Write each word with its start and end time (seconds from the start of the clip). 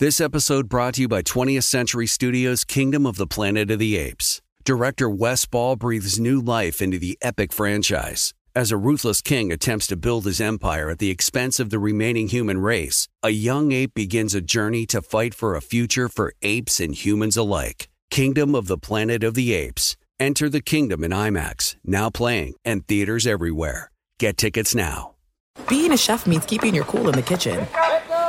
This 0.00 0.20
episode 0.20 0.68
brought 0.68 0.94
to 0.94 1.02
you 1.02 1.08
by 1.08 1.22
20th 1.22 1.62
Century 1.62 2.08
Studios' 2.08 2.64
Kingdom 2.64 3.06
of 3.06 3.14
the 3.14 3.28
Planet 3.28 3.70
of 3.70 3.78
the 3.78 3.96
Apes. 3.96 4.42
Director 4.64 5.08
Wes 5.08 5.46
Ball 5.46 5.76
breathes 5.76 6.18
new 6.18 6.40
life 6.40 6.82
into 6.82 6.98
the 6.98 7.16
epic 7.22 7.52
franchise. 7.52 8.34
As 8.56 8.72
a 8.72 8.76
ruthless 8.76 9.22
king 9.22 9.52
attempts 9.52 9.86
to 9.86 9.96
build 9.96 10.24
his 10.24 10.40
empire 10.40 10.90
at 10.90 10.98
the 10.98 11.10
expense 11.10 11.60
of 11.60 11.70
the 11.70 11.78
remaining 11.78 12.26
human 12.26 12.58
race, 12.58 13.06
a 13.22 13.30
young 13.30 13.70
ape 13.70 13.94
begins 13.94 14.34
a 14.34 14.40
journey 14.40 14.84
to 14.86 15.00
fight 15.00 15.32
for 15.32 15.54
a 15.54 15.62
future 15.62 16.08
for 16.08 16.34
apes 16.42 16.80
and 16.80 16.96
humans 16.96 17.36
alike. 17.36 17.88
Kingdom 18.10 18.56
of 18.56 18.66
the 18.66 18.78
Planet 18.78 19.22
of 19.22 19.34
the 19.34 19.52
Apes. 19.52 19.96
Enter 20.18 20.48
the 20.48 20.60
kingdom 20.60 21.04
in 21.04 21.12
IMAX, 21.12 21.76
now 21.84 22.10
playing, 22.10 22.54
and 22.64 22.84
theaters 22.88 23.28
everywhere. 23.28 23.92
Get 24.18 24.38
tickets 24.38 24.74
now. 24.74 25.14
Being 25.68 25.92
a 25.92 25.96
chef 25.96 26.26
means 26.26 26.46
keeping 26.46 26.74
your 26.74 26.84
cool 26.84 27.08
in 27.08 27.14
the 27.14 27.22
kitchen. 27.22 27.64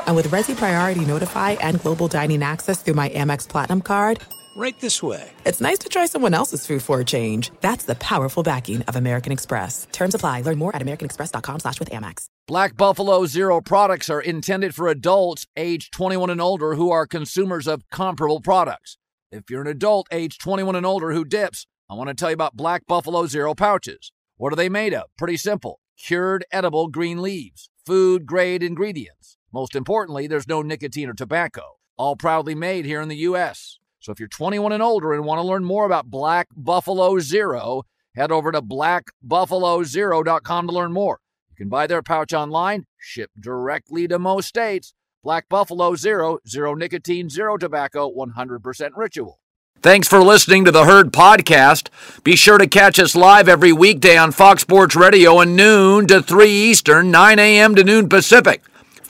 And 0.05 0.15
with 0.15 0.27
Resy 0.27 0.55
Priority 0.55 1.05
Notify 1.05 1.51
and 1.53 1.81
Global 1.81 2.07
Dining 2.07 2.43
Access 2.43 2.81
through 2.81 2.93
my 2.93 3.09
Amex 3.09 3.47
Platinum 3.47 3.82
card, 3.82 4.21
Right 4.57 4.79
this 4.79 5.04
way. 5.04 5.29
it's 5.46 5.59
nice 5.59 5.79
to 5.79 5.89
try 5.89 6.05
someone 6.05 6.33
else's 6.33 6.65
food 6.65 6.82
for 6.82 7.01
a 7.01 7.04
change. 7.05 7.51
That's 7.59 7.83
the 7.83 7.96
powerful 7.96 8.41
backing 8.41 8.83
of 8.83 8.96
American 8.96 9.33
Express. 9.33 9.86
Terms 9.91 10.15
apply. 10.15 10.41
Learn 10.41 10.57
more 10.57 10.73
at 10.73 10.82
americanexpress.com 10.82 11.60
slash 11.60 11.77
with 11.77 11.89
Amex. 11.89 12.27
Black 12.47 12.77
Buffalo 12.77 13.25
Zero 13.25 13.60
products 13.60 14.10
are 14.10 14.21
intended 14.21 14.73
for 14.73 14.87
adults 14.87 15.46
age 15.57 15.91
21 15.91 16.29
and 16.29 16.39
older 16.39 16.75
who 16.75 16.89
are 16.89 17.05
consumers 17.05 17.68
of 17.68 17.83
comparable 17.91 18.39
products. 18.39 18.97
If 19.29 19.49
you're 19.49 19.61
an 19.61 19.68
adult 19.68 20.07
age 20.11 20.37
21 20.37 20.75
and 20.77 20.85
older 20.85 21.11
who 21.11 21.25
dips, 21.25 21.65
I 21.89 21.96
want 21.96 22.07
to 22.07 22.13
tell 22.15 22.29
you 22.29 22.35
about 22.35 22.55
Black 22.55 22.85
Buffalo 22.87 23.25
Zero 23.25 23.55
pouches. 23.55 24.13
What 24.37 24.54
are 24.54 24.55
they 24.55 24.69
made 24.69 24.93
of? 24.93 25.07
Pretty 25.18 25.35
simple. 25.37 25.82
Cured 25.97 26.46
edible 26.54 26.87
green 26.87 27.21
leaves, 27.21 27.69
food 27.85 28.25
grade 28.25 28.63
ingredients. 28.63 29.35
Most 29.55 29.73
importantly, 29.73 30.27
there's 30.27 30.50
no 30.50 30.61
nicotine 30.61 31.07
or 31.07 31.14
tobacco. 31.14 31.77
All 31.96 32.17
proudly 32.17 32.55
made 32.55 32.83
here 32.83 33.00
in 33.00 33.08
the 33.08 33.23
U.S. 33.30 33.80
So 34.02 34.11
if 34.11 34.19
you're 34.19 34.27
21 34.27 34.73
and 34.73 34.83
older 34.83 35.13
and 35.13 35.23
want 35.23 35.39
to 35.39 35.47
learn 35.47 35.63
more 35.63 35.85
about 35.85 36.11
Black 36.11 36.49
Buffalo 36.53 37.19
Zero, 37.19 37.83
head 38.15 38.33
over 38.33 38.52
to 38.52 38.61
blackbuffalozero.com 38.61 40.67
to 40.67 40.73
learn 40.73 40.91
more. 40.91 41.21
You 41.52 41.55
can 41.55 41.69
buy 41.69 41.88
their 41.88 42.03
pouch 42.03 42.33
online, 42.33 42.85
ship 42.97 43.31
directly 43.39 44.09
to 44.09 44.19
most 44.19 44.49
states. 44.49 44.93
Black 45.23 45.47
Buffalo 45.47 45.95
Zero, 45.95 46.39
zero 46.45 46.73
nicotine, 46.73 47.30
zero 47.30 47.55
tobacco, 47.55 48.13
100% 48.13 48.89
ritual. 48.97 49.39
Thanks 49.81 50.09
for 50.09 50.21
listening 50.21 50.65
to 50.65 50.71
the 50.71 50.83
Herd 50.83 51.13
Podcast. 51.13 51.87
Be 52.25 52.35
sure 52.35 52.58
to 52.58 52.67
catch 52.67 52.99
us 52.99 53.15
live 53.15 53.47
every 53.47 53.71
weekday 53.71 54.17
on 54.17 54.33
Fox 54.33 54.63
Sports 54.63 54.97
Radio 54.97 55.39
at 55.39 55.47
noon 55.47 56.08
to 56.08 56.21
3 56.21 56.49
Eastern, 56.49 57.09
9 57.09 57.39
a.m. 57.39 57.73
to 57.75 57.85
noon 57.85 58.09
Pacific. 58.09 58.61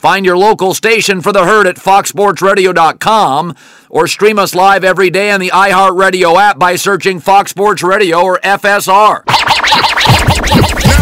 Find 0.06 0.24
your 0.24 0.38
local 0.38 0.72
station 0.72 1.20
for 1.20 1.32
the 1.32 1.44
herd 1.44 1.66
at 1.66 1.74
foxsportsradio.com 1.74 3.56
or 3.90 4.06
stream 4.06 4.38
us 4.38 4.54
live 4.54 4.84
every 4.84 5.10
day 5.10 5.32
on 5.32 5.40
the 5.40 5.48
iHeartRadio 5.48 6.40
app 6.40 6.60
by 6.60 6.76
searching 6.76 7.18
Fox 7.18 7.50
Sports 7.50 7.82
Radio 7.82 8.22
or 8.22 8.38
FSR. 8.38 9.24
Now 9.26 9.34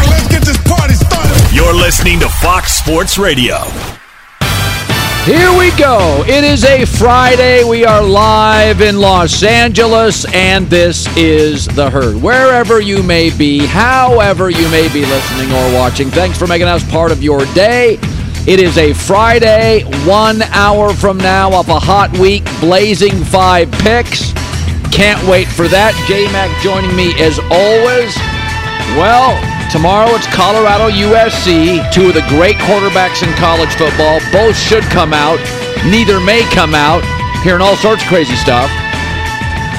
let's 0.08 0.26
get 0.28 0.42
this 0.42 0.56
party 0.66 0.94
started. 0.94 1.54
You're 1.54 1.74
listening 1.74 2.18
to 2.20 2.30
Fox 2.30 2.72
Sports 2.72 3.18
Radio. 3.18 3.58
Here 5.26 5.54
we 5.58 5.70
go. 5.76 6.24
It 6.26 6.42
is 6.42 6.64
a 6.64 6.86
Friday. 6.86 7.62
We 7.62 7.84
are 7.84 8.02
live 8.02 8.80
in 8.80 8.98
Los 8.98 9.42
Angeles, 9.42 10.24
and 10.32 10.66
this 10.68 11.14
is 11.14 11.66
The 11.66 11.90
Herd. 11.90 12.22
Wherever 12.22 12.80
you 12.80 13.02
may 13.02 13.28
be, 13.36 13.66
however 13.66 14.48
you 14.48 14.66
may 14.70 14.90
be 14.94 15.04
listening 15.04 15.52
or 15.52 15.74
watching, 15.74 16.08
thanks 16.08 16.38
for 16.38 16.46
making 16.46 16.68
us 16.68 16.82
part 16.90 17.12
of 17.12 17.22
your 17.22 17.44
day. 17.52 17.98
It 18.46 18.60
is 18.60 18.76
a 18.76 18.92
Friday, 18.92 19.84
one 20.04 20.42
hour 20.52 20.92
from 20.92 21.16
now 21.16 21.58
of 21.58 21.70
a 21.70 21.80
hot 21.80 22.12
week, 22.18 22.44
blazing 22.60 23.24
five 23.24 23.72
picks. 23.80 24.36
Can't 24.92 25.16
wait 25.24 25.48
for 25.48 25.64
that. 25.72 25.96
J 26.04 26.28
Mac 26.28 26.52
joining 26.60 26.92
me 26.92 27.16
as 27.24 27.40
always. 27.48 28.12
Well, 29.00 29.32
tomorrow 29.72 30.12
it's 30.12 30.28
Colorado 30.28 30.92
USC, 30.92 31.80
two 31.88 32.12
of 32.12 32.14
the 32.20 32.26
great 32.28 32.60
quarterbacks 32.68 33.24
in 33.24 33.32
college 33.40 33.72
football. 33.80 34.20
Both 34.28 34.60
should 34.60 34.84
come 34.92 35.16
out. 35.16 35.40
Neither 35.88 36.20
may 36.20 36.44
come 36.52 36.76
out. 36.76 37.00
Hearing 37.48 37.64
all 37.64 37.80
sorts 37.80 38.04
of 38.04 38.12
crazy 38.12 38.36
stuff. 38.36 38.68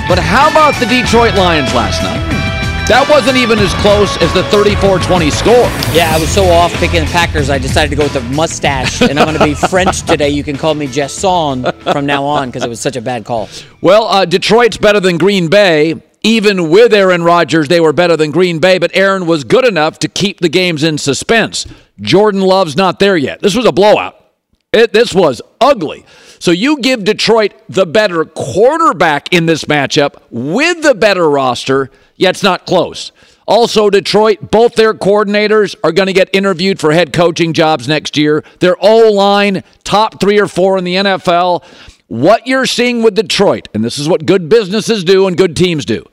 But 0.09 0.17
how 0.17 0.49
about 0.49 0.73
the 0.81 0.89
Detroit 0.89 1.37
Lions 1.37 1.69
last 1.77 2.01
night? 2.01 2.44
That 2.87 3.07
wasn't 3.09 3.37
even 3.37 3.57
as 3.57 3.73
close 3.81 4.15
as 4.21 4.31
the 4.35 4.43
34 4.51 4.99
20 4.99 5.31
score. 5.31 5.53
Yeah, 5.91 6.13
I 6.15 6.19
was 6.19 6.29
so 6.29 6.45
off 6.45 6.71
picking 6.73 7.03
the 7.03 7.09
Packers, 7.09 7.49
I 7.49 7.57
decided 7.57 7.89
to 7.89 7.95
go 7.95 8.03
with 8.03 8.13
the 8.13 8.21
mustache, 8.21 9.01
and 9.01 9.19
I'm 9.19 9.25
going 9.25 9.39
to 9.39 9.43
be 9.43 9.53
French 9.69 10.03
today. 10.03 10.29
You 10.29 10.43
can 10.43 10.55
call 10.55 10.75
me 10.75 10.85
Jasson 10.85 11.73
from 11.91 12.05
now 12.05 12.23
on 12.25 12.49
because 12.49 12.63
it 12.63 12.69
was 12.69 12.79
such 12.79 12.95
a 12.95 13.01
bad 13.01 13.25
call. 13.25 13.49
Well, 13.81 14.03
uh, 14.03 14.25
Detroit's 14.25 14.77
better 14.77 14.99
than 14.99 15.17
Green 15.17 15.47
Bay. 15.47 15.95
Even 16.21 16.69
with 16.69 16.93
Aaron 16.93 17.23
Rodgers, 17.23 17.67
they 17.69 17.79
were 17.79 17.91
better 17.91 18.15
than 18.17 18.29
Green 18.29 18.59
Bay, 18.59 18.77
but 18.77 18.91
Aaron 18.95 19.25
was 19.25 19.43
good 19.43 19.65
enough 19.65 19.97
to 19.99 20.07
keep 20.07 20.39
the 20.39 20.49
games 20.49 20.83
in 20.83 20.99
suspense. 20.99 21.65
Jordan 22.01 22.41
Love's 22.41 22.75
not 22.75 22.99
there 22.99 23.17
yet. 23.17 23.41
This 23.41 23.55
was 23.55 23.65
a 23.65 23.71
blowout. 23.71 24.23
It, 24.71 24.93
this 24.93 25.11
was 25.11 25.41
ugly. 25.59 26.05
So 26.39 26.51
you 26.51 26.79
give 26.79 27.03
Detroit 27.03 27.53
the 27.69 27.85
better 27.85 28.25
quarterback 28.25 29.33
in 29.33 29.45
this 29.45 29.65
matchup 29.65 30.15
with 30.29 30.81
the 30.81 30.95
better 30.95 31.29
roster, 31.29 31.91
yet 32.15 32.31
it's 32.31 32.43
not 32.43 32.65
close. 32.65 33.11
Also, 33.47 33.89
Detroit, 33.89 34.49
both 34.49 34.73
their 34.73 34.93
coordinators 34.93 35.75
are 35.83 35.91
going 35.91 36.07
to 36.07 36.13
get 36.13 36.29
interviewed 36.33 36.79
for 36.79 36.91
head 36.91 37.13
coaching 37.13 37.53
jobs 37.53 37.87
next 37.87 38.17
year. 38.17 38.43
Their 38.59 38.75
O 38.79 39.11
line, 39.11 39.63
top 39.83 40.19
three 40.19 40.39
or 40.39 40.47
four 40.47 40.77
in 40.77 40.83
the 40.83 40.95
NFL. 40.95 41.63
What 42.07 42.47
you're 42.47 42.65
seeing 42.65 43.03
with 43.03 43.15
Detroit, 43.15 43.67
and 43.73 43.83
this 43.83 43.99
is 43.99 44.09
what 44.09 44.25
good 44.25 44.49
businesses 44.49 45.03
do 45.03 45.27
and 45.27 45.37
good 45.37 45.55
teams 45.55 45.85
do, 45.85 46.05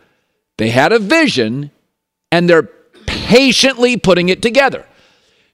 they 0.58 0.70
had 0.70 0.92
a 0.92 0.98
vision 0.98 1.70
and 2.30 2.48
they're 2.48 2.68
patiently 3.06 3.96
putting 3.96 4.28
it 4.28 4.42
together. 4.42 4.86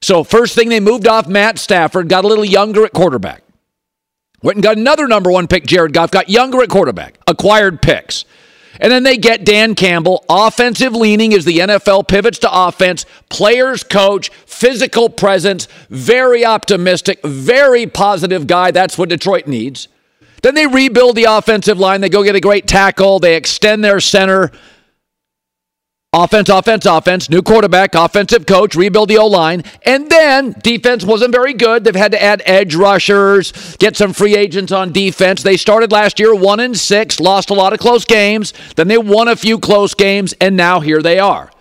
So, 0.01 0.23
first 0.23 0.55
thing, 0.55 0.69
they 0.69 0.79
moved 0.79 1.07
off 1.07 1.27
Matt 1.27 1.59
Stafford, 1.59 2.07
got 2.07 2.23
a 2.23 2.27
little 2.27 2.45
younger 2.45 2.85
at 2.85 2.93
quarterback. 2.93 3.43
Went 4.41 4.55
and 4.55 4.63
got 4.63 4.77
another 4.77 5.07
number 5.07 5.31
one 5.31 5.47
pick, 5.47 5.65
Jared 5.65 5.93
Goff, 5.93 6.11
got 6.11 6.29
younger 6.29 6.61
at 6.61 6.69
quarterback, 6.69 7.17
acquired 7.27 7.81
picks. 7.81 8.25
And 8.79 8.91
then 8.91 9.03
they 9.03 9.17
get 9.17 9.43
Dan 9.43 9.75
Campbell, 9.75 10.23
offensive 10.29 10.93
leaning 10.93 11.33
as 11.33 11.43
the 11.43 11.59
NFL 11.59 12.07
pivots 12.07 12.39
to 12.39 12.49
offense, 12.51 13.05
players 13.29 13.83
coach, 13.83 14.29
physical 14.45 15.09
presence, 15.09 15.67
very 15.89 16.45
optimistic, 16.45 17.19
very 17.23 17.87
positive 17.87 18.47
guy. 18.47 18.71
That's 18.71 18.97
what 18.97 19.09
Detroit 19.09 19.47
needs. 19.47 19.89
Then 20.41 20.55
they 20.55 20.67
rebuild 20.67 21.17
the 21.17 21.25
offensive 21.25 21.79
line. 21.79 21.99
They 21.99 22.07
go 22.07 22.23
get 22.23 22.35
a 22.35 22.39
great 22.39 22.67
tackle. 22.67 23.19
They 23.19 23.35
extend 23.35 23.83
their 23.83 23.99
center. 23.99 24.51
Offense, 26.11 26.49
offense, 26.49 26.87
offense, 26.87 27.29
new 27.29 27.43
quarterback, 27.43 27.93
offensive 27.93 28.47
coach, 28.47 28.73
rebuild 28.73 29.09
the 29.09 29.19
O 29.19 29.27
line. 29.27 29.63
And 29.85 30.09
then 30.09 30.55
defense 30.63 31.05
wasn't 31.05 31.31
very 31.31 31.53
good. 31.53 31.83
They've 31.83 31.93
had 31.93 32.13
to 32.13 32.23
add 32.23 32.41
edge 32.47 32.73
rushers, 32.73 33.77
get 33.77 33.95
some 33.95 34.13
free 34.13 34.35
agents 34.35 34.71
on 34.71 34.91
defense. 34.91 35.43
They 35.43 35.55
started 35.55 35.91
last 35.91 36.19
year 36.19 36.33
one 36.33 36.61
and 36.61 36.75
six, 36.75 37.19
lost 37.19 37.51
a 37.51 37.53
lot 37.53 37.73
of 37.73 37.79
close 37.79 38.05
games. 38.05 38.55
Then 38.75 38.87
they 38.87 38.97
won 38.97 39.27
a 39.27 39.35
few 39.35 39.59
close 39.59 39.93
games, 39.93 40.33
and 40.41 40.57
now 40.57 40.79
here 40.79 41.03
they 41.03 41.19
are. 41.19 41.51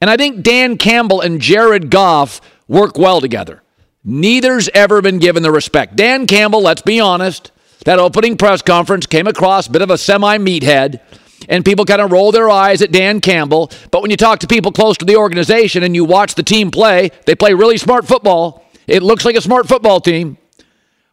And 0.00 0.10
I 0.10 0.16
think 0.16 0.42
Dan 0.42 0.76
Campbell 0.76 1.20
and 1.20 1.40
Jared 1.40 1.88
Goff 1.88 2.40
work 2.66 2.98
well 2.98 3.20
together. 3.20 3.62
Neither's 4.02 4.68
ever 4.74 5.02
been 5.02 5.20
given 5.20 5.44
the 5.44 5.52
respect. 5.52 5.94
Dan 5.94 6.26
Campbell, 6.26 6.62
let's 6.62 6.82
be 6.82 6.98
honest, 6.98 7.52
that 7.84 8.00
opening 8.00 8.38
press 8.38 8.60
conference 8.60 9.06
came 9.06 9.28
across 9.28 9.68
a 9.68 9.70
bit 9.70 9.82
of 9.82 9.90
a 9.90 9.98
semi 9.98 10.36
meathead 10.38 11.00
and 11.48 11.64
people 11.64 11.84
kind 11.84 12.00
of 12.00 12.12
roll 12.12 12.32
their 12.32 12.50
eyes 12.50 12.82
at 12.82 12.92
Dan 12.92 13.20
Campbell. 13.20 13.70
But 13.90 14.02
when 14.02 14.10
you 14.10 14.16
talk 14.16 14.40
to 14.40 14.46
people 14.46 14.72
close 14.72 14.96
to 14.98 15.04
the 15.04 15.16
organization 15.16 15.82
and 15.82 15.94
you 15.94 16.04
watch 16.04 16.34
the 16.34 16.42
team 16.42 16.70
play, 16.70 17.10
they 17.26 17.34
play 17.34 17.54
really 17.54 17.78
smart 17.78 18.06
football. 18.06 18.64
It 18.86 19.02
looks 19.02 19.24
like 19.24 19.36
a 19.36 19.40
smart 19.40 19.68
football 19.68 20.00
team. 20.00 20.38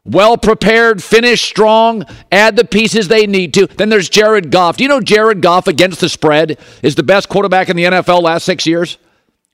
Well 0.03 0.35
prepared, 0.35 1.03
finish 1.03 1.41
strong, 1.41 2.05
add 2.31 2.55
the 2.55 2.65
pieces 2.65 3.07
they 3.07 3.27
need 3.27 3.53
to. 3.53 3.67
Then 3.67 3.89
there's 3.89 4.09
Jared 4.09 4.49
Goff. 4.49 4.77
Do 4.77 4.83
you 4.83 4.89
know 4.89 4.99
Jared 4.99 5.41
Goff 5.41 5.67
against 5.67 6.01
the 6.01 6.09
spread 6.09 6.57
is 6.81 6.95
the 6.95 7.03
best 7.03 7.29
quarterback 7.29 7.69
in 7.69 7.77
the 7.77 7.83
NFL 7.83 8.23
last 8.23 8.45
six 8.45 8.65
years? 8.65 8.97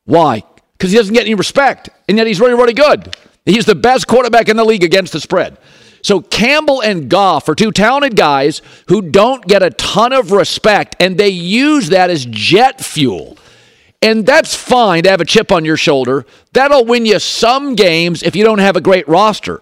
Why? 0.05 0.43
Because 0.77 0.91
he 0.91 0.97
doesn't 0.97 1.13
get 1.13 1.25
any 1.25 1.35
respect, 1.35 1.89
and 2.07 2.17
yet 2.17 2.27
he's 2.27 2.39
really, 2.39 2.53
really 2.53 2.73
good. 2.73 3.15
He's 3.45 3.65
the 3.65 3.75
best 3.75 4.07
quarterback 4.07 4.47
in 4.47 4.55
the 4.55 4.63
league 4.63 4.83
against 4.83 5.11
the 5.11 5.19
spread. 5.19 5.57
So 6.01 6.21
Campbell 6.21 6.81
and 6.81 7.09
Goff 7.09 7.49
are 7.49 7.55
two 7.55 7.71
talented 7.71 8.15
guys 8.15 8.61
who 8.87 9.01
don't 9.01 9.45
get 9.45 9.63
a 9.63 9.71
ton 9.71 10.13
of 10.13 10.31
respect, 10.31 10.95
and 10.99 11.17
they 11.17 11.29
use 11.29 11.89
that 11.89 12.09
as 12.09 12.25
jet 12.25 12.81
fuel. 12.81 13.37
And 14.01 14.25
that's 14.25 14.55
fine 14.55 15.03
to 15.03 15.09
have 15.09 15.21
a 15.21 15.25
chip 15.25 15.51
on 15.51 15.65
your 15.65 15.77
shoulder. 15.77 16.25
That'll 16.53 16.85
win 16.85 17.05
you 17.05 17.19
some 17.19 17.75
games 17.75 18.21
if 18.21 18.35
you 18.35 18.43
don't 18.43 18.59
have 18.59 18.75
a 18.75 18.81
great 18.81 19.07
roster. 19.07 19.61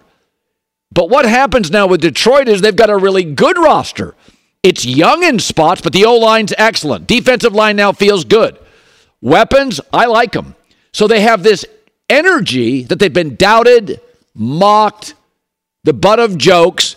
But 0.92 1.10
what 1.10 1.26
happens 1.26 1.70
now 1.70 1.86
with 1.86 2.00
Detroit 2.00 2.48
is 2.48 2.60
they've 2.60 2.74
got 2.74 2.90
a 2.90 2.96
really 2.96 3.24
good 3.24 3.58
roster. 3.58 4.14
It's 4.62 4.84
young 4.84 5.22
in 5.22 5.38
spots, 5.38 5.80
but 5.80 5.92
the 5.92 6.04
O 6.04 6.16
line's 6.16 6.52
excellent. 6.58 7.06
Defensive 7.06 7.54
line 7.54 7.76
now 7.76 7.92
feels 7.92 8.24
good. 8.24 8.58
Weapons, 9.20 9.80
I 9.92 10.06
like 10.06 10.32
them. 10.32 10.54
So 10.92 11.06
they 11.06 11.20
have 11.20 11.42
this 11.42 11.64
energy 12.08 12.82
that 12.84 12.98
they've 12.98 13.12
been 13.12 13.36
doubted, 13.36 14.00
mocked, 14.34 15.14
the 15.86 15.94
butt 15.94 16.20
of 16.20 16.36
jokes. 16.36 16.96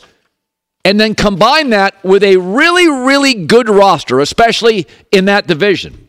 and 0.86 0.98
then 1.00 1.14
combine 1.14 1.72
that 1.72 2.02
with 2.06 2.24
a 2.24 2.38
really, 2.38 2.88
really 2.88 3.34
good 3.46 3.70
roster, 3.70 4.20
especially 4.22 4.88
in 5.12 5.26
that 5.26 5.46
division. 5.46 6.08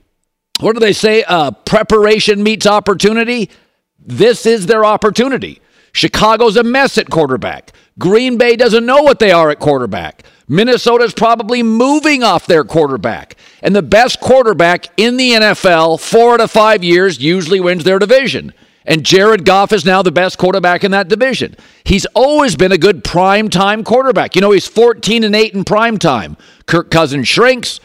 What 0.60 0.74
do 0.74 0.80
they 0.80 0.92
say? 0.92 1.24
Uh, 1.24 1.50
preparation 1.50 2.42
meets 2.42 2.66
opportunity. 2.66 3.50
This 3.98 4.46
is 4.46 4.66
their 4.66 4.84
opportunity. 4.84 5.60
Chicago's 5.92 6.56
a 6.56 6.62
mess 6.62 6.96
at 6.98 7.10
quarterback. 7.10 7.72
Green 7.98 8.38
Bay 8.38 8.54
doesn't 8.54 8.86
know 8.86 9.02
what 9.02 9.18
they 9.18 9.32
are 9.32 9.50
at 9.50 9.58
quarterback. 9.58 10.22
Minnesota's 10.48 11.14
probably 11.14 11.62
moving 11.64 12.22
off 12.22 12.46
their 12.46 12.64
quarterback. 12.64 13.36
And 13.62 13.74
the 13.74 13.82
best 13.82 14.20
quarterback 14.20 14.86
in 14.96 15.16
the 15.16 15.32
NFL, 15.32 16.00
four 16.00 16.34
out 16.34 16.40
of 16.40 16.50
five 16.50 16.84
years, 16.84 17.18
usually 17.20 17.60
wins 17.60 17.82
their 17.84 17.98
division. 17.98 18.54
And 18.90 19.06
Jared 19.06 19.44
Goff 19.44 19.72
is 19.72 19.84
now 19.84 20.02
the 20.02 20.10
best 20.10 20.36
quarterback 20.36 20.82
in 20.82 20.90
that 20.90 21.06
division. 21.06 21.54
He's 21.84 22.06
always 22.06 22.56
been 22.56 22.72
a 22.72 22.76
good 22.76 23.04
prime 23.04 23.48
time 23.48 23.84
quarterback. 23.84 24.34
You 24.34 24.40
know, 24.40 24.50
he's 24.50 24.66
14 24.66 25.22
and 25.22 25.36
8 25.36 25.54
in 25.54 25.64
prime 25.64 25.96
time. 25.96 26.36
Kirk 26.66 26.90
Cousins 26.90 27.28
shrinks. 27.28 27.78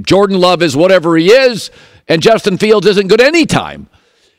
Jordan 0.00 0.40
Love 0.40 0.62
is 0.62 0.74
whatever 0.74 1.18
he 1.18 1.30
is. 1.30 1.70
And 2.08 2.22
Justin 2.22 2.56
Fields 2.56 2.86
isn't 2.86 3.08
good 3.08 3.20
anytime. 3.20 3.90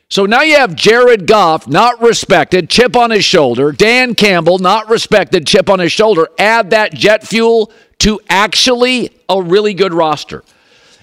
So 0.08 0.26
now 0.26 0.42
you 0.42 0.56
have 0.56 0.74
Jared 0.74 1.28
Goff, 1.28 1.68
not 1.68 2.02
respected, 2.02 2.68
chip 2.68 2.96
on 2.96 3.12
his 3.12 3.24
shoulder. 3.24 3.70
Dan 3.70 4.16
Campbell, 4.16 4.58
not 4.58 4.88
respected, 4.88 5.46
chip 5.46 5.70
on 5.70 5.78
his 5.78 5.92
shoulder. 5.92 6.26
Add 6.40 6.70
that 6.70 6.92
jet 6.92 7.24
fuel 7.24 7.70
to 8.00 8.20
actually 8.28 9.10
a 9.28 9.40
really 9.40 9.74
good 9.74 9.94
roster. 9.94 10.42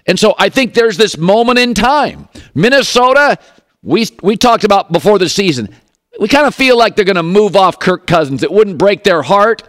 And 0.05 0.19
so 0.19 0.35
I 0.37 0.49
think 0.49 0.73
there's 0.73 0.97
this 0.97 1.17
moment 1.17 1.59
in 1.59 1.73
time. 1.73 2.27
Minnesota, 2.53 3.37
we, 3.83 4.05
we 4.21 4.37
talked 4.37 4.63
about 4.63 4.91
before 4.91 5.19
the 5.19 5.29
season, 5.29 5.75
we 6.19 6.27
kind 6.27 6.45
of 6.45 6.53
feel 6.53 6.77
like 6.77 6.95
they're 6.95 7.05
going 7.05 7.15
to 7.15 7.23
move 7.23 7.55
off 7.55 7.79
Kirk 7.79 8.05
Cousins. 8.05 8.43
It 8.43 8.51
wouldn't 8.51 8.77
break 8.77 9.03
their 9.03 9.21
heart 9.21 9.63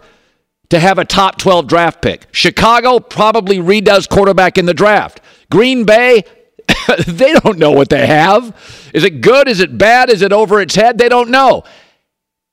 to 0.69 0.79
have 0.79 0.97
a 0.97 1.05
top 1.05 1.37
12 1.37 1.67
draft 1.67 2.01
pick. 2.01 2.27
Chicago 2.31 2.99
probably 2.99 3.57
redoes 3.57 4.09
quarterback 4.09 4.57
in 4.57 4.65
the 4.65 4.73
draft. 4.73 5.21
Green 5.51 5.85
Bay, 5.85 6.23
they 7.07 7.33
don't 7.33 7.57
know 7.57 7.71
what 7.71 7.89
they 7.89 8.05
have. 8.07 8.55
Is 8.93 9.03
it 9.03 9.21
good? 9.21 9.47
Is 9.47 9.59
it 9.59 9.77
bad? 9.77 10.09
Is 10.09 10.21
it 10.21 10.33
over 10.33 10.61
its 10.61 10.75
head? 10.75 10.97
They 10.97 11.09
don't 11.09 11.29
know. 11.29 11.63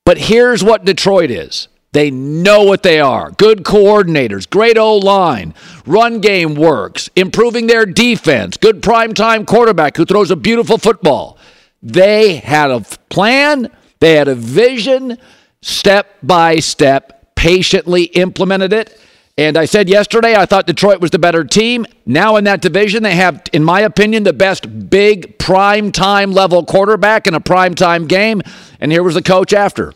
But 0.05 0.19
here's 0.19 0.65
what 0.65 0.85
Detroit 0.85 1.31
is. 1.31 1.69
They 1.93 2.11
know 2.11 2.63
what 2.63 2.85
they 2.85 3.01
are. 3.01 3.33
Good 3.33 3.65
coordinators, 3.65 4.49
great 4.49 4.79
O 4.79 4.97
line, 4.97 5.55
run 5.87 6.21
game 6.21 6.55
works, 6.55 7.11
improving 7.17 7.67
their 7.67 7.85
defense, 7.85 8.57
good 8.57 8.81
primetime 8.81 9.45
quarterback 9.45 9.97
who 9.97 10.05
throws 10.05 10.31
a 10.31 10.37
beautiful 10.37 10.79
football. 10.79 11.37
They 11.83 12.37
had 12.37 12.71
a 12.71 12.81
plan, 13.09 13.71
they 13.99 14.15
had 14.15 14.29
a 14.29 14.37
vision, 14.37 15.19
step 15.63 16.17
by 16.23 16.61
step, 16.61 17.35
patiently 17.35 18.05
implemented 18.05 18.73
it. 18.73 19.01
And 19.37 19.57
I 19.57 19.65
said 19.65 19.89
yesterday, 19.89 20.37
I 20.37 20.45
thought 20.47 20.67
Detroit 20.67 21.01
was 21.01 21.11
the 21.11 21.19
better 21.19 21.45
team. 21.45 21.87
Now 22.05 22.37
in 22.37 22.45
that 22.45 22.61
division, 22.61 23.03
they 23.03 23.15
have, 23.15 23.43
in 23.53 23.65
my 23.65 23.81
opinion, 23.81 24.23
the 24.23 24.35
best 24.35 24.91
big 24.91 25.39
prime 25.39 25.93
time 25.93 26.33
level 26.33 26.65
quarterback 26.65 27.27
in 27.27 27.35
a 27.35 27.41
prime 27.41 27.75
time 27.75 28.07
game. 28.07 28.43
And 28.81 28.93
here 28.93 29.03
was 29.03 29.15
the 29.15 29.23
coach 29.23 29.53
after. 29.55 29.95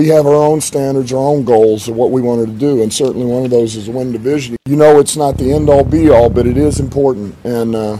We 0.00 0.06
have 0.10 0.28
our 0.28 0.34
own 0.34 0.60
standards, 0.60 1.12
our 1.12 1.18
own 1.18 1.44
goals 1.44 1.88
of 1.88 1.96
what 1.96 2.12
we 2.12 2.22
wanted 2.22 2.46
to 2.46 2.52
do, 2.52 2.84
and 2.84 2.94
certainly 2.94 3.26
one 3.26 3.44
of 3.44 3.50
those 3.50 3.74
is 3.74 3.90
win 3.90 4.12
division. 4.12 4.56
You 4.64 4.76
know, 4.76 5.00
it's 5.00 5.16
not 5.16 5.36
the 5.38 5.52
end 5.52 5.68
all 5.68 5.82
be 5.82 6.08
all, 6.08 6.30
but 6.30 6.46
it 6.46 6.56
is 6.56 6.78
important, 6.78 7.34
and 7.42 7.74
uh, 7.74 7.98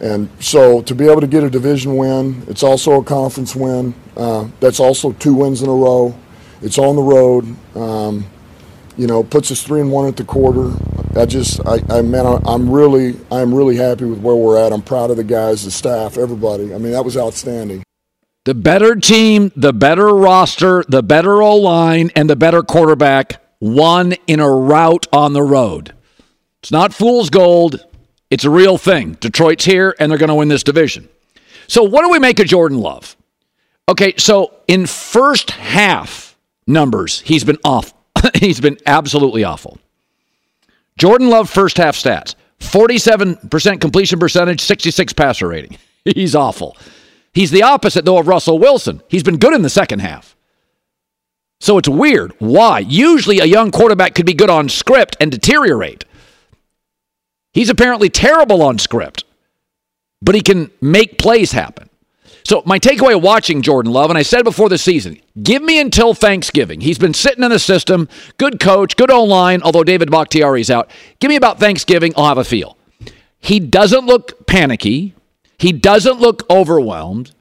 and 0.00 0.28
so 0.40 0.82
to 0.82 0.96
be 0.96 1.08
able 1.08 1.20
to 1.20 1.28
get 1.28 1.44
a 1.44 1.48
division 1.48 1.96
win, 1.96 2.42
it's 2.48 2.64
also 2.64 3.00
a 3.00 3.04
conference 3.04 3.54
win. 3.54 3.94
Uh, 4.16 4.48
that's 4.58 4.80
also 4.80 5.12
two 5.12 5.32
wins 5.32 5.62
in 5.62 5.68
a 5.68 5.72
row. 5.72 6.12
It's 6.60 6.76
on 6.76 6.96
the 6.96 7.02
road. 7.02 7.54
Um, 7.76 8.26
you 8.96 9.06
know, 9.06 9.22
puts 9.22 9.52
us 9.52 9.62
three 9.62 9.80
and 9.80 9.92
one 9.92 10.08
at 10.08 10.16
the 10.16 10.24
quarter. 10.24 10.72
I 11.16 11.24
just, 11.24 11.64
I, 11.64 11.78
I 11.88 12.02
man, 12.02 12.42
I'm 12.44 12.68
really, 12.68 13.16
I'm 13.30 13.54
really 13.54 13.76
happy 13.76 14.06
with 14.06 14.18
where 14.18 14.34
we're 14.34 14.58
at. 14.58 14.72
I'm 14.72 14.82
proud 14.82 15.12
of 15.12 15.18
the 15.18 15.24
guys, 15.24 15.64
the 15.64 15.70
staff, 15.70 16.18
everybody. 16.18 16.74
I 16.74 16.78
mean, 16.78 16.90
that 16.90 17.04
was 17.04 17.16
outstanding. 17.16 17.84
The 18.46 18.54
better 18.54 18.94
team, 18.94 19.50
the 19.56 19.72
better 19.72 20.06
roster, 20.06 20.84
the 20.86 21.02
better 21.02 21.42
O 21.42 21.56
line, 21.56 22.12
and 22.14 22.30
the 22.30 22.36
better 22.36 22.62
quarterback 22.62 23.42
won 23.58 24.12
in 24.28 24.38
a 24.38 24.48
rout 24.48 25.08
on 25.12 25.32
the 25.32 25.42
road. 25.42 25.92
It's 26.62 26.70
not 26.70 26.94
fool's 26.94 27.28
gold. 27.28 27.84
It's 28.30 28.44
a 28.44 28.50
real 28.50 28.78
thing. 28.78 29.14
Detroit's 29.14 29.64
here, 29.64 29.96
and 29.98 30.08
they're 30.08 30.18
going 30.18 30.28
to 30.28 30.34
win 30.36 30.46
this 30.46 30.62
division. 30.62 31.08
So, 31.66 31.82
what 31.82 32.04
do 32.04 32.10
we 32.10 32.20
make 32.20 32.38
of 32.38 32.46
Jordan 32.46 32.78
Love? 32.78 33.16
Okay, 33.88 34.14
so 34.16 34.54
in 34.68 34.86
first 34.86 35.50
half 35.50 36.38
numbers, 36.68 37.22
he's 37.22 37.42
been 37.42 37.58
off. 37.64 37.94
he's 38.34 38.60
been 38.60 38.78
absolutely 38.86 39.42
awful. 39.42 39.80
Jordan 40.98 41.30
Love 41.30 41.50
first 41.50 41.78
half 41.78 41.96
stats 41.96 42.36
47% 42.60 43.80
completion 43.80 44.20
percentage, 44.20 44.60
66 44.60 45.12
passer 45.14 45.48
rating. 45.48 45.78
He's 46.04 46.36
awful. 46.36 46.76
He's 47.36 47.50
the 47.50 47.64
opposite, 47.64 48.06
though, 48.06 48.16
of 48.16 48.28
Russell 48.28 48.58
Wilson. 48.58 49.02
He's 49.08 49.22
been 49.22 49.36
good 49.36 49.52
in 49.52 49.60
the 49.60 49.68
second 49.68 49.98
half. 49.98 50.34
So 51.60 51.76
it's 51.76 51.86
weird. 51.86 52.32
Why? 52.38 52.78
Usually 52.78 53.40
a 53.40 53.44
young 53.44 53.70
quarterback 53.70 54.14
could 54.14 54.24
be 54.24 54.32
good 54.32 54.48
on 54.48 54.70
script 54.70 55.18
and 55.20 55.30
deteriorate. 55.30 56.06
He's 57.52 57.68
apparently 57.68 58.08
terrible 58.08 58.62
on 58.62 58.78
script, 58.78 59.24
but 60.22 60.34
he 60.34 60.40
can 60.40 60.70
make 60.80 61.18
plays 61.18 61.52
happen. 61.52 61.90
So, 62.42 62.62
my 62.64 62.78
takeaway 62.78 63.20
watching 63.20 63.60
Jordan 63.60 63.92
Love, 63.92 64.08
and 64.08 64.18
I 64.18 64.22
said 64.22 64.44
before 64.44 64.70
the 64.70 64.78
season, 64.78 65.20
give 65.42 65.62
me 65.62 65.78
until 65.78 66.14
Thanksgiving. 66.14 66.80
He's 66.80 66.98
been 66.98 67.12
sitting 67.12 67.44
in 67.44 67.50
the 67.50 67.58
system, 67.58 68.08
good 68.38 68.60
coach, 68.60 68.96
good 68.96 69.10
O 69.10 69.24
line, 69.24 69.60
although 69.60 69.84
David 69.84 70.10
Bakhtiari's 70.10 70.70
out. 70.70 70.90
Give 71.18 71.28
me 71.28 71.36
about 71.36 71.60
Thanksgiving, 71.60 72.14
I'll 72.16 72.28
have 72.28 72.38
a 72.38 72.44
feel. 72.44 72.78
He 73.40 73.60
doesn't 73.60 74.06
look 74.06 74.46
panicky. 74.46 75.12
He 75.58 75.72
doesn't 75.72 76.20
look 76.20 76.48
overwhelmed. 76.50 77.32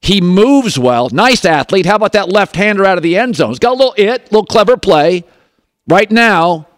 He 0.00 0.20
moves 0.20 0.78
well. 0.78 1.08
Nice 1.10 1.44
athlete. 1.44 1.86
How 1.86 1.96
about 1.96 2.12
that 2.12 2.28
left 2.28 2.54
hander 2.54 2.84
out 2.84 2.96
of 2.96 3.02
the 3.02 3.16
end 3.16 3.36
zone? 3.36 3.50
He's 3.50 3.58
got 3.58 3.72
a 3.72 3.78
little 3.78 3.94
it, 3.96 4.24
little 4.30 4.46
clever 4.46 4.76
play. 4.76 5.24
Right 5.88 6.10
now, 6.10 6.68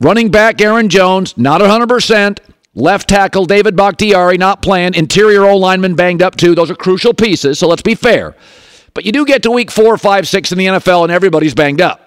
running 0.00 0.30
back 0.30 0.60
Aaron 0.60 0.88
Jones, 0.88 1.36
not 1.38 1.60
100%. 1.60 2.38
Left 2.76 3.08
tackle 3.08 3.46
David 3.46 3.76
Bakhtiari 3.76 4.36
not 4.36 4.60
playing. 4.60 4.94
Interior 4.94 5.44
O 5.44 5.56
lineman 5.56 5.94
banged 5.94 6.22
up 6.22 6.36
too. 6.36 6.54
Those 6.54 6.70
are 6.70 6.74
crucial 6.74 7.14
pieces, 7.14 7.58
so 7.58 7.68
let's 7.68 7.82
be 7.82 7.94
fair. 7.94 8.34
But 8.94 9.04
you 9.04 9.12
do 9.12 9.24
get 9.24 9.44
to 9.44 9.50
week 9.50 9.70
four, 9.70 9.96
five, 9.96 10.26
six 10.26 10.50
in 10.50 10.58
the 10.58 10.66
NFL, 10.66 11.04
and 11.04 11.12
everybody's 11.12 11.54
banged 11.54 11.80
up. 11.80 12.00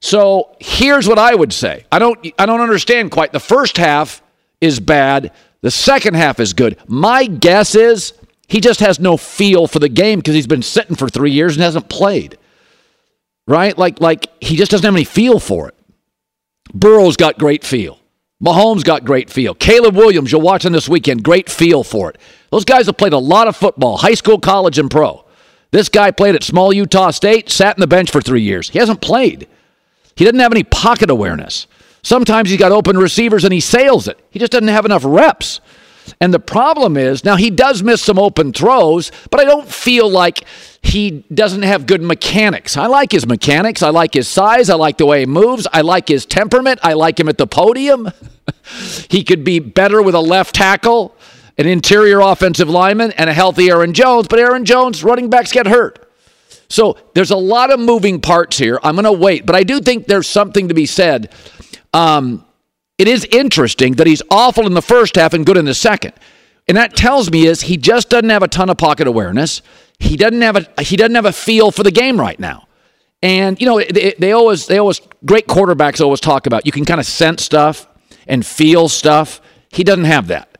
So 0.00 0.56
here's 0.60 1.06
what 1.06 1.18
I 1.18 1.34
would 1.34 1.52
say. 1.52 1.84
I 1.92 1.98
don't 1.98 2.26
I 2.38 2.46
don't 2.46 2.60
understand 2.60 3.10
quite. 3.10 3.32
The 3.32 3.40
first 3.40 3.76
half 3.76 4.22
is 4.60 4.80
bad. 4.80 5.30
The 5.62 5.70
second 5.70 6.14
half 6.14 6.40
is 6.40 6.52
good. 6.52 6.76
My 6.86 7.26
guess 7.26 7.74
is 7.74 8.12
he 8.48 8.60
just 8.60 8.80
has 8.80 9.00
no 9.00 9.16
feel 9.16 9.66
for 9.66 9.78
the 9.78 9.88
game 9.88 10.18
because 10.18 10.34
he's 10.34 10.46
been 10.46 10.62
sitting 10.62 10.96
for 10.96 11.08
three 11.08 11.30
years 11.30 11.56
and 11.56 11.62
hasn't 11.62 11.88
played. 11.88 12.36
Right? 13.46 13.76
Like, 13.76 14.00
like 14.00 14.26
he 14.42 14.56
just 14.56 14.70
doesn't 14.70 14.84
have 14.84 14.94
any 14.94 15.04
feel 15.04 15.38
for 15.38 15.68
it. 15.68 15.74
Burrow's 16.74 17.16
got 17.16 17.38
great 17.38 17.64
feel. 17.64 17.98
Mahomes 18.42 18.82
got 18.84 19.04
great 19.04 19.30
feel. 19.30 19.54
Caleb 19.54 19.94
Williams, 19.94 20.32
you're 20.32 20.40
watching 20.40 20.72
this 20.72 20.88
weekend, 20.88 21.22
great 21.22 21.48
feel 21.48 21.84
for 21.84 22.10
it. 22.10 22.18
Those 22.50 22.64
guys 22.64 22.86
have 22.86 22.96
played 22.96 23.12
a 23.12 23.18
lot 23.18 23.46
of 23.46 23.56
football, 23.56 23.96
high 23.96 24.14
school, 24.14 24.40
college, 24.40 24.78
and 24.78 24.90
pro. 24.90 25.24
This 25.70 25.88
guy 25.88 26.10
played 26.10 26.34
at 26.34 26.42
small 26.42 26.72
Utah 26.72 27.10
State, 27.10 27.48
sat 27.48 27.76
in 27.76 27.80
the 27.80 27.86
bench 27.86 28.10
for 28.10 28.20
three 28.20 28.42
years. 28.42 28.68
He 28.68 28.78
hasn't 28.80 29.00
played. 29.00 29.46
He 30.16 30.24
doesn't 30.24 30.40
have 30.40 30.52
any 30.52 30.64
pocket 30.64 31.08
awareness. 31.08 31.66
Sometimes 32.02 32.50
he's 32.50 32.58
got 32.58 32.72
open 32.72 32.98
receivers 32.98 33.44
and 33.44 33.52
he 33.52 33.60
sails 33.60 34.08
it. 34.08 34.18
He 34.30 34.38
just 34.38 34.52
doesn't 34.52 34.68
have 34.68 34.84
enough 34.84 35.04
reps. 35.04 35.60
And 36.20 36.34
the 36.34 36.40
problem 36.40 36.96
is 36.96 37.24
now 37.24 37.36
he 37.36 37.48
does 37.48 37.82
miss 37.82 38.02
some 38.02 38.18
open 38.18 38.52
throws, 38.52 39.12
but 39.30 39.38
I 39.38 39.44
don't 39.44 39.68
feel 39.68 40.10
like 40.10 40.44
he 40.82 41.24
doesn't 41.32 41.62
have 41.62 41.86
good 41.86 42.02
mechanics. 42.02 42.76
I 42.76 42.86
like 42.86 43.12
his 43.12 43.26
mechanics. 43.26 43.82
I 43.82 43.90
like 43.90 44.14
his 44.14 44.26
size. 44.26 44.68
I 44.68 44.74
like 44.74 44.98
the 44.98 45.06
way 45.06 45.20
he 45.20 45.26
moves. 45.26 45.68
I 45.72 45.82
like 45.82 46.08
his 46.08 46.26
temperament. 46.26 46.80
I 46.82 46.94
like 46.94 47.20
him 47.20 47.28
at 47.28 47.38
the 47.38 47.46
podium. 47.46 48.10
he 49.08 49.22
could 49.22 49.44
be 49.44 49.60
better 49.60 50.02
with 50.02 50.16
a 50.16 50.20
left 50.20 50.56
tackle, 50.56 51.14
an 51.56 51.68
interior 51.68 52.18
offensive 52.18 52.68
lineman, 52.68 53.12
and 53.12 53.30
a 53.30 53.34
healthy 53.34 53.70
Aaron 53.70 53.94
Jones, 53.94 54.26
but 54.26 54.40
Aaron 54.40 54.64
Jones, 54.64 55.04
running 55.04 55.30
backs 55.30 55.52
get 55.52 55.68
hurt. 55.68 56.10
So 56.68 56.96
there's 57.14 57.30
a 57.30 57.36
lot 57.36 57.70
of 57.70 57.78
moving 57.78 58.20
parts 58.20 58.58
here. 58.58 58.80
I'm 58.82 58.96
going 58.96 59.04
to 59.04 59.12
wait, 59.12 59.46
but 59.46 59.54
I 59.54 59.62
do 59.62 59.78
think 59.78 60.08
there's 60.08 60.26
something 60.26 60.68
to 60.68 60.74
be 60.74 60.86
said 60.86 61.30
um, 61.92 62.44
it 62.98 63.08
is 63.08 63.24
interesting 63.26 63.94
that 63.94 64.06
he's 64.06 64.22
awful 64.30 64.66
in 64.66 64.74
the 64.74 64.82
first 64.82 65.16
half 65.16 65.34
and 65.34 65.44
good 65.46 65.56
in 65.56 65.64
the 65.64 65.74
second. 65.74 66.12
And 66.68 66.76
that 66.76 66.94
tells 66.96 67.30
me 67.30 67.46
is 67.46 67.62
he 67.62 67.76
just 67.76 68.08
doesn't 68.10 68.30
have 68.30 68.42
a 68.42 68.48
ton 68.48 68.70
of 68.70 68.78
pocket 68.78 69.06
awareness. 69.08 69.62
He 69.98 70.16
doesn't 70.16 70.40
have 70.42 70.56
a 70.56 70.82
he 70.82 70.96
doesn't 70.96 71.14
have 71.14 71.26
a 71.26 71.32
feel 71.32 71.70
for 71.72 71.82
the 71.82 71.90
game 71.90 72.20
right 72.20 72.38
now. 72.38 72.68
And 73.22 73.60
you 73.60 73.66
know 73.66 73.80
they, 73.80 74.14
they 74.18 74.32
always 74.32 74.66
they 74.66 74.78
always 74.78 75.00
great 75.24 75.46
quarterbacks 75.48 76.00
always 76.00 76.20
talk 76.20 76.46
about 76.46 76.66
you 76.66 76.72
can 76.72 76.84
kind 76.84 77.00
of 77.00 77.06
sense 77.06 77.42
stuff 77.44 77.86
and 78.26 78.44
feel 78.46 78.88
stuff. 78.88 79.40
He 79.70 79.84
doesn't 79.84 80.04
have 80.04 80.28
that. 80.28 80.56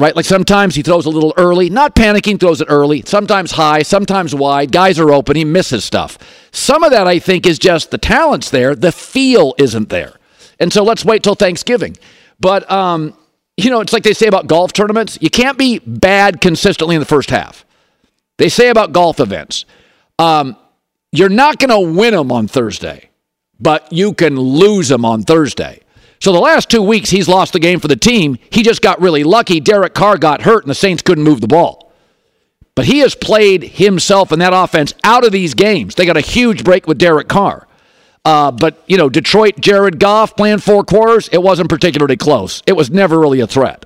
right? 0.00 0.14
Like 0.16 0.24
sometimes 0.26 0.74
he 0.74 0.82
throws 0.82 1.06
a 1.06 1.10
little 1.10 1.34
early, 1.36 1.70
not 1.70 1.94
panicking, 1.94 2.38
throws 2.40 2.60
it 2.60 2.66
early, 2.70 3.02
sometimes 3.06 3.52
high, 3.52 3.82
sometimes 3.82 4.34
wide. 4.34 4.72
Guys 4.72 4.98
are 4.98 5.12
open, 5.12 5.36
he 5.36 5.44
misses 5.44 5.84
stuff. 5.84 6.18
Some 6.52 6.84
of 6.84 6.90
that, 6.92 7.06
I 7.06 7.18
think, 7.18 7.46
is 7.46 7.58
just 7.58 7.90
the 7.90 7.98
talent's 7.98 8.50
there, 8.50 8.74
the 8.74 8.92
feel 8.92 9.54
isn't 9.58 9.88
there. 9.88 10.14
And 10.60 10.72
so 10.72 10.82
let's 10.84 11.04
wait 11.04 11.22
till 11.22 11.34
Thanksgiving. 11.34 11.96
But, 12.40 12.70
um, 12.70 13.16
you 13.56 13.70
know, 13.70 13.80
it's 13.80 13.92
like 13.92 14.02
they 14.02 14.14
say 14.14 14.26
about 14.26 14.46
golf 14.46 14.72
tournaments 14.72 15.18
you 15.20 15.30
can't 15.30 15.58
be 15.58 15.78
bad 15.80 16.40
consistently 16.40 16.96
in 16.96 17.00
the 17.00 17.06
first 17.06 17.30
half. 17.30 17.64
They 18.36 18.48
say 18.48 18.68
about 18.68 18.92
golf 18.92 19.20
events 19.20 19.64
um, 20.18 20.56
you're 21.12 21.28
not 21.28 21.58
going 21.58 21.70
to 21.70 21.96
win 21.96 22.14
them 22.14 22.32
on 22.32 22.48
Thursday, 22.48 23.10
but 23.60 23.92
you 23.92 24.12
can 24.12 24.36
lose 24.38 24.88
them 24.88 25.04
on 25.04 25.22
Thursday. 25.22 25.80
So 26.20 26.32
the 26.32 26.40
last 26.40 26.70
two 26.70 26.82
weeks, 26.82 27.10
he's 27.10 27.28
lost 27.28 27.52
the 27.52 27.60
game 27.60 27.80
for 27.80 27.88
the 27.88 27.96
team. 27.96 28.38
He 28.50 28.62
just 28.62 28.82
got 28.82 29.00
really 29.00 29.24
lucky. 29.24 29.60
Derek 29.60 29.94
Carr 29.94 30.16
got 30.16 30.42
hurt, 30.42 30.64
and 30.64 30.70
the 30.70 30.74
Saints 30.74 31.02
couldn't 31.02 31.24
move 31.24 31.40
the 31.40 31.48
ball. 31.48 31.92
But 32.74 32.86
he 32.86 33.00
has 33.00 33.14
played 33.14 33.62
himself 33.62 34.32
and 34.32 34.42
that 34.42 34.52
offense 34.52 34.94
out 35.04 35.24
of 35.24 35.32
these 35.32 35.54
games. 35.54 35.94
They 35.94 36.06
got 36.06 36.16
a 36.16 36.20
huge 36.20 36.64
break 36.64 36.86
with 36.88 36.98
Derek 36.98 37.28
Carr. 37.28 37.68
Uh, 38.24 38.50
but, 38.50 38.82
you 38.86 38.96
know, 38.96 39.08
Detroit, 39.08 39.60
Jared 39.60 39.98
Goff 39.98 40.34
playing 40.36 40.58
four 40.58 40.82
quarters, 40.82 41.28
it 41.30 41.42
wasn't 41.42 41.68
particularly 41.68 42.16
close. 42.16 42.62
It 42.66 42.72
was 42.72 42.90
never 42.90 43.18
really 43.18 43.40
a 43.40 43.46
threat. 43.46 43.84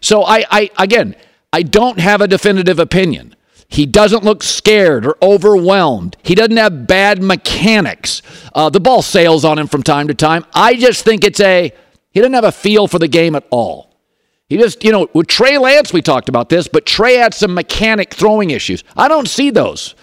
So 0.00 0.22
I, 0.22 0.44
I 0.50 0.70
again, 0.78 1.16
I 1.52 1.62
don't 1.62 1.98
have 1.98 2.20
a 2.20 2.28
definitive 2.28 2.78
opinion. 2.78 3.34
He 3.68 3.86
doesn't 3.86 4.22
look 4.22 4.42
scared 4.42 5.04
or 5.06 5.16
overwhelmed. 5.20 6.16
He 6.22 6.34
doesn't 6.34 6.56
have 6.56 6.86
bad 6.86 7.22
mechanics. 7.22 8.22
Uh, 8.54 8.70
the 8.70 8.80
ball 8.80 9.02
sails 9.02 9.44
on 9.44 9.58
him 9.58 9.66
from 9.66 9.82
time 9.82 10.06
to 10.08 10.14
time. 10.14 10.44
I 10.54 10.74
just 10.76 11.04
think 11.04 11.24
it's 11.24 11.40
a, 11.40 11.72
he 12.12 12.20
doesn't 12.20 12.34
have 12.34 12.44
a 12.44 12.52
feel 12.52 12.86
for 12.86 13.00
the 13.00 13.08
game 13.08 13.34
at 13.34 13.44
all. 13.50 13.96
He 14.48 14.58
just, 14.58 14.84
you 14.84 14.92
know, 14.92 15.08
with 15.14 15.26
Trey 15.26 15.58
Lance, 15.58 15.92
we 15.92 16.02
talked 16.02 16.28
about 16.28 16.48
this, 16.48 16.68
but 16.68 16.86
Trey 16.86 17.14
had 17.14 17.34
some 17.34 17.54
mechanic 17.54 18.14
throwing 18.14 18.50
issues. 18.50 18.84
I 18.96 19.08
don't 19.08 19.28
see 19.28 19.50
those 19.50 19.94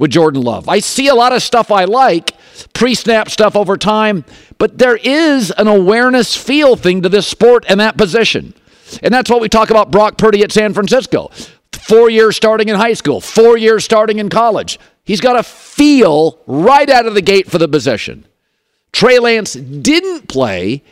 with 0.00 0.10
Jordan 0.10 0.40
Love. 0.40 0.66
I 0.66 0.80
see 0.80 1.08
a 1.08 1.14
lot 1.14 1.34
of 1.34 1.42
stuff 1.42 1.70
I 1.70 1.84
like, 1.84 2.34
pre 2.72 2.94
snap 2.94 3.28
stuff 3.28 3.54
over 3.54 3.76
time, 3.76 4.24
but 4.56 4.78
there 4.78 4.96
is 4.96 5.52
an 5.52 5.68
awareness 5.68 6.34
feel 6.34 6.74
thing 6.74 7.02
to 7.02 7.10
this 7.10 7.26
sport 7.26 7.66
and 7.68 7.78
that 7.78 7.98
position. 7.98 8.54
And 9.02 9.12
that's 9.12 9.30
what 9.30 9.42
we 9.42 9.48
talk 9.50 9.68
about 9.68 9.90
Brock 9.90 10.16
Purdy 10.16 10.42
at 10.42 10.52
San 10.52 10.72
Francisco. 10.72 11.30
Four 11.72 12.08
years 12.08 12.34
starting 12.34 12.70
in 12.70 12.76
high 12.76 12.94
school, 12.94 13.20
four 13.20 13.58
years 13.58 13.84
starting 13.84 14.18
in 14.18 14.30
college. 14.30 14.80
He's 15.04 15.20
got 15.20 15.38
a 15.38 15.42
feel 15.42 16.38
right 16.46 16.88
out 16.88 17.06
of 17.06 17.14
the 17.14 17.22
gate 17.22 17.50
for 17.50 17.58
the 17.58 17.68
position. 17.68 18.26
Trey 18.92 19.18
Lance 19.18 19.52
didn't 19.52 20.28
play, 20.28 20.82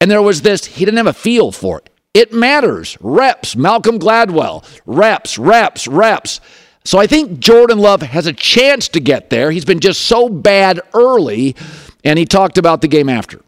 and 0.00 0.10
there 0.10 0.22
was 0.22 0.42
this, 0.42 0.64
he 0.64 0.84
didn't 0.84 0.98
have 0.98 1.06
a 1.06 1.12
feel 1.12 1.52
for 1.52 1.78
it. 1.78 1.90
It 2.14 2.32
matters. 2.32 2.96
Reps, 3.00 3.54
Malcolm 3.54 4.00
Gladwell, 4.00 4.64
reps, 4.86 5.38
reps, 5.38 5.86
reps. 5.86 6.40
So 6.86 6.98
I 7.00 7.08
think 7.08 7.40
Jordan 7.40 7.78
Love 7.78 8.00
has 8.00 8.26
a 8.26 8.32
chance 8.32 8.86
to 8.90 9.00
get 9.00 9.28
there. 9.28 9.50
He's 9.50 9.64
been 9.64 9.80
just 9.80 10.02
so 10.02 10.28
bad 10.28 10.80
early, 10.94 11.56
and 12.04 12.16
he 12.16 12.24
talked 12.24 12.58
about 12.58 12.80
the 12.80 12.86
game 12.86 13.08
after. 13.08 13.42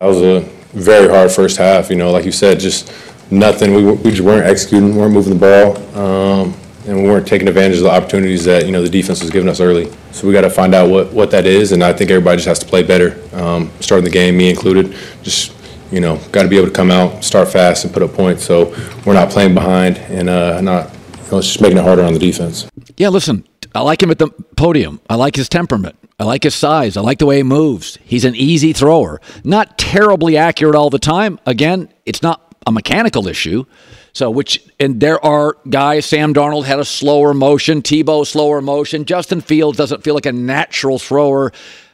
That 0.00 0.06
was 0.06 0.22
a 0.22 0.40
very 0.72 1.10
hard 1.10 1.30
first 1.30 1.58
half. 1.58 1.90
You 1.90 1.96
know, 1.96 2.10
like 2.10 2.24
you 2.24 2.32
said, 2.32 2.58
just 2.58 2.90
nothing. 3.30 3.74
We, 3.74 3.84
we 3.84 4.10
just 4.10 4.22
weren't 4.22 4.46
executing, 4.46 4.96
weren't 4.96 5.12
moving 5.12 5.38
the 5.38 5.38
ball, 5.38 5.76
um, 5.94 6.54
and 6.86 7.02
we 7.02 7.08
weren't 7.10 7.26
taking 7.26 7.46
advantage 7.48 7.76
of 7.76 7.84
the 7.84 7.90
opportunities 7.90 8.46
that 8.46 8.64
you 8.64 8.72
know 8.72 8.80
the 8.80 8.88
defense 8.88 9.20
was 9.20 9.30
giving 9.30 9.50
us 9.50 9.60
early. 9.60 9.92
So 10.12 10.26
we 10.26 10.32
got 10.32 10.40
to 10.40 10.50
find 10.50 10.74
out 10.74 10.88
what, 10.88 11.12
what 11.12 11.30
that 11.32 11.44
is, 11.44 11.72
and 11.72 11.84
I 11.84 11.92
think 11.92 12.10
everybody 12.10 12.38
just 12.38 12.48
has 12.48 12.60
to 12.60 12.66
play 12.66 12.82
better. 12.82 13.22
Um, 13.34 13.70
starting 13.80 14.04
the 14.04 14.10
game, 14.10 14.38
me 14.38 14.48
included, 14.48 14.96
just 15.22 15.54
you 15.90 16.00
know, 16.00 16.16
got 16.32 16.44
to 16.44 16.48
be 16.48 16.56
able 16.56 16.68
to 16.68 16.74
come 16.74 16.90
out, 16.90 17.22
start 17.22 17.48
fast, 17.48 17.84
and 17.84 17.92
put 17.92 18.02
up 18.02 18.14
points. 18.14 18.42
So 18.42 18.74
we're 19.04 19.12
not 19.12 19.28
playing 19.28 19.52
behind 19.52 19.98
and 19.98 20.30
uh, 20.30 20.58
not 20.62 20.90
know, 21.32 21.38
it's 21.38 21.48
just 21.48 21.60
making 21.60 21.78
it 21.78 21.84
harder 21.84 22.02
on 22.02 22.12
the 22.12 22.18
defense. 22.18 22.68
Yeah, 22.96 23.08
listen, 23.08 23.46
I 23.74 23.80
like 23.80 24.02
him 24.02 24.10
at 24.10 24.18
the 24.18 24.28
podium. 24.56 25.00
I 25.08 25.16
like 25.16 25.36
his 25.36 25.48
temperament. 25.48 25.96
I 26.18 26.24
like 26.24 26.44
his 26.44 26.54
size. 26.54 26.96
I 26.96 27.00
like 27.00 27.18
the 27.18 27.26
way 27.26 27.38
he 27.38 27.42
moves. 27.42 27.98
He's 28.04 28.24
an 28.24 28.36
easy 28.36 28.72
thrower. 28.72 29.20
Not 29.42 29.78
terribly 29.78 30.36
accurate 30.36 30.74
all 30.74 30.90
the 30.90 30.98
time. 30.98 31.40
Again, 31.46 31.88
it's 32.06 32.22
not 32.22 32.54
a 32.66 32.70
mechanical 32.70 33.26
issue. 33.26 33.64
So, 34.12 34.30
which, 34.30 34.62
and 34.78 35.00
there 35.00 35.24
are 35.24 35.56
guys, 35.68 36.04
Sam 36.04 36.34
Darnold 36.34 36.64
had 36.64 36.78
a 36.78 36.84
slower 36.84 37.32
motion, 37.32 37.80
Tebow, 37.80 38.26
slower 38.26 38.60
motion. 38.60 39.06
Justin 39.06 39.40
Fields 39.40 39.78
doesn't 39.78 40.04
feel 40.04 40.14
like 40.14 40.26
a 40.26 40.32
natural 40.32 40.98
thrower. 40.98 41.50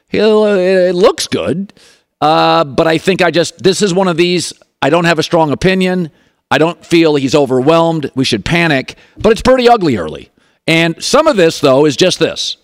He'll, 0.09 0.45
it 0.45 0.95
looks 0.95 1.28
good. 1.28 1.73
Uh, 2.21 2.64
but 2.64 2.88
I 2.88 2.99
think 2.99 3.23
I 3.23 3.30
just, 3.30 3.62
this 3.62 3.83
is 3.83 3.95
one 3.95 4.09
of 4.09 4.16
these, 4.16 4.52
I 4.83 4.90
don't 4.90 5.04
have 5.04 5.21
a 5.21 5.23
strong 5.23 5.52
opinion. 5.52 6.11
I 6.50 6.59
don't 6.59 6.85
feel 6.85 7.17
he's 7.17 7.35
overwhelmed. 7.35 8.11
We 8.14 8.25
should 8.25 8.45
panic, 8.45 8.97
but 9.19 9.33
it's 9.33 9.43
pretty 9.43 9.69
ugly 9.69 9.97
early. 9.97 10.31
And 10.67 11.02
some 11.02 11.26
of 11.26 11.37
this, 11.37 11.61
though, 11.61 11.87
is 11.87 11.97
just 11.97 12.19
this 12.19 12.57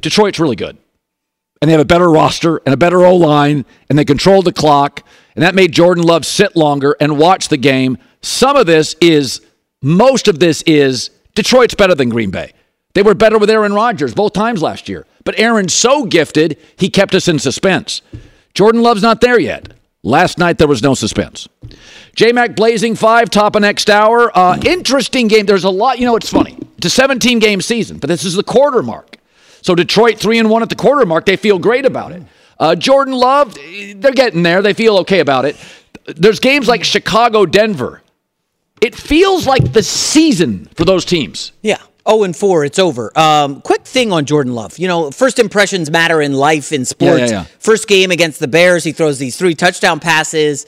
Detroit's 0.00 0.38
really 0.38 0.56
good 0.56 0.78
and 1.60 1.68
they 1.68 1.72
have 1.72 1.80
a 1.80 1.86
better 1.86 2.10
roster 2.10 2.60
and 2.66 2.74
a 2.74 2.76
better 2.76 3.04
O 3.04 3.16
line, 3.16 3.64
and 3.88 3.98
they 3.98 4.04
controlled 4.04 4.44
the 4.44 4.52
clock, 4.52 5.02
and 5.34 5.42
that 5.42 5.54
made 5.54 5.72
Jordan 5.72 6.04
Love 6.04 6.26
sit 6.26 6.56
longer 6.56 6.96
and 7.00 7.18
watch 7.18 7.48
the 7.48 7.56
game. 7.56 7.98
Some 8.22 8.56
of 8.56 8.66
this 8.66 8.94
is, 9.00 9.40
most 9.82 10.28
of 10.28 10.38
this 10.38 10.62
is 10.62 11.10
Detroit's 11.34 11.74
better 11.74 11.94
than 11.94 12.08
Green 12.08 12.30
Bay. 12.30 12.52
They 12.94 13.02
were 13.02 13.14
better 13.14 13.38
with 13.38 13.50
Aaron 13.50 13.74
Rodgers 13.74 14.14
both 14.14 14.32
times 14.32 14.62
last 14.62 14.88
year, 14.88 15.06
but 15.24 15.38
Aaron's 15.38 15.74
so 15.74 16.04
gifted, 16.04 16.58
he 16.76 16.88
kept 16.88 17.14
us 17.14 17.28
in 17.28 17.38
suspense. 17.38 18.02
Jordan 18.54 18.82
Love's 18.82 19.02
not 19.02 19.20
there 19.20 19.40
yet. 19.40 19.72
Last 20.06 20.38
night 20.38 20.58
there 20.58 20.68
was 20.68 20.84
no 20.84 20.94
suspense. 20.94 21.48
J 22.14 22.30
Mac 22.30 22.54
Blazing 22.54 22.94
5, 22.94 23.28
top 23.28 23.56
of 23.56 23.62
next 23.62 23.90
hour. 23.90 24.30
Uh, 24.38 24.56
interesting 24.64 25.26
game. 25.26 25.46
There's 25.46 25.64
a 25.64 25.70
lot, 25.70 25.98
you 25.98 26.06
know, 26.06 26.14
it's 26.14 26.30
funny. 26.30 26.56
It's 26.78 26.86
a 26.86 26.90
17 26.90 27.40
game 27.40 27.60
season, 27.60 27.98
but 27.98 28.06
this 28.06 28.24
is 28.24 28.34
the 28.34 28.44
quarter 28.44 28.84
mark. 28.84 29.16
So 29.62 29.74
Detroit 29.74 30.20
three 30.20 30.38
and 30.38 30.48
one 30.48 30.62
at 30.62 30.68
the 30.68 30.76
quarter 30.76 31.04
mark. 31.04 31.26
They 31.26 31.34
feel 31.34 31.58
great 31.58 31.84
about 31.84 32.12
it. 32.12 32.22
Uh, 32.56 32.76
Jordan 32.76 33.14
Love, 33.14 33.54
they're 33.96 34.12
getting 34.12 34.44
there. 34.44 34.62
They 34.62 34.74
feel 34.74 34.98
okay 34.98 35.18
about 35.18 35.44
it. 35.44 35.56
There's 36.06 36.38
games 36.38 36.68
like 36.68 36.84
Chicago, 36.84 37.44
Denver. 37.44 38.00
It 38.80 38.94
feels 38.94 39.44
like 39.44 39.72
the 39.72 39.82
season 39.82 40.66
for 40.76 40.84
those 40.84 41.04
teams. 41.04 41.50
Yeah. 41.62 41.82
0 42.08 42.22
and 42.24 42.36
4, 42.36 42.64
it's 42.64 42.78
over. 42.78 43.16
Um, 43.18 43.60
quick 43.60 43.84
thing 43.84 44.12
on 44.12 44.24
Jordan 44.24 44.54
Love. 44.54 44.78
You 44.78 44.88
know, 44.88 45.10
first 45.10 45.38
impressions 45.38 45.90
matter 45.90 46.20
in 46.22 46.32
life, 46.32 46.72
in 46.72 46.84
sports. 46.84 47.18
Yeah, 47.18 47.26
yeah, 47.26 47.32
yeah. 47.32 47.44
First 47.58 47.88
game 47.88 48.10
against 48.10 48.40
the 48.40 48.48
Bears, 48.48 48.84
he 48.84 48.92
throws 48.92 49.18
these 49.18 49.36
three 49.36 49.54
touchdown 49.54 50.00
passes. 50.00 50.66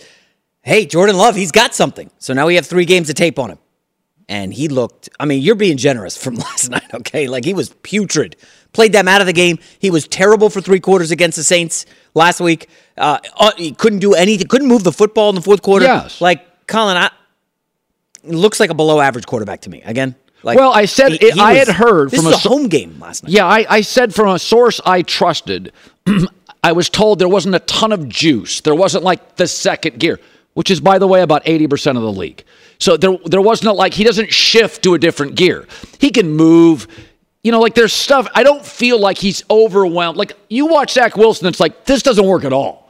Hey, 0.62 0.86
Jordan 0.86 1.16
Love, 1.16 1.36
he's 1.36 1.52
got 1.52 1.74
something. 1.74 2.10
So 2.18 2.34
now 2.34 2.46
we 2.46 2.56
have 2.56 2.66
three 2.66 2.84
games 2.84 3.08
of 3.08 3.14
tape 3.14 3.38
on 3.38 3.50
him. 3.50 3.58
And 4.28 4.52
he 4.52 4.68
looked, 4.68 5.08
I 5.18 5.24
mean, 5.24 5.42
you're 5.42 5.54
being 5.54 5.78
generous 5.78 6.22
from 6.22 6.34
last 6.36 6.70
night, 6.70 6.92
okay? 6.92 7.28
Like 7.28 7.44
he 7.44 7.54
was 7.54 7.70
putrid. 7.82 8.36
Played 8.72 8.92
them 8.92 9.08
out 9.08 9.22
of 9.22 9.26
the 9.26 9.32
game. 9.32 9.58
He 9.78 9.90
was 9.90 10.06
terrible 10.06 10.50
for 10.50 10.60
three 10.60 10.80
quarters 10.80 11.10
against 11.10 11.36
the 11.36 11.44
Saints 11.44 11.86
last 12.14 12.38
week. 12.40 12.68
Uh, 12.98 13.18
uh, 13.38 13.52
he 13.56 13.72
couldn't 13.72 14.00
do 14.00 14.12
anything, 14.12 14.46
couldn't 14.46 14.68
move 14.68 14.84
the 14.84 14.92
football 14.92 15.30
in 15.30 15.34
the 15.34 15.40
fourth 15.40 15.62
quarter. 15.62 15.86
Yes. 15.86 16.20
Like, 16.20 16.66
Colin, 16.66 16.98
I, 16.98 17.10
looks 18.24 18.60
like 18.60 18.68
a 18.68 18.74
below 18.74 19.00
average 19.00 19.26
quarterback 19.26 19.62
to 19.62 19.70
me. 19.70 19.80
Again, 19.82 20.14
like 20.42 20.58
Well, 20.58 20.72
I 20.72 20.84
said- 20.84 21.18
I 21.38 21.54
had 21.54 21.68
heard 21.68 22.10
from 22.12 22.26
a 22.26 22.36
home 22.36 22.68
game 22.68 22.98
last 23.00 23.24
night. 23.24 23.32
Yeah, 23.32 23.46
I, 23.46 23.66
I 23.68 23.80
said 23.80 24.14
from 24.14 24.28
a 24.28 24.38
source 24.38 24.80
I 24.86 25.02
trusted, 25.02 25.72
I 26.62 26.72
was 26.72 26.88
told 26.88 27.18
there 27.18 27.28
wasn't 27.28 27.54
a 27.54 27.60
ton 27.60 27.92
of 27.92 28.08
juice. 28.08 28.60
There 28.60 28.74
wasn't 28.74 29.04
like 29.04 29.36
the 29.36 29.46
second 29.46 29.98
gear, 30.00 30.18
which 30.54 30.70
is, 30.70 30.80
by 30.80 30.98
the 30.98 31.06
way, 31.06 31.22
about 31.22 31.44
80% 31.44 31.96
of 31.96 32.02
the 32.02 32.12
league. 32.12 32.44
So 32.78 32.96
there, 32.96 33.16
there 33.24 33.40
wasn't 33.40 33.70
a, 33.70 33.72
like, 33.72 33.94
he 33.94 34.04
doesn't 34.04 34.32
shift 34.32 34.82
to 34.84 34.94
a 34.94 34.98
different 34.98 35.34
gear. 35.34 35.66
He 35.98 36.10
can 36.10 36.30
move. 36.30 36.86
You 37.44 37.52
know, 37.52 37.60
like 37.60 37.74
there's 37.74 37.92
stuff, 37.92 38.28
I 38.34 38.42
don't 38.42 38.64
feel 38.66 38.98
like 39.00 39.16
he's 39.18 39.42
overwhelmed. 39.48 40.18
Like 40.18 40.32
you 40.48 40.66
watch 40.66 40.92
Zach 40.94 41.16
Wilson, 41.16 41.46
it's 41.46 41.60
like, 41.60 41.84
this 41.84 42.02
doesn't 42.02 42.26
work 42.26 42.44
at 42.44 42.52
all. 42.52 42.87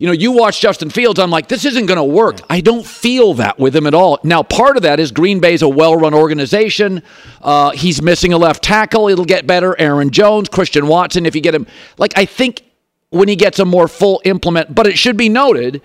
You 0.00 0.06
know, 0.06 0.14
you 0.14 0.32
watch 0.32 0.62
Justin 0.62 0.88
Fields, 0.88 1.20
I'm 1.20 1.30
like, 1.30 1.48
this 1.48 1.66
isn't 1.66 1.84
going 1.84 1.98
to 1.98 2.02
work. 2.02 2.38
I 2.48 2.62
don't 2.62 2.86
feel 2.86 3.34
that 3.34 3.58
with 3.58 3.76
him 3.76 3.86
at 3.86 3.92
all. 3.92 4.18
Now, 4.24 4.42
part 4.42 4.78
of 4.78 4.82
that 4.84 4.98
is 4.98 5.12
Green 5.12 5.40
Bay's 5.40 5.60
a 5.60 5.68
well 5.68 5.94
run 5.94 6.14
organization. 6.14 7.02
Uh, 7.42 7.72
he's 7.72 8.00
missing 8.00 8.32
a 8.32 8.38
left 8.38 8.64
tackle. 8.64 9.08
It'll 9.10 9.26
get 9.26 9.46
better. 9.46 9.78
Aaron 9.78 10.08
Jones, 10.08 10.48
Christian 10.48 10.86
Watson, 10.86 11.26
if 11.26 11.34
you 11.34 11.42
get 11.42 11.54
him. 11.54 11.66
Like, 11.98 12.14
I 12.16 12.24
think 12.24 12.62
when 13.10 13.28
he 13.28 13.36
gets 13.36 13.58
a 13.58 13.66
more 13.66 13.88
full 13.88 14.22
implement, 14.24 14.74
but 14.74 14.86
it 14.86 14.96
should 14.96 15.18
be 15.18 15.28
noted 15.28 15.82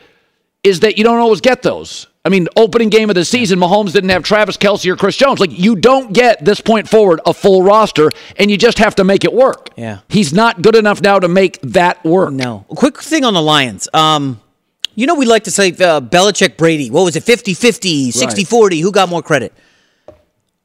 is 0.64 0.80
that 0.80 0.98
you 0.98 1.04
don't 1.04 1.20
always 1.20 1.42
get 1.42 1.62
those. 1.62 2.08
I 2.26 2.30
mean, 2.30 2.48
opening 2.56 2.90
game 2.90 3.10
of 3.12 3.16
the 3.16 3.24
season, 3.24 3.60
Mahomes 3.60 3.94
didn't 3.94 4.10
have 4.10 4.24
Travis 4.24 4.58
Kelce 4.58 4.92
or 4.92 4.96
Chris 4.96 5.16
Jones. 5.16 5.40
Like, 5.40 5.58
you 5.58 5.76
don't 5.76 6.12
get 6.12 6.44
this 6.44 6.60
point 6.60 6.90
forward 6.90 7.22
a 7.24 7.34
full 7.36 7.62
roster, 7.62 8.10
and 8.38 8.50
you 8.50 8.58
just 8.58 8.80
have 8.80 8.96
to 8.96 9.04
make 9.04 9.24
it 9.24 9.32
work. 9.32 9.70
Yeah. 9.78 10.00
He's 10.10 10.34
not 10.34 10.64
good 10.64 10.76
enough 10.76 11.02
now 11.02 11.20
to 11.20 11.28
make 11.28 11.62
that 11.62 12.04
work. 12.04 12.34
No. 12.34 12.66
A 12.72 12.76
quick 12.76 13.00
thing 13.00 13.24
on 13.24 13.36
the 13.36 13.44
Lions. 13.44 13.88
Um, 13.94 14.42
you 14.96 15.06
know, 15.06 15.14
we 15.14 15.28
like 15.28 15.44
to 15.44 15.52
say 15.52 15.70
uh, 15.70 16.02
Belichick 16.02 16.58
Brady. 16.58 16.90
What 16.90 17.04
was 17.04 17.16
it, 17.16 17.24
50 17.24 17.54
50, 17.54 18.10
60 18.10 18.44
40? 18.44 18.80
Who 18.80 18.92
got 18.92 19.08
more 19.08 19.22
credit? 19.22 19.54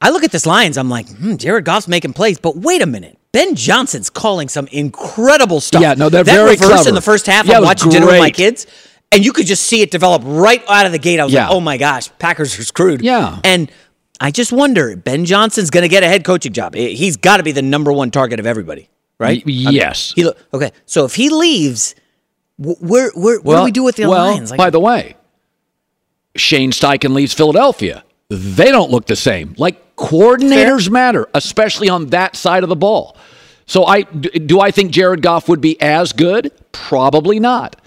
I 0.00 0.09
look 0.11 0.25
at 0.25 0.33
this 0.33 0.47
Lions, 0.47 0.79
I'm 0.79 0.88
like, 0.88 1.11
hmm, 1.11 1.37
Jared 1.37 1.67
Goff's 1.67 1.87
making 1.87 2.14
plays, 2.14 2.38
but 2.38 2.57
wait 2.57 2.81
a 2.81 2.87
minute. 2.87 3.19
Ben 3.33 3.55
Johnson's 3.55 4.09
calling 4.09 4.49
some 4.49 4.67
incredible 4.69 5.61
stuff. 5.61 5.83
Yeah, 5.83 5.95
no, 5.95 6.09
they're 6.09 6.25
that 6.25 6.35
very 6.35 6.52
reverse 6.52 6.69
clever. 6.69 6.88
in 6.88 6.95
the 6.95 7.02
first 7.02 7.26
half. 7.26 7.47
Yeah, 7.47 7.59
I'm 7.59 7.64
watching 7.64 7.90
dinner 7.90 8.07
with 8.07 8.19
my 8.19 8.31
kids. 8.31 8.67
And 9.12 9.25
you 9.25 9.33
could 9.33 9.47
just 9.47 9.64
see 9.64 9.83
it 9.83 9.90
develop 9.90 10.23
right 10.25 10.62
out 10.69 10.87
of 10.87 10.93
the 10.93 10.99
gate. 10.99 11.19
I 11.21 11.25
was 11.25 11.33
Yeah. 11.33 11.47
like, 11.49 11.55
oh 11.57 11.61
my 11.61 11.76
gosh, 11.76 12.11
Packers 12.19 12.59
are 12.59 12.64
screwed. 12.64 13.02
Yeah. 13.02 13.38
And 13.45 13.71
I 14.21 14.31
just 14.31 14.52
wonder, 14.52 14.97
Ben 14.97 15.25
Johnson's 15.25 15.71
going 15.71 15.83
to 15.83 15.88
get 15.88 16.02
a 16.02 16.07
head 16.09 16.25
coaching 16.25 16.52
job. 16.52 16.75
He- 16.75 16.95
He's 16.95 17.17
got 17.17 17.38
to 17.38 17.43
be 17.43 17.52
the 17.52 17.62
number 17.62 17.93
one 17.93 18.11
target 18.11 18.38
of 18.38 18.47
everybody, 18.47 18.88
right? 19.19 19.45
Y- 19.47 19.52
I 19.67 19.71
mean, 19.71 19.75
yes. 19.75 20.12
he 20.14 20.31
okay, 20.55 20.71
so 20.87 21.05
if 21.07 21.14
he 21.14 21.31
leaves, 21.31 21.95
wh- 22.59 22.81
where, 22.83 23.11
where, 23.14 23.40
what 23.40 23.57
do 23.57 23.64
we 23.64 23.73
do 23.73 23.83
with 23.83 23.97
the 23.97 24.09
well, 24.09 24.26
Lions? 24.33 24.50
Like, 24.50 24.59
by 24.59 24.71
the 24.71 24.81
way, 24.81 25.17
Shane 26.37 26.71
Steichen 26.71 27.12
leaves 27.14 27.35
Philadelphia. 27.35 28.05
They 28.29 28.71
don't 28.71 28.90
look 28.93 29.07
the 29.07 29.17
same. 29.17 29.55
Like 29.59 29.97
coordinators 29.97 30.88
matter, 30.88 31.29
especially 31.35 31.88
on 31.88 32.07
that 32.09 32.37
side 32.37 32.62
of 32.62 32.69
the 32.69 32.76
ball. 32.76 33.17
So 33.67 33.85
I 33.87 34.02
do 34.02 34.61
I 34.61 34.71
think 34.71 34.93
Jared 34.93 35.21
Goff 35.23 35.49
would 35.49 35.61
be 35.61 35.81
as 35.81 36.12
good? 36.12 36.52
Probably 36.73 37.40
not. 37.40 37.81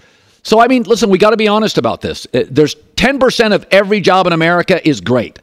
So 0.44 0.60
I 0.60 0.68
mean, 0.68 0.84
listen, 0.84 1.10
we 1.10 1.18
got 1.18 1.30
to 1.30 1.36
be 1.36 1.48
honest 1.48 1.76
about 1.78 2.00
this. 2.02 2.26
Uh, 2.32 2.44
There's 2.48 2.76
10% 2.96 3.52
of 3.54 3.66
every 3.72 4.00
job 4.00 4.26
in 4.28 4.32
America 4.32 4.86
is 4.86 5.00
great. 5.00 5.38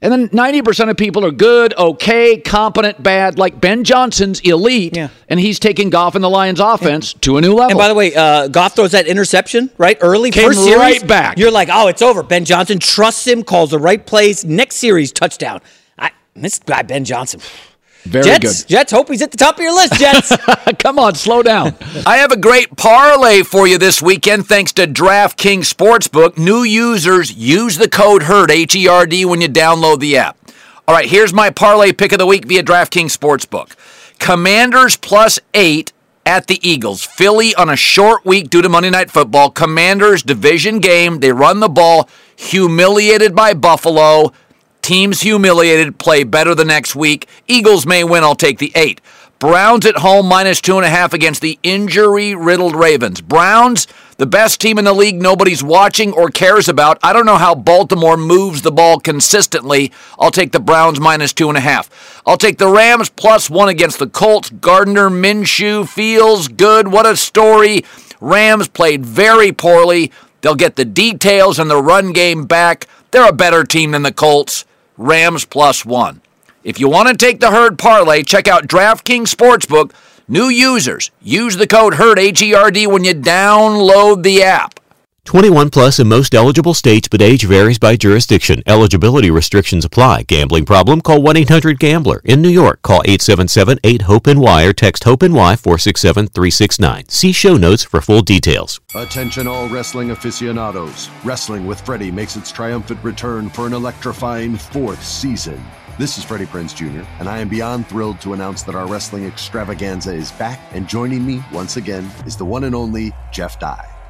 And 0.00 0.12
then 0.12 0.28
90% 0.28 0.90
of 0.90 0.96
people 0.98 1.24
are 1.24 1.30
good, 1.30 1.72
okay, 1.78 2.36
competent, 2.38 3.02
bad. 3.02 3.38
Like 3.38 3.58
Ben 3.60 3.84
Johnson's 3.84 4.40
elite, 4.40 4.94
Yeah. 4.94 5.08
and 5.30 5.40
he's 5.40 5.58
taking 5.58 5.88
Goff 5.88 6.14
and 6.14 6.22
the 6.22 6.28
Lions 6.28 6.60
offense 6.60 7.14
to 7.14 7.38
a 7.38 7.40
new 7.40 7.54
level. 7.54 7.70
and 7.70 7.78
by 7.78 7.88
the 7.88 7.94
way, 7.94 8.14
uh, 8.14 8.48
Goff 8.48 8.76
throws 8.76 8.92
that 8.92 9.06
interception 9.06 9.70
right 9.78 9.96
early, 10.02 10.30
Came 10.30 10.48
first 10.48 10.62
series, 10.62 10.78
right 10.78 11.06
back. 11.06 11.38
You're 11.38 11.50
like, 11.50 11.68
oh, 11.72 11.88
it's 11.88 12.02
over. 12.02 12.22
Ben 12.22 12.44
Johnson 12.44 12.78
trusts 12.80 13.26
him, 13.26 13.42
calls 13.42 13.70
the 13.70 13.78
right 13.78 14.04
plays. 14.04 14.44
Next 14.44 14.76
series, 14.76 15.10
touchdown. 15.10 15.60
I, 15.98 16.10
this 16.36 16.58
guy, 16.58 16.82
Ben 16.82 17.04
Johnson. 17.06 17.40
Very 18.04 18.24
Jets, 18.24 18.62
good. 18.62 18.68
Jets, 18.68 18.92
hope 18.92 19.08
he's 19.08 19.22
at 19.22 19.30
the 19.30 19.38
top 19.38 19.56
of 19.56 19.62
your 19.62 19.74
list, 19.74 19.94
Jets. 19.94 20.32
Come 20.78 20.98
on, 20.98 21.14
slow 21.14 21.42
down. 21.42 21.74
I 22.06 22.18
have 22.18 22.32
a 22.32 22.36
great 22.36 22.76
parlay 22.76 23.42
for 23.42 23.66
you 23.66 23.78
this 23.78 24.02
weekend 24.02 24.46
thanks 24.46 24.72
to 24.74 24.86
DraftKings 24.86 25.72
Sportsbook. 25.72 26.36
New 26.36 26.62
users 26.62 27.32
use 27.34 27.78
the 27.78 27.88
code 27.88 28.24
HERD, 28.24 28.50
H 28.50 28.76
E 28.76 28.86
R 28.86 29.06
D, 29.06 29.24
when 29.24 29.40
you 29.40 29.48
download 29.48 30.00
the 30.00 30.18
app. 30.18 30.36
All 30.86 30.94
right, 30.94 31.08
here's 31.08 31.32
my 31.32 31.48
parlay 31.48 31.92
pick 31.92 32.12
of 32.12 32.18
the 32.18 32.26
week 32.26 32.44
via 32.44 32.62
DraftKings 32.62 33.16
Sportsbook. 33.16 33.74
Commanders 34.18 34.98
plus 34.98 35.40
eight 35.54 35.92
at 36.26 36.46
the 36.46 36.60
Eagles. 36.66 37.02
Philly 37.04 37.54
on 37.54 37.70
a 37.70 37.76
short 37.76 38.24
week 38.26 38.50
due 38.50 38.60
to 38.62 38.68
Monday 38.68 38.90
Night 38.90 39.10
Football. 39.10 39.50
Commanders 39.50 40.22
division 40.22 40.78
game. 40.78 41.20
They 41.20 41.32
run 41.32 41.60
the 41.60 41.68
ball, 41.70 42.08
humiliated 42.36 43.34
by 43.34 43.54
Buffalo. 43.54 44.32
Teams 44.84 45.22
humiliated, 45.22 45.96
play 45.96 46.24
better 46.24 46.54
the 46.54 46.62
next 46.62 46.94
week. 46.94 47.26
Eagles 47.48 47.86
may 47.86 48.04
win. 48.04 48.22
I'll 48.22 48.34
take 48.34 48.58
the 48.58 48.70
eight. 48.74 49.00
Browns 49.38 49.86
at 49.86 49.96
home 49.96 50.26
minus 50.26 50.60
two 50.60 50.76
and 50.76 50.84
a 50.84 50.90
half 50.90 51.14
against 51.14 51.40
the 51.40 51.58
injury 51.62 52.34
riddled 52.34 52.76
Ravens. 52.76 53.22
Browns, 53.22 53.86
the 54.18 54.26
best 54.26 54.60
team 54.60 54.76
in 54.76 54.84
the 54.84 54.92
league 54.92 55.22
nobody's 55.22 55.62
watching 55.62 56.12
or 56.12 56.28
cares 56.28 56.68
about. 56.68 56.98
I 57.02 57.14
don't 57.14 57.24
know 57.24 57.38
how 57.38 57.54
Baltimore 57.54 58.18
moves 58.18 58.60
the 58.60 58.70
ball 58.70 59.00
consistently. 59.00 59.90
I'll 60.18 60.30
take 60.30 60.52
the 60.52 60.60
Browns 60.60 61.00
minus 61.00 61.32
two 61.32 61.48
and 61.48 61.56
a 61.56 61.62
half. 61.62 62.20
I'll 62.26 62.36
take 62.36 62.58
the 62.58 62.68
Rams 62.68 63.08
plus 63.08 63.48
one 63.48 63.70
against 63.70 63.98
the 63.98 64.06
Colts. 64.06 64.50
Gardner 64.50 65.08
Minshew 65.08 65.88
feels 65.88 66.48
good. 66.48 66.88
What 66.88 67.06
a 67.06 67.16
story. 67.16 67.86
Rams 68.20 68.68
played 68.68 69.06
very 69.06 69.50
poorly. 69.50 70.12
They'll 70.42 70.54
get 70.54 70.76
the 70.76 70.84
details 70.84 71.58
and 71.58 71.70
the 71.70 71.82
run 71.82 72.12
game 72.12 72.44
back. 72.44 72.86
They're 73.12 73.26
a 73.26 73.32
better 73.32 73.64
team 73.64 73.92
than 73.92 74.02
the 74.02 74.12
Colts. 74.12 74.66
Rams 74.96 75.44
plus 75.44 75.84
one. 75.84 76.20
If 76.62 76.78
you 76.78 76.88
want 76.88 77.08
to 77.08 77.16
take 77.16 77.40
the 77.40 77.50
herd 77.50 77.78
parlay, 77.78 78.22
check 78.22 78.48
out 78.48 78.66
DraftKings 78.66 79.34
Sportsbook. 79.34 79.92
New 80.28 80.48
users 80.48 81.10
use 81.20 81.56
the 81.56 81.66
code 81.66 81.94
HERD 81.94 82.18
H 82.18 82.42
E 82.42 82.54
R 82.54 82.70
D 82.70 82.86
when 82.86 83.04
you 83.04 83.14
download 83.14 84.22
the 84.22 84.42
app. 84.42 84.80
21 85.24 85.70
plus 85.70 85.98
in 85.98 86.08
most 86.08 86.34
eligible 86.34 86.74
states, 86.74 87.08
but 87.08 87.22
age 87.22 87.44
varies 87.44 87.78
by 87.78 87.96
jurisdiction. 87.96 88.62
Eligibility 88.66 89.30
restrictions 89.30 89.84
apply. 89.84 90.22
Gambling 90.24 90.64
problem? 90.64 91.00
Call 91.00 91.18
1-800-GAMBLER. 91.20 92.20
In 92.24 92.42
New 92.42 92.48
York, 92.48 92.82
call 92.82 93.02
877-8-HOPE-NY 93.02 94.64
or 94.64 94.72
text 94.72 95.04
HOPE-NY 95.04 95.56
467-369. 95.56 97.10
See 97.10 97.32
show 97.32 97.56
notes 97.56 97.84
for 97.84 98.00
full 98.00 98.22
details. 98.22 98.80
Attention 98.94 99.48
all 99.48 99.68
wrestling 99.68 100.10
aficionados. 100.10 101.08
Wrestling 101.24 101.66
with 101.66 101.80
Freddie 101.80 102.10
makes 102.10 102.36
its 102.36 102.52
triumphant 102.52 103.02
return 103.02 103.48
for 103.48 103.66
an 103.66 103.72
electrifying 103.72 104.56
fourth 104.56 105.02
season. 105.02 105.62
This 105.96 106.18
is 106.18 106.24
Freddie 106.24 106.46
Prinze 106.46 106.74
Jr., 106.74 107.06
and 107.20 107.28
I 107.28 107.38
am 107.38 107.48
beyond 107.48 107.86
thrilled 107.86 108.20
to 108.22 108.32
announce 108.32 108.64
that 108.64 108.74
our 108.74 108.86
wrestling 108.88 109.24
extravaganza 109.26 110.12
is 110.12 110.32
back, 110.32 110.60
and 110.72 110.88
joining 110.88 111.24
me 111.24 111.42
once 111.52 111.76
again 111.76 112.10
is 112.26 112.36
the 112.36 112.44
one 112.44 112.64
and 112.64 112.74
only 112.74 113.12
Jeff 113.32 113.60
Dye. 113.60 113.93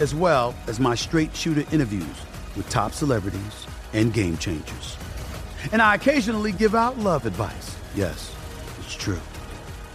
as 0.00 0.14
well 0.14 0.54
as 0.66 0.80
my 0.80 0.94
straight 0.94 1.34
shooter 1.34 1.64
interviews 1.72 2.06
with 2.56 2.68
top 2.70 2.92
celebrities 2.92 3.66
and 3.92 4.12
game 4.12 4.36
changers. 4.36 4.96
And 5.72 5.82
I 5.82 5.94
occasionally 5.94 6.52
give 6.52 6.74
out 6.74 6.98
love 6.98 7.26
advice. 7.26 7.76
Yes, 7.94 8.34
it's 8.80 8.94
true. 8.94 9.20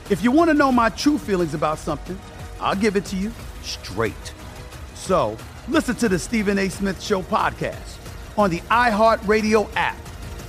If 0.10 0.24
you 0.24 0.32
want 0.32 0.50
to 0.50 0.54
know 0.54 0.72
my 0.72 0.90
true 0.90 1.18
feelings 1.18 1.54
about 1.54 1.80
something, 1.80 2.20
I'll 2.60 2.76
give 2.76 2.96
it 2.96 3.06
to 3.06 3.16
you 3.16 3.32
straight. 3.62 4.34
So 4.96 5.38
listen 5.68 5.96
to 5.96 6.10
the 6.10 6.20
Stephen 6.20 6.58
A. 6.58 6.70
Smith 6.70 7.02
Show 7.02 7.22
podcast 7.22 7.98
on 8.38 8.50
the 8.50 8.60
iHeartRadio 8.62 9.70
app, 9.76 9.98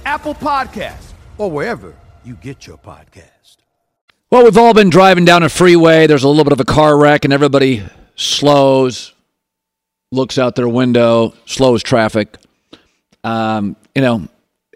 Apple 0.04 0.34
Podcasts, 0.34 1.12
or 1.38 1.50
wherever 1.50 1.94
you 2.24 2.34
get 2.34 2.66
your 2.66 2.78
podcast. 2.78 3.58
Well, 4.30 4.44
we've 4.44 4.58
all 4.58 4.74
been 4.74 4.90
driving 4.90 5.24
down 5.24 5.44
a 5.44 5.48
freeway. 5.48 6.06
There's 6.08 6.24
a 6.24 6.28
little 6.28 6.44
bit 6.44 6.52
of 6.52 6.60
a 6.60 6.64
car 6.64 6.98
wreck, 6.98 7.24
and 7.24 7.32
everybody 7.32 7.84
slows, 8.16 9.13
looks 10.14 10.38
out 10.38 10.54
their 10.56 10.68
window, 10.68 11.34
slows 11.46 11.82
traffic. 11.82 12.36
Um, 13.22 13.76
you 13.94 14.02
know, 14.02 14.28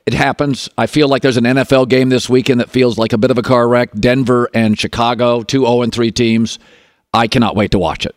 It 0.07 0.15
happens. 0.15 0.71
I 0.79 0.87
feel 0.87 1.07
like 1.09 1.21
there's 1.23 1.37
an 1.37 1.45
NFL 1.45 1.89
game 1.91 2.09
this 2.09 2.29
weekend 2.31 2.61
that 2.61 2.71
feels 2.71 2.97
like 2.97 3.13
a 3.13 3.19
bit 3.19 3.31
of 3.31 3.37
a 3.37 3.43
car 3.43 3.69
wreck. 3.69 3.93
Denver 3.93 4.49
and 4.55 4.79
Chicago, 4.79 5.43
two 5.43 5.67
0 5.67 5.83
and 5.83 5.93
3 5.93 6.11
teams. 6.13 6.59
I 7.13 7.27
cannot 7.27 7.57
wait 7.57 7.73
to 7.73 7.79
watch 7.79 8.07
it. 8.07 8.17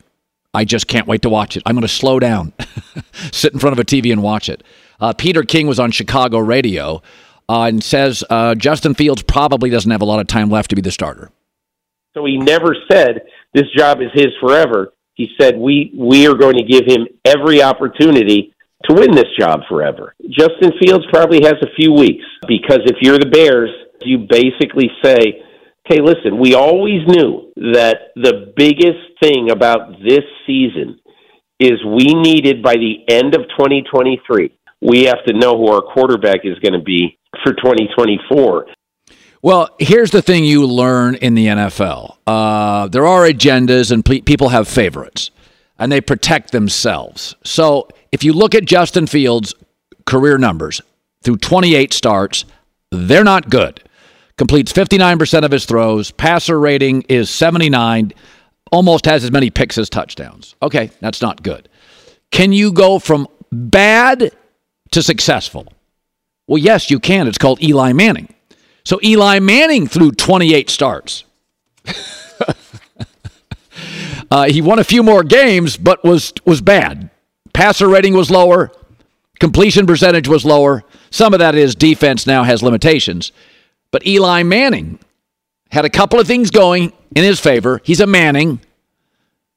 I 0.53 0.63
just 0.65 0.87
can't 0.87 1.07
wait 1.07 1.21
to 1.23 1.29
watch 1.29 1.57
it. 1.57 1.63
I'm 1.65 1.75
going 1.75 1.81
to 1.81 1.87
slow 1.87 2.19
down, 2.19 2.53
sit 3.31 3.53
in 3.53 3.59
front 3.59 3.73
of 3.73 3.79
a 3.79 3.85
TV 3.85 4.11
and 4.11 4.21
watch 4.23 4.47
it. 4.49 4.63
Uh, 4.99 5.13
Peter 5.13 5.43
King 5.43 5.67
was 5.67 5.79
on 5.79 5.91
Chicago 5.91 6.39
radio 6.39 7.01
uh, 7.49 7.63
and 7.63 7.83
says 7.83 8.23
uh, 8.29 8.55
Justin 8.55 8.93
Fields 8.93 9.21
probably 9.23 9.69
doesn't 9.69 9.91
have 9.91 10.01
a 10.01 10.05
lot 10.05 10.19
of 10.19 10.27
time 10.27 10.49
left 10.49 10.69
to 10.69 10.75
be 10.75 10.81
the 10.81 10.91
starter. 10.91 11.31
So 12.13 12.25
he 12.25 12.37
never 12.37 12.75
said 12.89 13.21
this 13.53 13.65
job 13.75 13.99
is 14.01 14.09
his 14.13 14.27
forever. 14.41 14.93
He 15.21 15.29
said 15.39 15.55
we 15.55 15.93
we 15.95 16.25
are 16.25 16.33
going 16.33 16.57
to 16.57 16.63
give 16.63 16.85
him 16.87 17.05
every 17.25 17.61
opportunity 17.61 18.55
to 18.85 18.95
win 18.95 19.11
this 19.11 19.29
job 19.37 19.59
forever. 19.69 20.15
Justin 20.31 20.71
Fields 20.81 21.05
probably 21.13 21.43
has 21.43 21.53
a 21.61 21.75
few 21.75 21.93
weeks 21.93 22.25
because 22.47 22.79
if 22.85 22.97
you're 23.01 23.19
the 23.19 23.29
Bears, 23.29 23.69
you 24.01 24.25
basically 24.27 24.89
say, 25.03 25.43
"Okay, 25.85 26.01
listen, 26.01 26.39
we 26.39 26.55
always 26.55 27.05
knew 27.05 27.53
that 27.55 28.13
the 28.15 28.51
biggest 28.57 29.03
thing 29.21 29.51
about 29.51 30.01
this 30.01 30.25
season 30.47 30.97
is 31.59 31.85
we 31.85 32.15
needed 32.15 32.63
by 32.63 32.73
the 32.73 33.05
end 33.07 33.35
of 33.35 33.41
2023, 33.49 34.49
we 34.81 35.03
have 35.03 35.23
to 35.27 35.33
know 35.33 35.55
who 35.55 35.67
our 35.67 35.81
quarterback 35.81 36.39
is 36.45 36.57
going 36.63 36.73
to 36.73 36.83
be 36.83 37.15
for 37.43 37.53
2024." 37.53 38.65
Well, 39.43 39.69
here's 39.79 40.11
the 40.11 40.21
thing 40.21 40.43
you 40.43 40.67
learn 40.67 41.15
in 41.15 41.33
the 41.33 41.47
NFL 41.47 42.17
uh, 42.27 42.87
there 42.87 43.05
are 43.07 43.23
agendas, 43.23 43.91
and 43.91 44.05
pe- 44.05 44.21
people 44.21 44.49
have 44.49 44.67
favorites, 44.67 45.31
and 45.79 45.91
they 45.91 46.01
protect 46.01 46.51
themselves. 46.51 47.35
So 47.43 47.87
if 48.11 48.23
you 48.23 48.33
look 48.33 48.53
at 48.53 48.65
Justin 48.65 49.07
Fields' 49.07 49.55
career 50.05 50.37
numbers 50.37 50.81
through 51.23 51.37
28 51.37 51.91
starts, 51.93 52.45
they're 52.91 53.23
not 53.23 53.49
good. 53.49 53.81
Completes 54.37 54.71
59% 54.71 55.43
of 55.43 55.51
his 55.51 55.65
throws, 55.65 56.11
passer 56.11 56.59
rating 56.59 57.03
is 57.03 57.29
79, 57.29 58.13
almost 58.71 59.05
has 59.05 59.23
as 59.23 59.31
many 59.31 59.49
picks 59.49 59.77
as 59.77 59.89
touchdowns. 59.89 60.55
Okay, 60.61 60.91
that's 60.99 61.21
not 61.21 61.43
good. 61.43 61.67
Can 62.31 62.53
you 62.53 62.71
go 62.71 62.99
from 62.99 63.27
bad 63.51 64.31
to 64.91 65.03
successful? 65.03 65.67
Well, 66.47 66.57
yes, 66.57 66.89
you 66.89 66.99
can. 66.99 67.27
It's 67.27 67.37
called 67.37 67.61
Eli 67.61 67.93
Manning. 67.93 68.33
So 68.83 68.99
Eli 69.03 69.39
Manning 69.39 69.87
threw 69.87 70.11
28 70.11 70.69
starts. 70.69 71.23
uh, 74.31 74.45
he 74.45 74.61
won 74.61 74.79
a 74.79 74.83
few 74.83 75.03
more 75.03 75.23
games, 75.23 75.77
but 75.77 76.03
was 76.03 76.33
was 76.45 76.61
bad. 76.61 77.09
Passer 77.53 77.87
rating 77.87 78.13
was 78.13 78.31
lower, 78.31 78.71
completion 79.39 79.85
percentage 79.85 80.27
was 80.27 80.45
lower. 80.45 80.83
Some 81.09 81.33
of 81.33 81.39
that 81.39 81.55
is 81.55 81.75
defense 81.75 82.25
now 82.25 82.43
has 82.43 82.63
limitations, 82.63 83.31
but 83.91 84.05
Eli 84.07 84.43
Manning 84.43 84.99
had 85.71 85.85
a 85.85 85.89
couple 85.89 86.19
of 86.19 86.27
things 86.27 86.51
going 86.51 86.93
in 87.15 87.23
his 87.23 87.39
favor. 87.39 87.81
He's 87.83 87.99
a 87.99 88.07
Manning. 88.07 88.59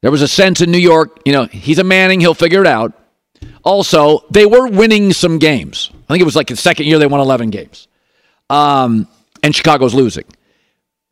There 0.00 0.10
was 0.10 0.22
a 0.22 0.28
sense 0.28 0.60
in 0.60 0.70
New 0.70 0.78
York, 0.78 1.20
you 1.24 1.32
know, 1.32 1.46
he's 1.46 1.78
a 1.78 1.84
Manning. 1.84 2.20
He'll 2.20 2.34
figure 2.34 2.60
it 2.60 2.66
out. 2.66 2.92
Also, 3.62 4.24
they 4.30 4.44
were 4.44 4.68
winning 4.68 5.12
some 5.12 5.38
games. 5.38 5.90
I 5.92 6.12
think 6.12 6.20
it 6.20 6.24
was 6.24 6.36
like 6.36 6.48
the 6.48 6.56
second 6.56 6.86
year 6.86 6.98
they 6.98 7.06
won 7.06 7.20
11 7.20 7.50
games. 7.50 7.88
Um, 8.50 9.08
and 9.44 9.54
Chicago's 9.54 9.94
losing. 9.94 10.24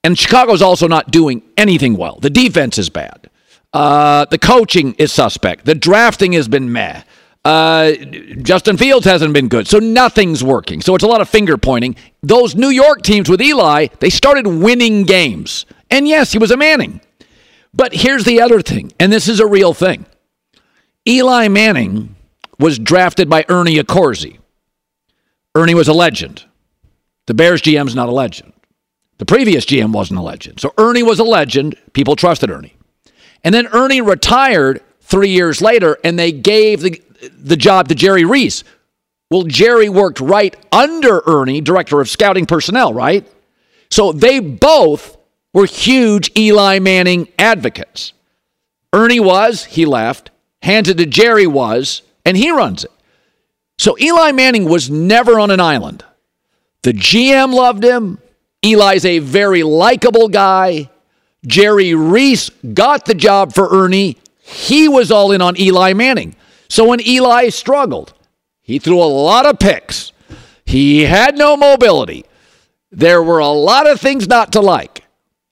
And 0.02 0.18
Chicago's 0.18 0.62
also 0.62 0.88
not 0.88 1.10
doing 1.10 1.42
anything 1.58 1.96
well. 1.96 2.18
The 2.18 2.30
defense 2.30 2.78
is 2.78 2.88
bad. 2.88 3.30
Uh, 3.74 4.24
the 4.24 4.38
coaching 4.38 4.94
is 4.94 5.12
suspect. 5.12 5.66
The 5.66 5.74
drafting 5.74 6.32
has 6.32 6.48
been 6.48 6.72
meh. 6.72 7.02
Uh, 7.44 7.92
Justin 8.40 8.78
Fields 8.78 9.04
hasn't 9.04 9.34
been 9.34 9.48
good. 9.48 9.68
So 9.68 9.78
nothing's 9.78 10.42
working. 10.42 10.80
So 10.80 10.94
it's 10.94 11.04
a 11.04 11.08
lot 11.08 11.20
of 11.20 11.28
finger 11.28 11.58
pointing. 11.58 11.94
Those 12.22 12.54
New 12.54 12.70
York 12.70 13.02
teams 13.02 13.28
with 13.28 13.42
Eli, 13.42 13.88
they 14.00 14.10
started 14.10 14.46
winning 14.46 15.04
games. 15.04 15.66
And 15.90 16.08
yes, 16.08 16.32
he 16.32 16.38
was 16.38 16.50
a 16.50 16.56
Manning. 16.56 17.02
But 17.74 17.92
here's 17.92 18.24
the 18.24 18.40
other 18.40 18.62
thing, 18.62 18.92
and 18.98 19.12
this 19.12 19.28
is 19.28 19.40
a 19.40 19.46
real 19.46 19.74
thing 19.74 20.06
Eli 21.06 21.48
Manning 21.48 22.16
was 22.58 22.78
drafted 22.78 23.28
by 23.28 23.44
Ernie 23.48 23.76
Accorsi. 23.76 24.38
Ernie 25.54 25.74
was 25.74 25.88
a 25.88 25.94
legend. 25.94 26.44
The 27.26 27.34
Bears 27.34 27.62
GM's 27.62 27.94
not 27.94 28.08
a 28.08 28.12
legend. 28.12 28.52
The 29.18 29.26
previous 29.26 29.64
GM 29.64 29.92
wasn't 29.92 30.18
a 30.18 30.22
legend. 30.22 30.60
So 30.60 30.74
Ernie 30.78 31.02
was 31.02 31.20
a 31.20 31.24
legend. 31.24 31.76
People 31.92 32.16
trusted 32.16 32.50
Ernie. 32.50 32.74
And 33.44 33.54
then 33.54 33.68
Ernie 33.68 34.00
retired 34.00 34.82
three 35.00 35.28
years 35.28 35.60
later, 35.62 35.98
and 36.02 36.18
they 36.18 36.32
gave 36.32 36.80
the, 36.80 37.00
the 37.38 37.56
job 37.56 37.88
to 37.88 37.94
Jerry 37.94 38.24
Reese. 38.24 38.64
Well, 39.30 39.44
Jerry 39.44 39.88
worked 39.88 40.20
right 40.20 40.56
under 40.72 41.22
Ernie, 41.26 41.60
director 41.60 42.00
of 42.00 42.08
scouting 42.08 42.46
personnel, 42.46 42.92
right? 42.92 43.26
So 43.90 44.12
they 44.12 44.40
both 44.40 45.16
were 45.54 45.66
huge 45.66 46.36
Eli 46.36 46.78
Manning 46.78 47.28
advocates. 47.38 48.12
Ernie 48.92 49.20
was, 49.20 49.64
he 49.64 49.86
left, 49.86 50.30
handed 50.62 50.98
to 50.98 51.06
Jerry 51.06 51.46
was, 51.46 52.02
and 52.24 52.36
he 52.36 52.50
runs 52.50 52.84
it. 52.84 52.90
So 53.78 53.96
Eli 53.98 54.32
Manning 54.32 54.64
was 54.64 54.90
never 54.90 55.38
on 55.40 55.50
an 55.50 55.60
island. 55.60 56.04
The 56.82 56.92
GM 56.92 57.52
loved 57.52 57.84
him. 57.84 58.18
Eli's 58.62 59.04
a 59.04 59.20
very 59.20 59.62
likable 59.62 60.28
guy. 60.28 60.90
Jerry 61.46 61.94
Reese 61.94 62.50
got 62.74 63.04
the 63.04 63.14
job 63.14 63.52
for 63.52 63.68
Ernie. 63.70 64.18
He 64.38 64.88
was 64.88 65.10
all 65.10 65.32
in 65.32 65.40
on 65.40 65.58
Eli 65.58 65.92
Manning. 65.92 66.36
So 66.68 66.88
when 66.88 67.06
Eli 67.06 67.48
struggled, 67.48 68.14
he 68.60 68.78
threw 68.78 69.02
a 69.02 69.04
lot 69.04 69.46
of 69.46 69.58
picks. 69.58 70.12
He 70.64 71.02
had 71.02 71.36
no 71.36 71.56
mobility. 71.56 72.24
There 72.90 73.22
were 73.22 73.38
a 73.38 73.48
lot 73.48 73.88
of 73.88 74.00
things 74.00 74.28
not 74.28 74.52
to 74.52 74.60
like. 74.60 75.04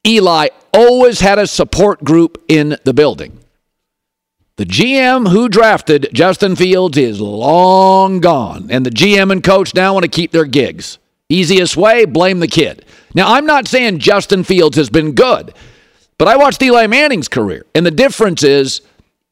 Eli 0.06 0.48
always 0.72 1.20
had 1.20 1.38
a 1.38 1.46
support 1.46 2.04
group 2.04 2.42
in 2.48 2.76
the 2.84 2.94
building. 2.94 3.38
The 4.56 4.64
GM 4.66 5.30
who 5.30 5.48
drafted 5.48 6.08
Justin 6.12 6.54
Fields 6.54 6.96
is 6.98 7.20
long 7.20 8.20
gone, 8.20 8.68
and 8.70 8.84
the 8.84 8.90
GM 8.90 9.32
and 9.32 9.42
coach 9.42 9.74
now 9.74 9.94
want 9.94 10.04
to 10.04 10.08
keep 10.08 10.32
their 10.32 10.44
gigs. 10.44 10.98
Easiest 11.30 11.76
way, 11.76 12.04
blame 12.04 12.40
the 12.40 12.48
kid. 12.48 12.84
Now, 13.14 13.34
I'm 13.34 13.46
not 13.46 13.68
saying 13.68 14.00
Justin 14.00 14.42
Fields 14.42 14.76
has 14.76 14.90
been 14.90 15.12
good, 15.12 15.54
but 16.18 16.26
I 16.26 16.36
watched 16.36 16.60
Eli 16.60 16.88
Manning's 16.88 17.28
career, 17.28 17.64
and 17.72 17.86
the 17.86 17.92
difference 17.92 18.42
is 18.42 18.82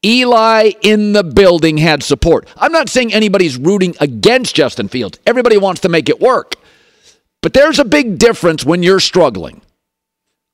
Eli 0.03 0.71
in 0.81 1.11
the 1.11 1.25
building 1.25 1.77
had 1.77 2.01
support. 2.01 2.47
I'm 2.55 2.71
not 2.71 2.87
saying 2.87 3.13
anybody's 3.13 3.57
rooting 3.57 3.95
against 3.99 4.55
Justin 4.55 4.87
Fields. 4.87 5.19
Everybody 5.27 5.57
wants 5.57 5.81
to 5.81 5.89
make 5.89 6.07
it 6.07 6.21
work. 6.21 6.55
But 7.41 7.53
there's 7.53 7.79
a 7.79 7.85
big 7.85 8.17
difference 8.17 8.65
when 8.65 8.81
you're 8.81 9.01
struggling. 9.01 9.61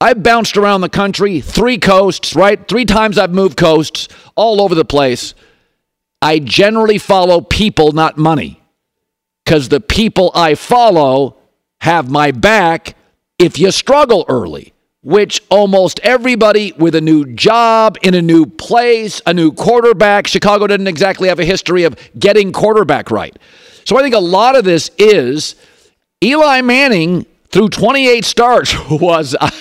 I've 0.01 0.23
bounced 0.23 0.57
around 0.57 0.81
the 0.81 0.89
country, 0.89 1.41
three 1.41 1.77
coasts, 1.77 2.35
right? 2.35 2.67
Three 2.67 2.85
times 2.85 3.19
I've 3.19 3.33
moved 3.33 3.55
coasts 3.55 4.07
all 4.35 4.61
over 4.61 4.73
the 4.73 4.85
place. 4.85 5.35
I 6.23 6.39
generally 6.39 6.97
follow 6.97 7.39
people, 7.39 7.91
not 7.91 8.17
money 8.17 8.61
because 9.45 9.69
the 9.69 9.79
people 9.79 10.31
I 10.33 10.55
follow 10.55 11.37
have 11.81 12.09
my 12.09 12.31
back 12.31 12.95
if 13.37 13.59
you 13.59 13.71
struggle 13.71 14.25
early, 14.27 14.73
which 15.03 15.41
almost 15.49 15.99
everybody 15.99 16.71
with 16.73 16.95
a 16.95 17.01
new 17.01 17.25
job, 17.33 17.97
in 18.01 18.15
a 18.15 18.21
new 18.21 18.45
place, 18.45 19.21
a 19.25 19.33
new 19.33 19.51
quarterback, 19.51 20.25
Chicago 20.25 20.65
didn't 20.67 20.87
exactly 20.87 21.27
have 21.27 21.39
a 21.39 21.45
history 21.45 21.83
of 21.83 21.95
getting 22.17 22.51
quarterback 22.51 23.11
right. 23.11 23.37
So 23.83 23.97
I 23.97 24.01
think 24.01 24.15
a 24.15 24.19
lot 24.19 24.55
of 24.55 24.63
this 24.63 24.89
is 24.97 25.55
Eli 26.23 26.61
Manning 26.61 27.25
through 27.49 27.69
28 27.69 28.25
starts 28.25 28.75
was 28.89 29.35
uh, 29.39 29.51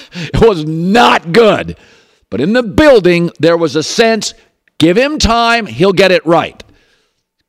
was 0.41 0.65
not 0.65 1.33
good. 1.33 1.77
But 2.31 2.41
in 2.41 2.53
the 2.53 2.63
building 2.63 3.31
there 3.39 3.57
was 3.57 3.77
a 3.77 3.83
sense 3.83 4.35
give 4.79 4.97
him 4.97 5.19
time, 5.19 5.67
he'll 5.67 5.93
get 5.93 6.11
it 6.11 6.25
right. 6.25 6.63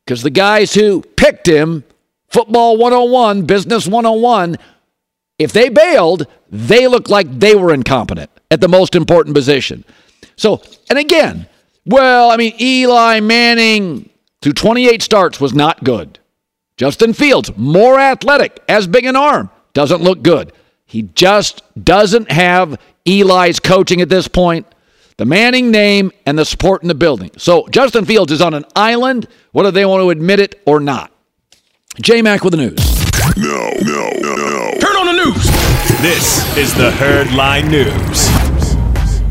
Cuz 0.06 0.22
the 0.22 0.30
guys 0.30 0.74
who 0.74 1.02
picked 1.02 1.48
him 1.48 1.84
Football 2.36 2.76
101, 2.76 3.44
Business 3.44 3.88
101, 3.88 4.58
if 5.40 5.54
they 5.54 5.70
bailed, 5.70 6.28
they 6.50 6.86
looked 6.86 7.10
like 7.10 7.40
they 7.40 7.56
were 7.56 7.74
incompetent 7.74 8.30
at 8.52 8.60
the 8.60 8.68
most 8.68 8.94
important 8.94 9.34
position. 9.34 9.86
So, 10.36 10.62
and 10.90 11.00
again, 11.00 11.48
well, 11.86 12.30
I 12.30 12.36
mean, 12.36 12.54
Eli 12.60 13.22
Manning 13.22 14.10
through 14.42 14.52
28 14.52 15.02
starts 15.02 15.40
was 15.40 15.54
not 15.54 15.86
good. 15.86 16.20
Justin 16.76 17.14
Fields, 17.14 17.56
more 17.56 17.98
athletic, 18.02 18.62
as 18.68 18.86
big 18.86 19.06
an 19.06 19.16
arm, 19.16 19.50
doesn't 19.72 20.02
look 20.02 20.22
good. 20.22 20.52
He 20.86 21.04
just 21.04 21.64
doesn't 21.82 22.30
have 22.30 22.78
Eli's 23.06 23.62
coaching 23.62 24.02
at 24.02 24.10
this 24.10 24.28
point, 24.28 24.68
the 25.16 25.24
Manning 25.24 25.72
name, 25.72 26.12
and 26.26 26.38
the 26.38 26.44
support 26.44 26.82
in 26.82 26.90
the 26.90 26.96
building. 26.96 27.32
So 27.38 27.66
Justin 27.70 28.04
Fields 28.04 28.34
is 28.34 28.42
on 28.42 28.54
an 28.54 28.66
island, 28.76 29.30
whether 29.54 29.72
they 29.72 29.86
want 29.86 30.02
to 30.02 30.10
admit 30.10 30.42
it 30.42 30.62
or 30.66 30.82
not. 30.82 31.14
J 32.02 32.22
Mac 32.22 32.44
with 32.44 32.52
the 32.52 32.58
news. 32.58 32.76
No, 33.38 33.72
no, 33.82 34.10
no, 34.20 34.36
no. 34.36 34.72
Turn 34.80 34.98
on 34.98 35.06
the 35.06 35.14
news. 35.14 35.46
This 36.02 36.58
is 36.58 36.74
the 36.74 36.92
Herd 36.92 37.32
Line 37.34 37.70
News. 37.70 38.28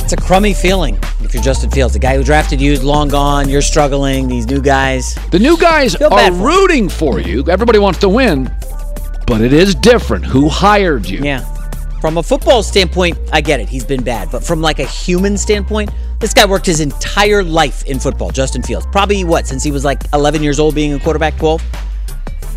It's 0.03 0.15
a 0.15 0.17
crummy 0.17 0.55
feeling 0.55 0.99
if 1.21 1.35
you're 1.35 1.43
Justin 1.43 1.71
Fields. 1.71 1.93
The 1.93 1.99
guy 1.99 2.17
who 2.17 2.25
drafted 2.25 2.63
you 2.63 2.73
is 2.73 2.83
long 2.83 3.09
gone. 3.09 3.51
You're 3.51 3.61
struggling. 3.61 4.29
These 4.29 4.47
new 4.47 4.63
guys. 4.63 5.15
The 5.31 5.39
new 5.39 5.59
guys 5.59 5.95
are 5.97 6.33
rooting 6.33 6.89
for 6.89 7.21
you. 7.21 7.45
Everybody 7.49 7.79
wants 7.79 7.99
to 8.01 8.09
win. 8.09 8.45
But 9.27 9.43
it 9.43 9.53
is 9.53 9.75
different. 9.75 10.25
Who 10.25 10.49
hired 10.49 11.07
you? 11.07 11.19
Yeah. 11.23 11.41
From 12.01 12.17
a 12.17 12.23
football 12.23 12.63
standpoint, 12.63 13.19
I 13.31 13.43
get 13.43 13.61
it. 13.61 13.69
He's 13.69 13.85
been 13.85 14.03
bad. 14.03 14.31
But 14.33 14.43
from 14.43 14.63
like 14.63 14.79
a 14.79 14.87
human 14.87 15.37
standpoint, 15.37 15.91
this 16.19 16.33
guy 16.33 16.47
worked 16.47 16.67
his 16.67 16.81
entire 16.81 17.43
life 17.43 17.85
in 17.85 17.99
football, 18.01 18.31
Justin 18.31 18.63
Fields. 18.63 18.87
Probably 18.87 19.23
what, 19.25 19.47
since 19.47 19.63
he 19.63 19.71
was 19.71 19.85
like 19.85 20.01
11 20.15 20.43
years 20.43 20.59
old 20.59 20.75
being 20.75 20.95
a 20.95 20.99
quarterback, 20.99 21.37
12? 21.37 21.63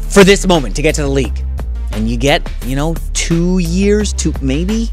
For 0.09 0.23
this 0.23 0.47
moment 0.47 0.75
to 0.77 0.81
get 0.81 0.95
to 0.95 1.01
the 1.01 1.09
league. 1.09 1.43
And 1.91 2.09
you 2.09 2.17
get, 2.17 2.49
you 2.65 2.75
know, 2.75 2.95
two 3.13 3.59
years, 3.59 4.13
to 4.13 4.33
maybe 4.41 4.89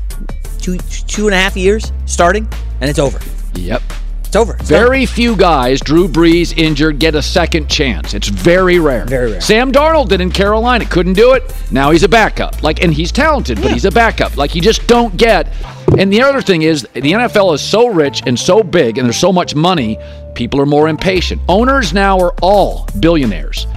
two 0.59 0.79
two 0.79 1.27
and 1.27 1.35
a 1.35 1.39
half 1.39 1.57
years 1.57 1.93
starting, 2.07 2.49
and 2.81 2.89
it's 2.89 2.99
over. 2.99 3.19
Yep. 3.55 3.83
It's 4.25 4.37
over. 4.37 4.55
It's 4.55 4.69
very 4.69 5.07
few 5.07 5.37
guys, 5.37 5.81
Drew 5.81 6.09
Brees 6.09 6.59
injured, 6.59 6.99
get 6.99 7.15
a 7.15 7.23
second 7.23 7.69
chance. 7.69 8.15
It's 8.15 8.27
very 8.27 8.81
rare. 8.81 9.05
Very 9.05 9.31
rare. 9.31 9.41
Sam 9.41 9.71
Darnold 9.71 10.09
did 10.09 10.21
in 10.21 10.33
Carolina. 10.33 10.85
Couldn't 10.87 11.13
do 11.13 11.35
it. 11.35 11.55
Now 11.71 11.93
he's 11.93 12.03
a 12.03 12.09
backup. 12.09 12.61
Like, 12.61 12.83
and 12.83 12.93
he's 12.93 13.13
talented, 13.13 13.63
but 13.63 13.71
he's 13.71 13.85
a 13.85 13.93
backup. 13.93 14.37
Like, 14.37 14.57
you 14.57 14.61
just 14.61 14.87
don't 14.89 15.17
get. 15.17 15.53
And 15.99 16.13
the 16.13 16.21
other 16.21 16.43
thing 16.43 16.63
is, 16.63 16.83
the 16.95 17.01
NFL 17.01 17.55
is 17.55 17.61
so 17.61 17.87
rich 17.87 18.23
and 18.27 18.37
so 18.37 18.65
big, 18.65 18.99
and 18.99 19.07
there's 19.07 19.17
so 19.17 19.33
much 19.33 19.55
money. 19.55 19.99
People 20.35 20.61
are 20.61 20.67
more 20.67 20.89
impatient. 20.89 21.41
Owners 21.49 21.93
now 21.93 22.19
are 22.19 22.35
all 22.43 22.89
billionaires. 22.99 23.69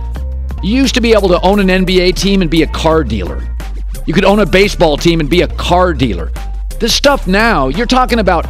You 0.63 0.75
used 0.75 0.95
to 0.95 1.01
be 1.01 1.13
able 1.13 1.29
to 1.29 1.39
own 1.41 1.59
an 1.59 1.67
NBA 1.67 2.15
team 2.15 2.41
and 2.41 2.49
be 2.49 2.63
a 2.63 2.67
car 2.67 3.03
dealer. 3.03 3.47
You 4.05 4.13
could 4.13 4.25
own 4.25 4.39
a 4.39 4.45
baseball 4.45 4.97
team 4.97 5.19
and 5.19 5.29
be 5.29 5.41
a 5.41 5.47
car 5.47 5.93
dealer. 5.93 6.31
This 6.79 6.93
stuff 6.93 7.27
now, 7.27 7.67
you're 7.67 7.85
talking 7.85 8.19
about 8.19 8.47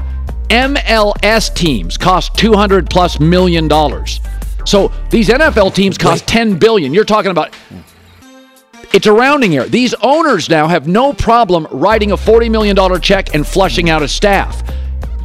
MLS 0.49 1.53
teams 1.53 1.97
cost 1.97 2.35
200 2.37 2.89
plus 2.89 3.19
million 3.19 3.67
dollars. 3.67 4.21
So 4.65 4.91
these 5.09 5.29
NFL 5.29 5.73
teams 5.73 5.97
cost 5.97 6.27
10 6.27 6.57
billion. 6.57 6.93
You're 6.93 7.05
talking 7.05 7.31
about 7.31 7.53
it's 8.93 9.05
a 9.05 9.11
rounding 9.11 9.55
error. 9.55 9.67
These 9.67 9.93
owners 10.01 10.49
now 10.49 10.67
have 10.67 10.87
no 10.87 11.11
problem 11.11 11.67
writing 11.71 12.11
a 12.11 12.17
$40 12.17 12.49
million 12.49 13.01
check 13.01 13.35
and 13.35 13.45
flushing 13.45 13.89
out 13.89 14.01
a 14.01 14.07
staff. 14.07 14.63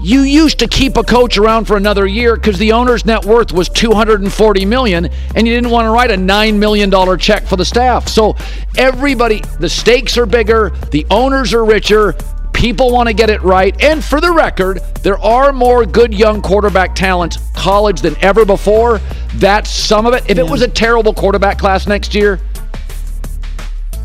You 0.03 0.23
used 0.23 0.59
to 0.59 0.67
keep 0.67 0.97
a 0.97 1.05
coach 1.05 1.39
around 1.39 1.67
for 1.67 1.77
another 1.77 2.09
year 2.09 2.35
because 2.35 2.59
the 2.59 2.73
owner's 2.73 3.07
net 3.07 3.25
worth 3.25 3.53
was 3.53 3.69
240 3.69 4.65
million 4.65 5.09
and 5.37 5.47
you 5.47 5.55
didn't 5.55 5.71
want 5.71 5.87
to 5.87 5.91
write 5.91 6.11
a 6.11 6.17
9 6.17 6.59
million 6.59 6.91
dollar 6.91 7.17
check 7.17 7.45
for 7.47 7.55
the 7.55 7.65
staff. 7.65 8.09
So 8.09 8.37
everybody 8.77 9.43
the 9.61 9.69
stakes 9.69 10.19
are 10.19 10.27
bigger, 10.27 10.71
the 10.91 11.07
owners 11.09 11.55
are 11.55 11.65
richer, 11.65 12.17
people 12.53 12.91
want 12.91 13.11
to 13.11 13.15
get 13.15 13.31
it 13.31 13.43
right. 13.43 13.81
And 13.81 14.03
for 14.03 14.21
the 14.21 14.33
record, 14.33 14.79
there 15.03 15.19
are 15.19 15.53
more 15.53 15.87
good 15.87 16.13
young 16.13 16.43
quarterback 16.43 16.97
talents 16.97 17.39
college 17.55 18.01
than 18.01 18.17
ever 18.25 18.45
before. 18.45 19.01
That's 19.35 19.71
some 19.71 20.05
of 20.07 20.15
it. 20.15 20.29
If 20.29 20.37
it 20.37 20.51
was 20.51 20.63
a 20.63 20.69
terrible 20.69 21.15
quarterback 21.15 21.59
class 21.59 21.87
next 21.87 22.13
year, 22.13 22.41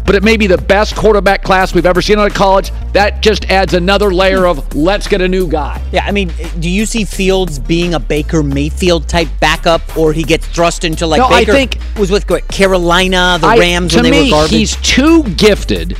but 0.08 0.16
it 0.16 0.24
may 0.24 0.38
be 0.38 0.48
the 0.48 0.58
best 0.58 0.96
quarterback 0.96 1.44
class 1.44 1.76
we've 1.76 1.86
ever 1.86 2.02
seen 2.02 2.18
out 2.18 2.28
of 2.32 2.34
college. 2.34 2.72
That 2.94 3.22
just 3.22 3.46
adds 3.52 3.74
another 3.76 4.12
layer 4.14 4.48
of 4.48 4.74
let's 4.76 5.08
get 5.08 5.22
a 5.22 5.28
new 5.28 5.48
guy. 5.48 5.82
Yeah, 5.92 6.06
I 6.06 6.12
mean, 6.12 6.32
do 6.60 6.70
you 6.70 6.86
see 6.86 7.04
Fields 7.04 7.60
being 7.60 7.94
a 7.94 8.00
Baker 8.00 8.42
Mayfield 8.42 9.08
type 9.10 9.28
backup, 9.42 9.82
or 9.98 10.14
he 10.14 10.24
gets 10.24 10.48
thrust 10.48 10.86
into 10.86 11.06
like 11.06 11.20
No, 11.20 11.26
I 11.28 11.42
Baker 11.42 11.52
think- 11.52 11.78
was 12.00 12.10
with 12.10 12.28
what, 12.30 12.48
Carolina, 12.48 13.38
the 13.40 13.48
I- 13.48 13.58
Rams 13.58 13.94
when 13.94 14.06
they 14.06 14.12
me, 14.12 14.24
were 14.24 14.30
garbage? 14.32 14.52
he's 14.52 14.76
too 14.78 15.24
gifted. 15.24 15.98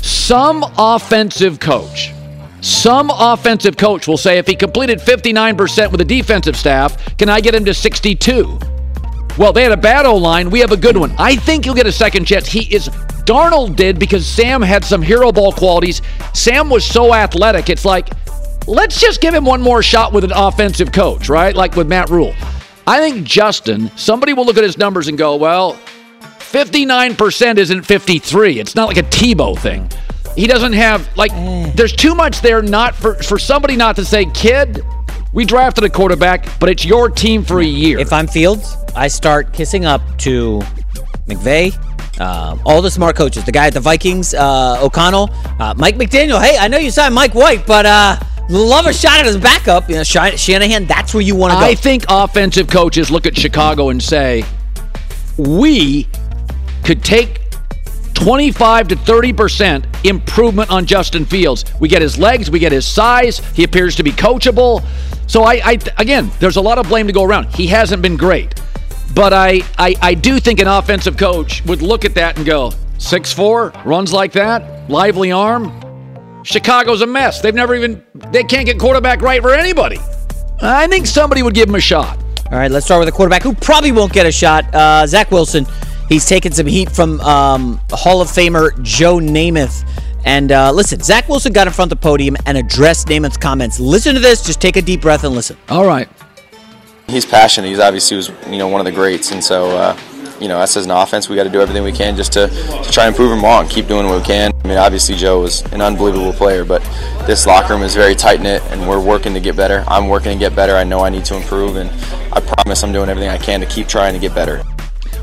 Some 0.00 0.64
offensive 0.78 1.60
coach, 1.60 2.12
some 2.62 3.10
offensive 3.14 3.76
coach 3.76 4.08
will 4.08 4.16
say 4.16 4.38
if 4.38 4.46
he 4.46 4.54
completed 4.56 4.98
59% 5.00 5.92
with 5.92 6.00
a 6.00 6.04
defensive 6.06 6.56
staff, 6.56 7.16
can 7.18 7.28
I 7.28 7.40
get 7.42 7.54
him 7.54 7.66
to 7.66 7.74
62? 7.74 8.58
Well, 9.40 9.54
they 9.54 9.62
had 9.62 9.72
a 9.72 9.76
bad 9.78 10.04
O 10.04 10.16
line. 10.16 10.50
We 10.50 10.60
have 10.60 10.70
a 10.70 10.76
good 10.76 10.98
one. 10.98 11.14
I 11.16 11.34
think 11.34 11.64
he'll 11.64 11.72
get 11.72 11.86
a 11.86 11.92
second 11.92 12.26
chance. 12.26 12.46
He 12.46 12.72
is. 12.74 12.90
Darnold 13.24 13.74
did 13.74 13.98
because 13.98 14.26
Sam 14.26 14.60
had 14.60 14.84
some 14.84 15.00
hero 15.00 15.32
ball 15.32 15.50
qualities. 15.50 16.02
Sam 16.34 16.68
was 16.68 16.84
so 16.84 17.14
athletic. 17.14 17.70
It's 17.70 17.86
like, 17.86 18.10
let's 18.66 19.00
just 19.00 19.22
give 19.22 19.32
him 19.32 19.46
one 19.46 19.62
more 19.62 19.82
shot 19.82 20.12
with 20.12 20.24
an 20.24 20.32
offensive 20.34 20.92
coach, 20.92 21.30
right? 21.30 21.56
Like 21.56 21.74
with 21.74 21.88
Matt 21.88 22.10
Rhule. 22.10 22.34
I 22.86 23.00
think 23.00 23.26
Justin, 23.26 23.90
somebody 23.96 24.34
will 24.34 24.44
look 24.44 24.58
at 24.58 24.64
his 24.64 24.76
numbers 24.76 25.08
and 25.08 25.16
go, 25.16 25.36
well, 25.36 25.72
59% 26.20 27.56
isn't 27.56 27.82
53. 27.82 28.60
It's 28.60 28.74
not 28.74 28.88
like 28.88 28.98
a 28.98 29.04
Tebow 29.04 29.58
thing. 29.58 29.88
He 30.36 30.48
doesn't 30.48 30.74
have 30.74 31.08
like 31.16 31.32
eh. 31.32 31.72
there's 31.74 31.92
too 31.92 32.14
much 32.14 32.40
there 32.40 32.62
not 32.62 32.94
for 32.94 33.14
for 33.14 33.38
somebody 33.38 33.74
not 33.76 33.96
to 33.96 34.04
say, 34.04 34.26
"Kid, 34.26 34.84
we 35.32 35.44
drafted 35.44 35.84
a 35.84 35.88
quarterback, 35.88 36.58
but 36.58 36.68
it's 36.68 36.84
your 36.84 37.08
team 37.08 37.44
for 37.44 37.60
a 37.60 37.64
year." 37.64 37.98
If 37.98 38.12
I'm 38.12 38.26
Fields, 38.26 38.76
I 38.96 39.08
start 39.08 39.52
kissing 39.52 39.84
up 39.84 40.02
to 40.18 40.60
McVay, 41.26 41.74
uh, 42.20 42.56
all 42.64 42.82
the 42.82 42.90
smart 42.90 43.16
coaches. 43.16 43.44
The 43.44 43.52
guy 43.52 43.68
at 43.68 43.74
the 43.74 43.80
Vikings, 43.80 44.34
uh, 44.34 44.78
O'Connell, 44.82 45.30
uh, 45.58 45.74
Mike 45.76 45.96
McDaniel. 45.96 46.40
Hey, 46.42 46.56
I 46.58 46.68
know 46.68 46.78
you 46.78 46.90
signed 46.90 47.14
Mike 47.14 47.34
White, 47.34 47.66
but 47.66 47.86
uh, 47.86 48.18
love 48.48 48.86
a 48.86 48.92
shot 48.92 49.18
at 49.20 49.26
his 49.26 49.36
backup. 49.36 49.88
You 49.88 49.96
know, 49.96 50.02
Shanahan. 50.02 50.86
That's 50.86 51.14
where 51.14 51.22
you 51.22 51.34
want 51.36 51.52
to 51.52 51.58
go. 51.58 51.64
I 51.64 51.74
think 51.74 52.04
offensive 52.08 52.68
coaches 52.68 53.10
look 53.10 53.26
at 53.26 53.36
Chicago 53.36 53.90
and 53.90 54.02
say, 54.02 54.44
we 55.38 56.08
could 56.84 57.02
take 57.04 57.39
25 58.20 58.88
to 58.88 58.96
30% 58.96 60.06
improvement 60.06 60.70
on 60.70 60.84
Justin 60.84 61.24
Fields. 61.24 61.64
We 61.80 61.88
get 61.88 62.02
his 62.02 62.18
legs, 62.18 62.50
we 62.50 62.58
get 62.58 62.70
his 62.70 62.86
size, 62.86 63.38
he 63.54 63.64
appears 63.64 63.96
to 63.96 64.02
be 64.02 64.12
coachable. 64.12 64.84
So 65.26 65.44
I, 65.44 65.60
I 65.64 65.78
again, 65.96 66.30
there's 66.38 66.56
a 66.56 66.60
lot 66.60 66.78
of 66.78 66.86
blame 66.86 67.06
to 67.06 67.14
go 67.14 67.24
around. 67.24 67.46
He 67.54 67.66
hasn't 67.66 68.02
been 68.02 68.18
great. 68.18 68.60
But 69.14 69.32
I, 69.32 69.62
I, 69.78 69.94
I 70.02 70.14
do 70.14 70.38
think 70.38 70.60
an 70.60 70.68
offensive 70.68 71.16
coach 71.16 71.64
would 71.64 71.80
look 71.80 72.04
at 72.04 72.14
that 72.14 72.36
and 72.36 72.44
go, 72.44 72.72
six 72.98 73.32
four 73.32 73.72
runs 73.86 74.12
like 74.12 74.32
that, 74.32 74.90
lively 74.90 75.32
arm. 75.32 75.72
Chicago's 76.44 77.00
a 77.00 77.06
mess. 77.06 77.40
They've 77.40 77.54
never 77.54 77.74
even, 77.74 78.04
they 78.32 78.44
can't 78.44 78.66
get 78.66 78.78
quarterback 78.78 79.22
right 79.22 79.40
for 79.40 79.54
anybody. 79.54 79.98
I 80.60 80.86
think 80.88 81.06
somebody 81.06 81.42
would 81.42 81.54
give 81.54 81.70
him 81.70 81.74
a 81.74 81.80
shot. 81.80 82.18
All 82.52 82.58
right, 82.58 82.70
let's 82.70 82.84
start 82.84 82.98
with 82.98 83.08
a 83.08 83.12
quarterback 83.12 83.42
who 83.42 83.54
probably 83.54 83.92
won't 83.92 84.12
get 84.12 84.26
a 84.26 84.32
shot. 84.32 84.74
Uh, 84.74 85.06
Zach 85.06 85.30
Wilson. 85.30 85.64
He's 86.10 86.26
taken 86.26 86.50
some 86.50 86.66
heat 86.66 86.90
from 86.90 87.20
um, 87.20 87.80
Hall 87.92 88.20
of 88.20 88.26
Famer 88.26 88.82
Joe 88.82 89.18
Namath. 89.18 89.88
And 90.24 90.50
uh, 90.50 90.72
listen, 90.72 91.00
Zach 91.00 91.28
Wilson 91.28 91.52
got 91.52 91.68
in 91.68 91.72
front 91.72 91.92
of 91.92 91.98
the 91.98 92.02
podium 92.02 92.36
and 92.46 92.58
addressed 92.58 93.06
Namath's 93.06 93.36
comments. 93.36 93.78
Listen 93.78 94.14
to 94.14 94.20
this. 94.20 94.44
Just 94.44 94.60
take 94.60 94.76
a 94.76 94.82
deep 94.82 95.02
breath 95.02 95.22
and 95.22 95.36
listen. 95.36 95.56
All 95.68 95.86
right. 95.86 96.08
He's 97.06 97.24
passionate. 97.24 97.68
He's 97.68 97.78
obviously 97.78 98.16
was 98.16 98.28
you 98.48 98.58
know 98.58 98.66
one 98.66 98.80
of 98.80 98.84
the 98.86 98.92
greats, 98.92 99.30
and 99.30 99.42
so 99.42 99.70
uh, 99.70 99.98
you 100.40 100.48
know 100.48 100.58
us 100.58 100.76
as 100.76 100.84
an 100.84 100.90
offense, 100.90 101.28
we 101.28 101.36
got 101.36 101.44
to 101.44 101.50
do 101.50 101.60
everything 101.60 101.84
we 101.84 101.92
can 101.92 102.16
just 102.16 102.32
to, 102.32 102.48
to 102.48 102.90
try 102.90 103.06
and 103.06 103.14
prove 103.14 103.30
him 103.32 103.42
wrong. 103.42 103.68
Keep 103.68 103.86
doing 103.86 104.06
what 104.06 104.18
we 104.20 104.24
can. 104.24 104.52
I 104.64 104.68
mean, 104.68 104.78
obviously 104.78 105.14
Joe 105.14 105.40
was 105.40 105.62
an 105.72 105.80
unbelievable 105.80 106.32
player, 106.32 106.64
but 106.64 106.82
this 107.26 107.46
locker 107.46 107.74
room 107.74 107.82
is 107.82 107.94
very 107.94 108.16
tight 108.16 108.40
knit, 108.40 108.62
and 108.70 108.88
we're 108.88 109.00
working 109.00 109.32
to 109.34 109.40
get 109.40 109.56
better. 109.56 109.84
I'm 109.86 110.08
working 110.08 110.32
to 110.32 110.38
get 110.38 110.56
better. 110.56 110.74
I 110.74 110.84
know 110.84 111.00
I 111.00 111.10
need 111.10 111.24
to 111.26 111.36
improve, 111.36 111.76
and 111.76 111.88
I 112.32 112.40
promise 112.40 112.82
I'm 112.82 112.92
doing 112.92 113.08
everything 113.08 113.30
I 113.30 113.38
can 113.38 113.60
to 113.60 113.66
keep 113.66 113.88
trying 113.88 114.12
to 114.14 114.20
get 114.20 114.34
better. 114.34 114.62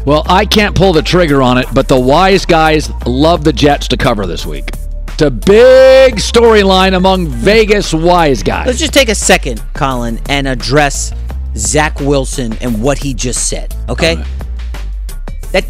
Well, 0.07 0.23
I 0.25 0.45
can't 0.45 0.73
pull 0.73 0.93
the 0.93 1.01
trigger 1.01 1.41
on 1.41 1.57
it, 1.57 1.65
but 1.73 1.89
the 1.89 1.99
wise 1.99 2.45
guys 2.45 2.89
love 3.05 3.43
the 3.43 3.51
Jets 3.51 3.89
to 3.89 3.97
cover 3.97 4.25
this 4.25 4.45
week. 4.45 4.69
It's 5.09 5.21
a 5.21 5.29
big 5.29 6.15
storyline 6.15 6.95
among 6.95 7.27
Vegas 7.27 7.93
wise 7.93 8.41
guys. 8.41 8.67
Let's 8.67 8.79
just 8.79 8.93
take 8.93 9.09
a 9.09 9.15
second, 9.15 9.61
Colin, 9.73 10.17
and 10.29 10.47
address 10.47 11.11
Zach 11.57 11.99
Wilson 11.99 12.53
and 12.61 12.81
what 12.81 12.97
he 12.97 13.13
just 13.13 13.49
said. 13.49 13.75
Okay, 13.89 14.15
that 15.51 15.65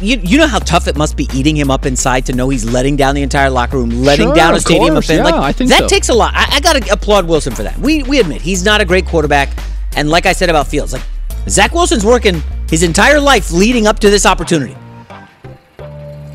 you 0.00 0.16
you 0.16 0.38
know 0.38 0.48
how 0.48 0.58
tough 0.58 0.88
it 0.88 0.96
must 0.96 1.16
be 1.16 1.28
eating 1.32 1.54
him 1.56 1.70
up 1.70 1.86
inside 1.86 2.26
to 2.26 2.32
know 2.32 2.48
he's 2.48 2.64
letting 2.64 2.96
down 2.96 3.14
the 3.14 3.22
entire 3.22 3.50
locker 3.50 3.76
room, 3.76 3.90
letting 4.02 4.26
Sure, 4.26 4.34
down 4.34 4.56
a 4.56 4.58
stadium 4.58 4.94
course, 4.94 5.08
of 5.08 5.16
fans. 5.16 5.28
yeah, 5.28 5.36
like 5.36 5.56
that 5.58 5.78
so. 5.82 5.86
takes 5.86 6.08
a 6.08 6.14
lot. 6.14 6.32
I, 6.34 6.56
I 6.56 6.60
got 6.60 6.72
to 6.72 6.92
applaud 6.92 7.28
Wilson 7.28 7.54
for 7.54 7.62
that. 7.62 7.78
We 7.78 8.02
we 8.02 8.18
admit 8.18 8.42
he's 8.42 8.64
not 8.64 8.80
a 8.80 8.84
great 8.84 9.06
quarterback, 9.06 9.48
and 9.94 10.10
like 10.10 10.26
I 10.26 10.32
said 10.32 10.50
about 10.50 10.66
Fields, 10.66 10.92
like 10.92 11.04
Zach 11.48 11.72
Wilson's 11.72 12.04
working 12.04 12.42
his 12.68 12.82
entire 12.82 13.20
life 13.20 13.50
leading 13.52 13.86
up 13.86 13.98
to 14.00 14.10
this 14.10 14.26
opportunity. 14.26 14.76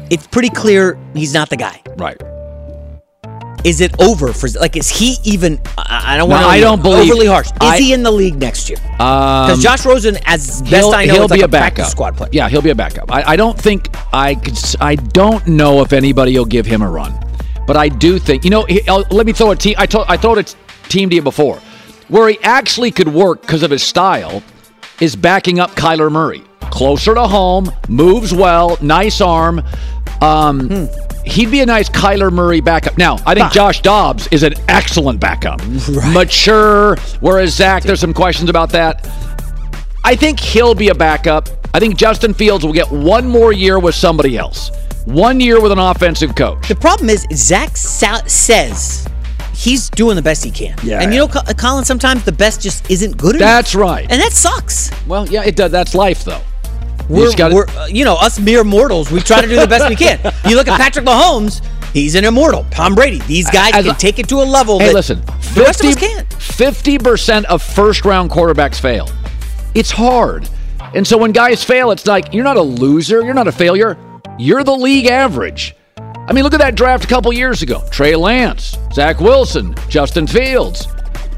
It's 0.10 0.28
pretty 0.28 0.50
clear 0.50 0.98
he's 1.14 1.34
not 1.34 1.50
the 1.50 1.58
guy. 1.58 1.82
Right. 1.98 2.22
Is 3.64 3.80
it 3.80 4.02
over 4.02 4.34
for 4.34 4.50
like? 4.60 4.76
Is 4.76 4.90
he 4.90 5.18
even? 5.24 5.62
I, 5.78 6.16
I 6.16 6.18
don't 6.18 6.30
No, 6.30 6.36
want 6.36 6.46
to. 6.46 6.50
I 6.50 6.60
don't 6.60 6.82
believe- 6.82 7.12
overly 7.12 7.28
harsh. 7.28 7.48
Is 7.48 7.54
I- 7.62 7.78
he 7.78 7.94
in 7.94 8.02
the 8.02 8.10
league 8.12 8.36
next 8.38 8.70
year? 8.70 8.80
Because 8.82 8.98
Because 8.98 9.58
um, 9.58 9.62
Josh 9.62 9.86
Rosen, 9.86 10.18
as 10.26 10.64
best 10.64 10.94
I 10.94 11.06
know, 11.06 11.14
he'll 11.14 11.24
is 11.26 11.30
like 11.30 11.38
be 11.38 11.42
a, 11.44 11.46
a 11.46 11.48
backup 11.48 11.88
squad 11.88 12.18
player. 12.18 12.30
Yeah, 12.34 12.50
he'll 12.50 12.64
be 12.64 12.72
a 12.72 12.76
backup. 12.76 13.12
I, 13.12 13.22
I 13.24 13.36
don't 13.36 13.58
think 13.60 13.90
I 14.12 14.34
could. 14.36 14.58
I 14.82 14.96
don't 14.96 15.46
know 15.48 15.82
if 15.84 15.94
anybody 15.94 16.36
will 16.36 16.46
give 16.46 16.66
him 16.66 16.82
a 16.82 16.90
run, 16.90 17.14
but 17.68 17.78
I 17.78 17.88
do 17.88 18.18
think 18.18 18.44
you 18.44 18.50
know. 18.50 18.64
he- 18.64 18.82
uh, 18.90 19.04
let 19.12 19.28
me 19.28 19.32
throw 19.32 19.52
a 19.52 19.56
team. 19.56 19.76
I 19.78 19.86
told 19.86 20.08
I 20.10 20.18
throw 20.18 20.34
a 20.36 20.44
team 20.90 21.10
to 21.12 21.16
you 21.16 21.22
before, 21.22 21.58
where 22.08 22.30
he 22.30 22.40
actually 22.42 22.90
could 22.90 23.10
work 23.10 23.42
because 23.42 23.62
of 23.62 23.70
his 23.70 23.84
style, 23.84 24.42
is 25.02 25.16
backing 25.16 25.60
up 25.60 25.72
Kyler 25.72 26.12
Murray. 26.12 26.44
Closer 26.70 27.14
to 27.16 27.24
home, 27.28 27.70
moves 27.90 28.34
well, 28.34 28.78
nice 28.82 29.20
arm. 29.20 29.62
Um, 30.22 30.70
Hmm. 30.70 30.86
He'd 31.24 31.52
be 31.52 31.60
a 31.62 31.66
nice 31.68 31.88
Kyler 31.88 32.32
Murray 32.32 32.62
backup. 32.62 32.98
Now, 32.98 33.18
I 33.28 33.36
think 33.36 33.52
Josh 33.52 33.82
Dobbs 33.84 34.28
is 34.32 34.42
an 34.42 34.54
excellent 34.68 35.20
backup. 35.20 35.62
Mature, 36.14 36.96
whereas 37.20 37.54
Zach, 37.54 37.84
there's 37.84 38.00
some 38.00 38.14
questions 38.14 38.50
about 38.50 38.72
that. 38.72 39.08
I 40.04 40.16
think 40.16 40.40
he'll 40.40 40.74
be 40.74 40.90
a 40.90 40.96
backup. 40.96 41.48
I 41.76 41.80
think 41.80 41.96
Justin 41.96 42.34
Fields 42.34 42.66
will 42.66 42.74
get 42.74 42.90
one 42.92 43.28
more 43.28 43.54
year 43.54 43.78
with 43.80 43.94
somebody 43.94 44.36
else. 44.36 44.72
One 45.06 45.40
year 45.40 45.62
with 45.62 45.72
an 45.72 45.78
offensive 45.80 46.34
coach. 46.36 46.68
The 46.68 46.76
problem 46.76 47.10
is 47.10 47.28
Zach 47.34 47.78
sa- 47.78 48.24
says 48.26 49.08
he's 49.62 49.90
doing 49.92 50.16
the 50.16 50.22
best 50.22 50.44
he 50.44 50.50
can. 50.52 50.76
Yeah. 50.84 51.02
And 51.02 51.14
you 51.14 51.20
know, 51.20 51.28
Colin, 51.28 51.86
sometimes 51.86 52.24
the 52.24 52.32
best 52.32 52.62
just 52.62 52.90
isn't 52.90 53.18
good 53.18 53.36
enough. 53.36 53.48
That's 53.48 53.76
right. 53.76 54.08
And 54.10 54.20
that 54.22 54.32
sucks. 54.32 54.90
Well, 55.08 55.28
yeah, 55.28 55.44
it 55.44 55.56
does. 55.56 55.72
That's 55.72 55.94
life, 55.94 56.24
though. 56.24 56.42
We're, 57.10 57.36
gotta- 57.36 57.54
we're 57.56 57.68
uh, 57.70 57.88
you 57.88 58.06
know, 58.06 58.16
us 58.16 58.40
mere 58.40 58.64
mortals, 58.64 59.12
we 59.12 59.20
try 59.20 59.42
to 59.42 59.48
do 59.48 59.56
the 59.56 59.68
best 59.68 59.90
we 59.90 59.96
can. 59.96 60.20
You 60.50 60.56
look 60.56 60.68
at 60.68 60.80
Patrick 60.80 61.06
Mahomes, 61.06 61.64
he's 61.94 62.16
an 62.16 62.24
immortal. 62.26 62.66
Tom 62.72 62.96
Brady, 62.96 63.20
these 63.28 63.50
guys 63.52 63.72
can 63.74 63.96
take 63.96 64.18
it 64.18 64.28
to 64.30 64.36
a 64.38 64.44
level 64.46 64.80
Hey, 64.80 64.94
listen. 64.94 65.22
the 65.54 65.62
rest 65.66 65.82
of 65.82 65.88
us 65.88 65.96
can't. 65.96 66.28
50% 66.30 67.44
of 67.46 67.62
first 67.62 68.06
round 68.06 68.30
quarterbacks 68.32 68.80
fail. 68.80 69.10
It's 69.76 69.92
hard. 69.92 70.50
And 70.96 71.06
so 71.06 71.18
when 71.18 71.32
guys 71.32 71.64
fail, 71.64 71.92
it's 71.92 72.08
like, 72.08 72.34
you're 72.34 72.44
not 72.44 72.58
a 72.58 72.62
loser. 72.62 73.22
You're 73.24 73.34
not 73.34 73.48
a 73.48 73.52
failure. 73.52 73.98
You're 74.40 74.64
the 74.64 74.76
league 74.76 75.06
average. 75.08 75.76
I 76.32 76.34
mean, 76.34 76.46
look 76.46 76.54
at 76.54 76.62
that 76.62 76.76
draft 76.76 77.04
a 77.04 77.08
couple 77.08 77.34
years 77.34 77.62
ago. 77.62 77.84
Trey 77.92 78.16
Lance, 78.16 78.78
Zach 78.94 79.20
Wilson, 79.20 79.76
Justin 79.90 80.26
Fields. 80.26 80.88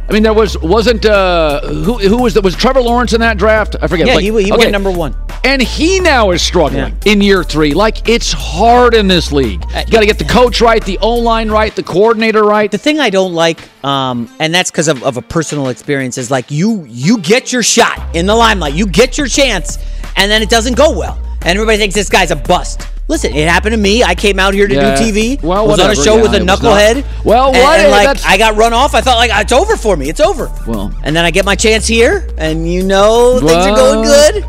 I 0.07 0.13
mean, 0.13 0.21
there 0.21 0.35
was 0.35 0.55
wasn't 0.59 1.07
uh 1.07 1.61
who 1.61 1.97
who 1.97 2.21
was 2.21 2.35
that 2.35 2.43
was 2.43 2.55
Trevor 2.55 2.79
Lawrence 2.79 3.11
in 3.11 3.19
that 3.21 3.39
draft? 3.39 3.75
I 3.81 3.87
forget. 3.87 4.05
Yeah, 4.05 4.13
Like, 4.13 4.21
he, 4.21 4.29
he 4.29 4.51
okay. 4.51 4.55
went 4.55 4.71
number 4.71 4.91
one. 4.91 5.15
And 5.43 5.63
he 5.63 5.99
now 5.99 6.29
is 6.29 6.43
struggling 6.43 6.95
in 7.05 7.21
year 7.21 7.43
three. 7.43 7.73
Like 7.73 8.07
it's 8.07 8.31
hard 8.31 8.93
in 8.93 9.07
this 9.07 9.31
league. 9.31 9.63
You 9.71 9.91
got 9.91 10.01
to 10.01 10.05
get 10.05 10.19
the 10.19 10.25
coach 10.25 10.61
right, 10.61 10.85
the 10.85 10.99
O 10.99 11.15
line 11.15 11.49
right, 11.49 11.75
the 11.75 11.81
coordinator 11.81 12.43
right. 12.43 12.69
The 12.69 12.77
thing 12.77 12.99
I 12.99 13.09
don't 13.09 13.33
like, 13.33 13.61
um, 13.83 14.29
and 14.39 14.53
that's 14.53 14.69
because 14.69 14.89
of, 14.89 15.01
of 15.01 15.17
a 15.17 15.23
personal 15.23 15.69
experience, 15.69 16.19
is 16.19 16.29
like 16.29 16.51
you 16.51 16.85
you 16.87 17.17
get 17.17 17.51
your 17.51 17.63
shot 17.63 18.15
in 18.15 18.27
the 18.27 18.35
limelight, 18.35 18.75
you 18.75 18.85
get 18.85 19.17
your 19.17 19.25
chance, 19.25 19.79
and 20.17 20.29
then 20.29 20.43
it 20.43 20.51
doesn't 20.51 20.77
go 20.77 20.95
well, 20.95 21.19
and 21.41 21.57
everybody 21.57 21.79
thinks 21.79 21.95
this 21.95 22.09
guy's 22.09 22.29
a 22.29 22.35
bust. 22.35 22.87
Listen, 23.09 23.33
it 23.33 23.47
happened 23.47 23.73
to 23.73 23.77
me. 23.77 24.01
I 24.03 24.15
came 24.15 24.39
out 24.39 24.53
here 24.53 24.67
to 24.67 24.73
Yeah. 24.73 24.95
do 24.95 25.03
TV. 25.11 25.39
Well, 25.43 25.67
was 25.67 25.79
on 25.79 25.91
a 25.91 25.95
show 25.95 26.15
yeah, 26.15 26.21
with 26.21 26.33
a 26.35 26.39
knucklehead. 26.39 27.03
Well, 27.25 27.51
what- 27.51 27.79
and, 27.79 27.91
like 27.91 28.07
that's- 28.07 28.25
I 28.25 28.37
got 28.37 28.55
run 28.55 28.71
off. 28.73 28.95
I 28.95 29.01
thought 29.01 29.17
like 29.17 29.31
it's 29.33 29.51
over 29.51 29.75
for 29.75 29.97
me. 29.97 30.09
It's 30.09 30.21
over. 30.21 30.49
Well, 30.65 30.93
and 31.03 31.15
then 31.15 31.25
I 31.25 31.31
get 31.31 31.43
my 31.45 31.55
chance 31.55 31.85
here, 31.85 32.27
and 32.37 32.71
you 32.71 32.81
know 32.83 33.39
things 33.39 33.51
are 33.51 33.75
going 33.75 34.03
good. 34.03 34.45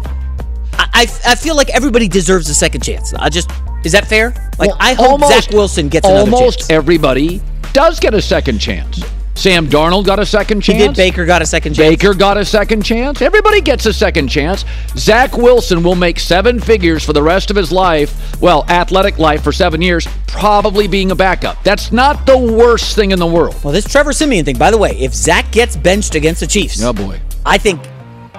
I, 0.78 0.86
I, 0.94 1.00
I 1.26 1.34
feel 1.34 1.56
like 1.56 1.70
everybody 1.70 2.06
deserves 2.08 2.48
a 2.48 2.54
second 2.54 2.82
chance. 2.82 3.12
I 3.14 3.28
just 3.28 3.50
is 3.84 3.92
that 3.92 4.06
fair? 4.06 4.32
Like 4.58 4.70
I 4.78 4.94
hope 4.94 5.20
Zach 5.24 5.50
Wilson 5.50 5.88
gets 5.88 6.06
another 6.06 6.30
almost 6.30 6.60
chance. 6.60 6.70
everybody 6.70 7.42
does 7.72 7.98
get 7.98 8.14
a 8.14 8.22
second 8.22 8.60
chance. 8.60 9.02
Sam 9.36 9.66
Darnold 9.66 10.06
got 10.06 10.18
a 10.20 10.26
second 10.26 10.64
He 10.64 10.72
chance. 10.72 10.82
did. 10.84 10.96
Baker 10.96 11.26
got 11.26 11.42
a 11.42 11.46
second 11.46 11.74
chance. 11.74 11.88
Baker 11.96 12.14
got 12.14 12.36
a 12.36 12.44
second 12.44 12.82
chance. 12.82 13.20
Everybody 13.20 13.60
gets 13.60 13.84
a 13.84 13.92
second 13.92 14.28
chance. 14.28 14.64
Zach 14.96 15.36
Wilson 15.36 15.82
will 15.82 15.96
make 15.96 16.20
seven 16.20 16.60
figures 16.60 17.04
for 17.04 17.12
the 17.12 17.22
rest 17.22 17.50
of 17.50 17.56
his 17.56 17.72
life. 17.72 18.40
Well, 18.40 18.64
athletic 18.68 19.18
life 19.18 19.42
for 19.42 19.50
seven 19.52 19.82
years, 19.82 20.06
probably 20.28 20.86
being 20.86 21.10
a 21.10 21.14
backup. 21.16 21.62
That's 21.64 21.90
not 21.92 22.26
the 22.26 22.38
worst 22.38 22.94
thing 22.94 23.10
in 23.10 23.18
the 23.18 23.26
world. 23.26 23.56
Well, 23.64 23.72
this 23.72 23.86
Trevor 23.90 24.12
Siemian 24.12 24.44
thing, 24.44 24.56
by 24.56 24.70
the 24.70 24.78
way, 24.78 24.92
if 24.98 25.12
Zach 25.14 25.50
gets 25.50 25.76
benched 25.76 26.14
against 26.14 26.40
the 26.40 26.46
Chiefs, 26.46 26.80
oh 26.82 26.92
boy, 26.92 27.20
I 27.44 27.58
think 27.58 27.80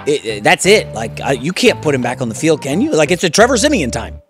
it, 0.07 0.25
it- 0.25 0.43
that's 0.43 0.65
it. 0.65 0.93
Like 0.93 1.19
I, 1.19 1.33
you 1.33 1.51
can't 1.51 1.81
put 1.81 1.93
him 1.93 2.01
back 2.01 2.21
on 2.21 2.29
the 2.29 2.35
field, 2.35 2.61
can 2.61 2.79
you? 2.79 2.91
Like 2.91 3.11
it's 3.11 3.23
a 3.23 3.29
Trevor 3.29 3.57
Siemian 3.57 3.91
time. 3.91 4.21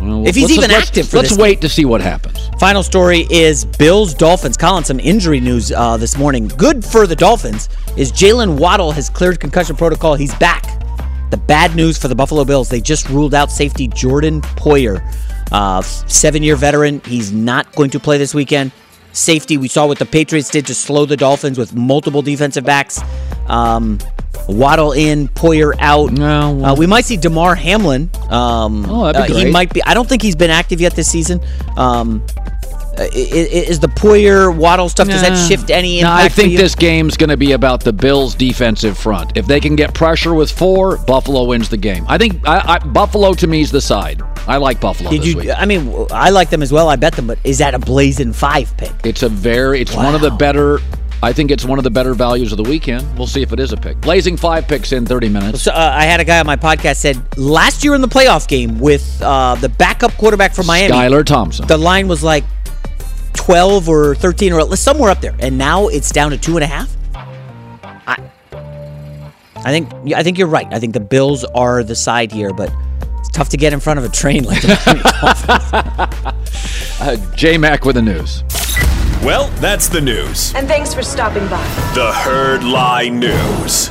Well, 0.00 0.26
If 0.26 0.34
he's 0.34 0.44
let's- 0.44 0.56
even 0.58 0.70
let's- 0.70 0.88
active 0.88 1.08
for 1.08 1.18
let's 1.18 1.30
this 1.30 1.38
wait 1.38 1.60
to 1.60 1.68
see 1.68 1.84
what 1.84 2.00
happens. 2.00 2.39
Final 2.60 2.82
story 2.82 3.26
is 3.30 3.64
Bills 3.64 4.12
Dolphins. 4.12 4.58
Colin, 4.58 4.84
some 4.84 5.00
injury 5.00 5.40
news 5.40 5.72
uh, 5.72 5.96
this 5.96 6.18
morning. 6.18 6.46
Good 6.46 6.84
for 6.84 7.06
the 7.06 7.16
Dolphins 7.16 7.70
is 7.96 8.12
Jaylen 8.12 8.58
Waddle 8.58 8.92
has 8.92 9.08
cleared 9.08 9.40
concussion 9.40 9.76
protocol. 9.76 10.14
He's 10.14 10.34
back. 10.34 10.66
The 11.30 11.38
bad 11.38 11.74
news 11.74 11.96
for 11.96 12.08
the 12.08 12.14
Buffalo 12.14 12.44
Bills, 12.44 12.68
they 12.68 12.82
just 12.82 13.08
ruled 13.08 13.32
out 13.32 13.50
safety 13.50 13.88
Jordan 13.88 14.42
Poyer, 14.42 15.00
uh, 15.50 15.80
seven 15.80 16.42
year 16.42 16.54
veteran. 16.54 17.00
He's 17.06 17.32
not 17.32 17.74
going 17.76 17.88
to 17.90 17.98
play 17.98 18.18
this 18.18 18.34
weekend. 18.34 18.72
Safety, 19.14 19.56
we 19.56 19.66
saw 19.66 19.86
what 19.86 19.98
the 19.98 20.04
Patriots 20.04 20.50
did 20.50 20.66
to 20.66 20.74
slow 20.74 21.06
the 21.06 21.16
Dolphins 21.16 21.56
with 21.56 21.74
multiple 21.74 22.20
defensive 22.20 22.64
backs. 22.64 23.00
Um, 23.46 23.98
Waddle 24.48 24.92
in, 24.92 25.28
Poyer 25.28 25.74
out. 25.78 26.12
uh, 26.62 26.74
we 26.74 26.86
might 26.86 27.04
see 27.04 27.16
Damar 27.16 27.54
Hamlin. 27.54 28.10
Um, 28.28 28.84
Oh, 28.88 29.12
that'd 29.12 29.34
be 29.34 29.40
uh, 29.42 29.46
he 29.46 29.50
might 29.50 29.72
be. 29.72 29.82
I 29.84 29.94
don't 29.94 30.08
think 30.08 30.20
he's 30.22 30.36
been 30.36 30.50
active 30.50 30.80
yet 30.80 30.94
this 30.94 31.10
season. 31.10 31.40
Um, 31.76 32.24
uh, 33.00 33.08
is 33.14 33.80
the 33.80 33.86
Poyer 33.86 34.54
Waddle 34.54 34.90
stuff? 34.90 35.08
Does 35.08 35.22
that 35.22 35.34
shift 35.48 35.70
any 35.70 36.02
No? 36.02 36.12
I 36.12 36.28
think 36.28 36.56
this 36.56 36.74
game's 36.74 37.16
going 37.16 37.30
to 37.30 37.36
be 37.36 37.52
about 37.52 37.82
the 37.82 37.94
Bills' 37.94 38.34
defensive 38.34 38.98
front. 38.98 39.36
If 39.36 39.46
they 39.46 39.58
can 39.58 39.74
get 39.74 39.94
pressure 39.94 40.34
with 40.34 40.50
four, 40.50 40.98
Buffalo 40.98 41.44
wins 41.44 41.70
the 41.70 41.78
game. 41.78 42.04
I 42.08 42.18
think 42.18 42.46
I, 42.46 42.74
I, 42.74 42.78
Buffalo 42.78 43.32
to 43.34 43.46
me 43.46 43.62
is 43.62 43.70
the 43.70 43.80
side. 43.80 44.20
I 44.46 44.58
like 44.58 44.80
Buffalo 44.80 45.10
Did 45.10 45.24
you? 45.24 45.36
week. 45.36 45.50
I 45.56 45.64
mean, 45.64 46.06
I 46.10 46.28
like 46.28 46.50
them 46.50 46.62
as 46.62 46.72
well. 46.72 46.88
I 46.88 46.96
bet 46.96 47.14
them, 47.14 47.26
but 47.26 47.38
is 47.42 47.58
that 47.58 47.72
a 47.72 47.78
blazing 47.78 48.34
five 48.34 48.76
pick? 48.76 48.92
It's 49.04 49.22
a 49.22 49.30
very. 49.30 49.80
It's 49.80 49.94
one 49.94 50.14
of 50.14 50.20
the 50.20 50.30
better. 50.30 50.80
I 51.22 51.32
think 51.32 51.50
it's 51.50 51.64
one 51.66 51.78
of 51.78 51.84
the 51.84 51.90
better 51.90 52.14
values 52.14 52.50
of 52.52 52.56
the 52.56 52.64
weekend. 52.64 53.16
We'll 53.16 53.26
see 53.26 53.42
if 53.42 53.52
it 53.52 53.60
is 53.60 53.72
a 53.72 53.76
pick. 53.76 54.00
Blazing 54.00 54.38
five 54.38 54.66
picks 54.66 54.92
in 54.92 55.04
30 55.04 55.28
minutes. 55.28 55.62
So, 55.62 55.70
uh, 55.70 55.92
I 55.94 56.04
had 56.04 56.18
a 56.18 56.24
guy 56.24 56.40
on 56.40 56.46
my 56.46 56.56
podcast 56.56 56.96
said 56.96 57.36
last 57.36 57.84
year 57.84 57.94
in 57.94 58.00
the 58.00 58.08
playoff 58.08 58.48
game 58.48 58.78
with 58.78 59.20
uh, 59.22 59.54
the 59.56 59.68
backup 59.68 60.12
quarterback 60.12 60.54
from 60.54 60.66
Miami, 60.66 60.94
Skylar 60.94 61.24
Thompson. 61.24 61.66
The 61.66 61.76
line 61.76 62.08
was 62.08 62.22
like 62.22 62.44
twelve 63.32 63.88
or 63.88 64.14
thirteen 64.14 64.52
or 64.52 64.76
somewhere 64.76 65.10
up 65.10 65.20
there, 65.20 65.34
and 65.38 65.56
now 65.58 65.88
it's 65.88 66.10
down 66.10 66.30
to 66.30 66.38
two 66.38 66.56
and 66.56 66.64
a 66.64 66.66
half. 66.66 66.96
I, 68.06 68.30
I 69.56 69.70
think 69.70 70.14
I 70.14 70.22
think 70.22 70.38
you're 70.38 70.48
right. 70.48 70.66
I 70.72 70.78
think 70.78 70.94
the 70.94 71.00
Bills 71.00 71.44
are 71.44 71.82
the 71.82 71.96
side 71.96 72.32
here, 72.32 72.52
but 72.52 72.72
it's 73.18 73.28
tough 73.30 73.48
to 73.50 73.56
get 73.56 73.72
in 73.72 73.80
front 73.80 73.98
of 73.98 74.04
a 74.04 74.08
train 74.08 74.44
like 74.44 74.62
the 74.62 76.34
Uh, 77.00 77.16
J 77.34 77.56
Mac 77.56 77.86
with 77.86 77.96
the 77.96 78.02
news. 78.02 78.42
Well, 79.24 79.48
that's 79.60 79.88
the 79.88 80.00
news. 80.00 80.54
And 80.54 80.66
thanks 80.68 80.92
for 80.94 81.02
stopping 81.02 81.46
by. 81.48 81.62
The 81.94 82.12
Herd 82.12 82.62
Lie 82.62 83.08
News. 83.08 83.90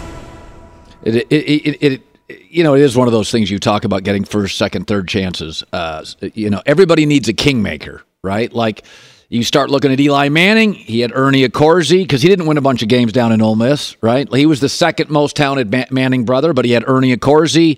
It, 1.04 1.16
it, 1.16 1.28
it, 1.32 1.84
it, 1.84 2.02
it, 2.28 2.46
you 2.50 2.64
know, 2.64 2.76
it 2.76 2.82
is 2.82 2.96
one 2.98 3.08
of 3.08 3.12
those 3.14 3.32
things 3.32 3.50
you 3.50 3.58
talk 3.60 3.84
about 3.84 4.04
getting 4.04 4.24
first, 4.24 4.58
second, 4.58 4.86
third 4.88 5.08
chances. 5.08 5.64
Uh, 5.72 6.04
you 6.34 6.50
know, 6.50 6.62
everybody 6.66 7.06
needs 7.06 7.30
a 7.30 7.34
kingmaker, 7.34 8.04
right? 8.24 8.52
Like 8.54 8.84
you 9.30 9.44
start 9.44 9.70
looking 9.70 9.94
at 9.94 10.00
Eli 10.00 10.30
Manning. 10.30 10.74
He 10.74 11.02
had 11.02 11.12
Ernie 11.14 11.48
Accorsi 11.48 12.02
because 12.02 12.24
he 12.24 12.30
didn't 12.30 12.48
win 12.48 12.58
a 12.58 12.62
bunch 12.62 12.82
of 12.82 12.90
games 12.90 13.12
down 13.12 13.32
in 13.32 13.44
Ole 13.44 13.56
Miss, 13.56 13.96
right? 14.02 14.28
He 14.34 14.48
was 14.48 14.60
the 14.60 14.70
second 14.70 15.12
most 15.12 15.36
talented 15.36 15.92
Manning 15.92 16.26
brother, 16.26 16.52
but 16.52 16.66
he 16.66 16.72
had 16.72 16.84
Ernie 16.88 17.16
Accorsi, 17.16 17.78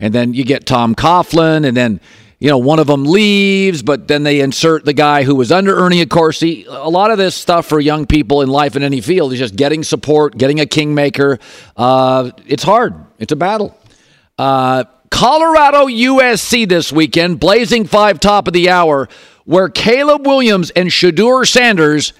and 0.00 0.12
then 0.12 0.34
you 0.34 0.44
get 0.44 0.66
Tom 0.66 0.94
Coughlin, 0.94 1.66
and 1.66 1.76
then. 1.76 2.00
You 2.40 2.48
know, 2.50 2.58
one 2.58 2.78
of 2.78 2.86
them 2.86 3.04
leaves, 3.04 3.82
but 3.82 4.06
then 4.06 4.22
they 4.22 4.38
insert 4.38 4.84
the 4.84 4.92
guy 4.92 5.24
who 5.24 5.34
was 5.34 5.50
under 5.50 5.76
Ernie 5.76 6.06
Accorsi. 6.06 6.66
A 6.68 6.88
lot 6.88 7.10
of 7.10 7.18
this 7.18 7.34
stuff 7.34 7.66
for 7.66 7.80
young 7.80 8.06
people 8.06 8.42
in 8.42 8.48
life 8.48 8.76
in 8.76 8.84
any 8.84 9.00
field 9.00 9.32
is 9.32 9.40
just 9.40 9.56
getting 9.56 9.82
support, 9.82 10.38
getting 10.38 10.60
a 10.60 10.66
kingmaker. 10.66 11.40
Uh, 11.76 12.30
it's 12.46 12.62
hard. 12.62 12.94
It's 13.18 13.32
a 13.32 13.36
battle. 13.36 13.76
Uh, 14.38 14.84
Colorado 15.10 15.86
USC 15.86 16.68
this 16.68 16.92
weekend, 16.92 17.40
blazing 17.40 17.86
five 17.86 18.20
top 18.20 18.46
of 18.46 18.52
the 18.52 18.70
hour, 18.70 19.08
where 19.48 19.70
Caleb 19.70 20.26
Williams 20.26 20.68
and 20.72 20.90
Shedeur 20.90 21.48
Sanders 21.48 22.12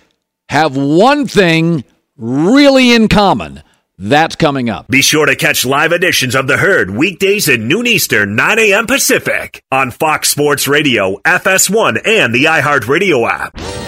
have 0.49 0.79
one 0.79 1.27
thing 1.27 1.85
really 2.17 2.95
in 2.95 3.07
common. 3.07 3.62
That's 3.99 4.35
coming 4.35 4.71
up. 4.71 4.88
Be 4.88 5.03
sure 5.03 5.27
to 5.27 5.37
catch 5.37 5.67
live 5.67 5.93
editions 5.93 6.35
of 6.35 6.47
The 6.47 6.57
Herd 6.57 6.91
weekdays 6.91 7.47
at 7.51 7.61
noon 7.61 7.87
Eastern, 7.87 8.35
9 8.35 8.59
a.m. 8.61 8.87
Pacific 8.87 9.62
on 9.71 9.91
Fox 9.91 10.31
Sports 10.31 10.67
Radio, 10.67 11.17
FS1, 11.27 12.01
and 12.07 12.35
the 12.35 12.45
iHeartRadio 12.45 13.29
app. 13.29 13.88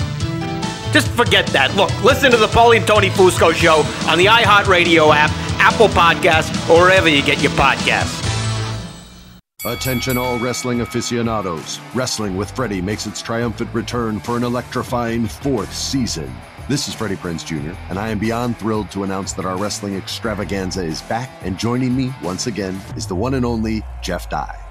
Just 0.91 1.07
forget 1.09 1.47
that. 1.47 1.75
Look, 1.75 1.91
listen 2.03 2.31
to 2.31 2.37
the 2.37 2.47
Paulie 2.47 2.77
and 2.77 2.87
Tony 2.87 3.09
Fusco 3.09 3.53
show 3.53 3.83
on 4.09 4.17
the 4.17 4.25
iHeartRadio 4.25 5.13
app, 5.13 5.31
Apple 5.59 5.87
Podcasts, 5.87 6.69
or 6.69 6.83
wherever 6.83 7.07
you 7.07 7.23
get 7.23 7.41
your 7.41 7.51
podcasts. 7.53 8.27
Attention, 9.63 10.17
all 10.17 10.39
wrestling 10.39 10.81
aficionados. 10.81 11.79
Wrestling 11.93 12.35
with 12.35 12.49
Freddie 12.51 12.81
makes 12.81 13.05
its 13.05 13.21
triumphant 13.21 13.71
return 13.75 14.19
for 14.19 14.35
an 14.35 14.43
electrifying 14.43 15.27
fourth 15.27 15.71
season. 15.71 16.33
This 16.67 16.87
is 16.87 16.95
Freddie 16.95 17.15
Prinze 17.15 17.45
Jr., 17.45 17.77
and 17.89 17.99
I 17.99 18.09
am 18.09 18.17
beyond 18.17 18.57
thrilled 18.57 18.89
to 18.91 19.03
announce 19.03 19.33
that 19.33 19.45
our 19.45 19.57
wrestling 19.57 19.95
extravaganza 19.95 20.83
is 20.83 21.03
back, 21.03 21.29
and 21.43 21.59
joining 21.59 21.95
me 21.95 22.11
once 22.23 22.47
again 22.47 22.81
is 22.95 23.05
the 23.05 23.15
one 23.15 23.35
and 23.35 23.45
only 23.45 23.83
Jeff 24.01 24.29
Dye. 24.29 24.70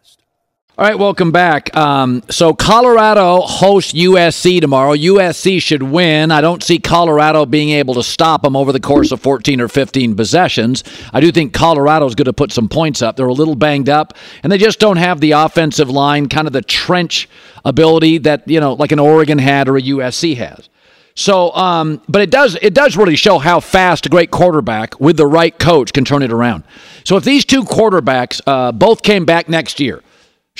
All 0.77 0.87
right, 0.87 0.97
welcome 0.97 1.33
back. 1.33 1.75
Um, 1.75 2.23
so 2.29 2.53
Colorado 2.53 3.41
hosts 3.41 3.91
USC 3.91 4.61
tomorrow. 4.61 4.95
USC 4.95 5.61
should 5.61 5.83
win. 5.83 6.31
I 6.31 6.39
don't 6.39 6.63
see 6.63 6.79
Colorado 6.79 7.45
being 7.45 7.71
able 7.71 7.93
to 7.95 8.03
stop 8.03 8.41
them 8.41 8.55
over 8.55 8.71
the 8.71 8.79
course 8.79 9.11
of 9.11 9.19
14 9.19 9.59
or 9.59 9.67
15 9.67 10.15
possessions. 10.15 10.85
I 11.11 11.19
do 11.19 11.29
think 11.29 11.53
Colorado's 11.53 12.15
going 12.15 12.25
to 12.25 12.33
put 12.33 12.53
some 12.53 12.69
points 12.69 13.01
up. 13.01 13.17
They're 13.17 13.27
a 13.27 13.33
little 13.33 13.53
banged 13.53 13.89
up, 13.89 14.13
and 14.43 14.51
they 14.51 14.57
just 14.57 14.79
don't 14.79 14.95
have 14.95 15.19
the 15.19 15.31
offensive 15.31 15.89
line, 15.89 16.29
kind 16.29 16.47
of 16.47 16.53
the 16.53 16.61
trench 16.61 17.27
ability 17.65 18.19
that 18.19 18.47
you 18.47 18.61
know, 18.61 18.73
like 18.73 18.93
an 18.93 18.99
Oregon 18.99 19.39
had 19.39 19.67
or 19.67 19.75
a 19.75 19.81
USC 19.81 20.37
has. 20.37 20.69
So, 21.15 21.53
um, 21.53 22.01
but 22.07 22.21
it 22.21 22.31
does 22.31 22.57
it 22.61 22.73
does 22.73 22.95
really 22.95 23.17
show 23.17 23.39
how 23.39 23.59
fast 23.59 24.05
a 24.05 24.09
great 24.09 24.31
quarterback 24.31 24.97
with 25.01 25.17
the 25.17 25.27
right 25.27 25.59
coach 25.59 25.91
can 25.91 26.05
turn 26.05 26.23
it 26.23 26.31
around. 26.31 26.63
So, 27.03 27.17
if 27.17 27.25
these 27.25 27.43
two 27.43 27.63
quarterbacks 27.63 28.39
uh, 28.47 28.71
both 28.71 29.03
came 29.03 29.25
back 29.25 29.49
next 29.49 29.81
year. 29.81 30.01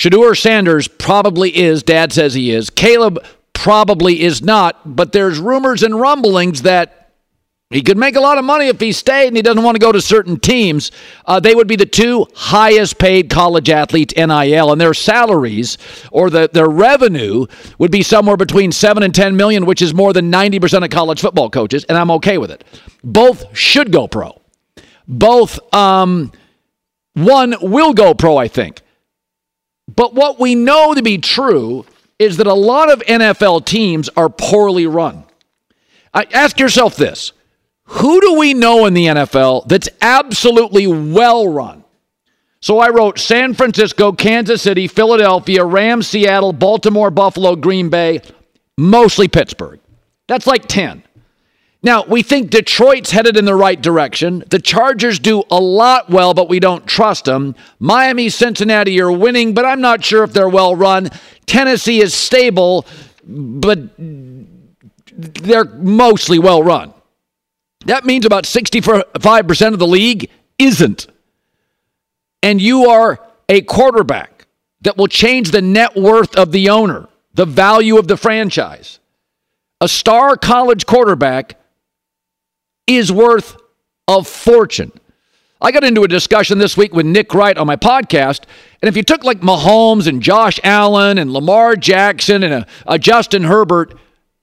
Shedeur 0.01 0.35
Sanders 0.35 0.87
probably 0.87 1.55
is, 1.55 1.83
dad 1.83 2.11
says 2.11 2.33
he 2.33 2.49
is. 2.49 2.71
Caleb 2.71 3.23
probably 3.53 4.21
is 4.21 4.41
not, 4.41 4.95
but 4.95 5.11
there's 5.11 5.37
rumors 5.37 5.83
and 5.83 5.93
rumblings 5.93 6.63
that 6.63 7.11
he 7.69 7.83
could 7.83 7.99
make 7.99 8.15
a 8.15 8.19
lot 8.19 8.39
of 8.39 8.43
money 8.43 8.65
if 8.65 8.79
he 8.79 8.93
stayed 8.93 9.27
and 9.27 9.35
he 9.35 9.43
doesn't 9.43 9.61
want 9.61 9.75
to 9.75 9.79
go 9.79 9.91
to 9.91 10.01
certain 10.01 10.39
teams. 10.39 10.91
Uh, 11.27 11.39
they 11.39 11.53
would 11.53 11.67
be 11.67 11.75
the 11.75 11.85
two 11.85 12.25
highest 12.33 12.97
paid 12.97 13.29
college 13.29 13.69
athletes 13.69 14.15
NIL, 14.17 14.71
and 14.71 14.81
their 14.81 14.95
salaries 14.95 15.77
or 16.11 16.31
the, 16.31 16.49
their 16.51 16.67
revenue 16.67 17.45
would 17.77 17.91
be 17.91 18.01
somewhere 18.01 18.37
between 18.37 18.71
7 18.71 19.03
and 19.03 19.13
10 19.13 19.37
million, 19.37 19.67
which 19.67 19.83
is 19.83 19.93
more 19.93 20.13
than 20.13 20.31
90% 20.31 20.83
of 20.83 20.89
college 20.89 21.21
football 21.21 21.51
coaches, 21.51 21.83
and 21.83 21.95
I'm 21.95 22.09
okay 22.09 22.39
with 22.39 22.49
it. 22.49 22.63
Both 23.03 23.55
should 23.55 23.91
go 23.91 24.07
pro. 24.07 24.41
Both, 25.07 25.59
um, 25.75 26.31
one 27.13 27.53
will 27.61 27.93
go 27.93 28.15
pro, 28.15 28.37
I 28.37 28.47
think. 28.47 28.81
But 29.95 30.13
what 30.13 30.39
we 30.39 30.55
know 30.55 30.93
to 30.93 31.01
be 31.01 31.17
true 31.17 31.85
is 32.19 32.37
that 32.37 32.47
a 32.47 32.53
lot 32.53 32.91
of 32.91 32.99
NFL 33.01 33.65
teams 33.65 34.09
are 34.09 34.29
poorly 34.29 34.85
run. 34.85 35.23
I, 36.13 36.27
ask 36.31 36.59
yourself 36.59 36.95
this 36.95 37.33
who 37.85 38.21
do 38.21 38.35
we 38.35 38.53
know 38.53 38.85
in 38.85 38.93
the 38.93 39.07
NFL 39.07 39.67
that's 39.67 39.89
absolutely 40.01 40.87
well 40.87 41.47
run? 41.47 41.83
So 42.61 42.77
I 42.77 42.89
wrote 42.89 43.17
San 43.17 43.55
Francisco, 43.55 44.11
Kansas 44.11 44.61
City, 44.61 44.87
Philadelphia, 44.87 45.65
Rams, 45.65 46.07
Seattle, 46.07 46.53
Baltimore, 46.53 47.09
Buffalo, 47.09 47.55
Green 47.55 47.89
Bay, 47.89 48.21
mostly 48.77 49.27
Pittsburgh. 49.27 49.79
That's 50.27 50.45
like 50.45 50.67
10. 50.67 51.03
Now, 51.83 52.03
we 52.03 52.21
think 52.21 52.51
Detroit's 52.51 53.09
headed 53.09 53.37
in 53.37 53.45
the 53.45 53.55
right 53.55 53.81
direction. 53.81 54.43
The 54.49 54.59
Chargers 54.59 55.17
do 55.17 55.43
a 55.49 55.59
lot 55.59 56.11
well, 56.11 56.35
but 56.35 56.47
we 56.47 56.59
don't 56.59 56.85
trust 56.85 57.25
them. 57.25 57.55
Miami, 57.79 58.29
Cincinnati 58.29 59.01
are 59.01 59.11
winning, 59.11 59.55
but 59.55 59.65
I'm 59.65 59.81
not 59.81 60.03
sure 60.03 60.23
if 60.23 60.31
they're 60.31 60.47
well 60.47 60.75
run. 60.75 61.09
Tennessee 61.47 61.99
is 61.99 62.13
stable, 62.13 62.85
but 63.23 63.79
they're 63.97 65.65
mostly 65.65 66.37
well 66.37 66.61
run. 66.61 66.93
That 67.85 68.05
means 68.05 68.25
about 68.27 68.43
65% 68.43 69.73
of 69.73 69.79
the 69.79 69.87
league 69.87 70.29
isn't. 70.59 71.07
And 72.43 72.61
you 72.61 72.89
are 72.89 73.19
a 73.49 73.61
quarterback 73.61 74.45
that 74.81 74.97
will 74.97 75.07
change 75.07 75.49
the 75.49 75.63
net 75.63 75.95
worth 75.95 76.35
of 76.35 76.51
the 76.51 76.69
owner, 76.69 77.07
the 77.33 77.45
value 77.45 77.97
of 77.97 78.07
the 78.07 78.17
franchise. 78.17 78.99
A 79.79 79.87
star 79.87 80.37
college 80.37 80.85
quarterback 80.85 81.55
is 82.87 83.11
worth 83.11 83.57
a 84.07 84.23
fortune. 84.23 84.91
I 85.61 85.71
got 85.71 85.83
into 85.83 86.03
a 86.03 86.07
discussion 86.07 86.57
this 86.57 86.75
week 86.75 86.93
with 86.93 87.05
Nick 87.05 87.33
Wright 87.33 87.57
on 87.57 87.67
my 87.67 87.75
podcast, 87.75 88.45
and 88.81 88.89
if 88.89 88.97
you 88.97 89.03
took 89.03 89.23
like 89.23 89.41
Mahomes 89.41 90.07
and 90.07 90.21
Josh 90.21 90.59
Allen 90.63 91.19
and 91.19 91.31
Lamar 91.31 91.75
Jackson 91.75 92.41
and 92.43 92.53
a, 92.53 92.67
a 92.87 92.97
Justin 92.97 93.43
Herbert, 93.43 93.95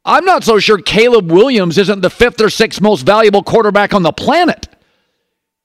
I'm 0.04 0.24
not 0.24 0.44
so 0.44 0.58
sure 0.58 0.78
Caleb 0.78 1.30
Williams 1.30 1.76
isn't 1.76 2.00
the 2.00 2.10
fifth 2.10 2.40
or 2.40 2.50
sixth 2.50 2.80
most 2.80 3.02
valuable 3.02 3.42
quarterback 3.42 3.92
on 3.92 4.02
the 4.02 4.12
planet. 4.12 4.68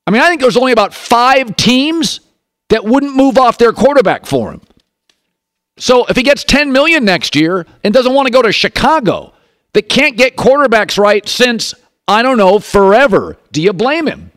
I 0.05 0.11
mean, 0.11 0.21
I 0.21 0.28
think 0.28 0.41
there's 0.41 0.57
only 0.57 0.71
about 0.71 0.93
five 0.93 1.55
teams 1.55 2.19
that 2.69 2.84
wouldn't 2.84 3.15
move 3.15 3.38
off 3.38 3.57
their 3.57 3.71
quarterback 3.71 4.26
for 4.26 4.51
him. 4.51 4.61
So 5.78 6.05
if 6.05 6.15
he 6.15 6.24
gets 6.24 6.43
10 6.43 6.71
million 6.71 7.05
next 7.05 7.36
year 7.36 7.65
and 7.84 7.93
doesn't 7.93 8.13
want 8.13 8.28
to 8.28 8.34
go 8.34 8.41
to 8.41 8.51
Chicago, 8.51 9.34
that 9.74 9.89
can't 9.89 10.17
get 10.17 10.36
quarterbacks 10.36 10.97
right 10.97 11.28
since 11.28 11.74
I 12.08 12.22
don't 12.22 12.38
know, 12.38 12.60
forever. 12.60 13.38
Do 13.51 13.62
you 13.62 13.74
blame 13.74 14.08
him? 14.08 14.32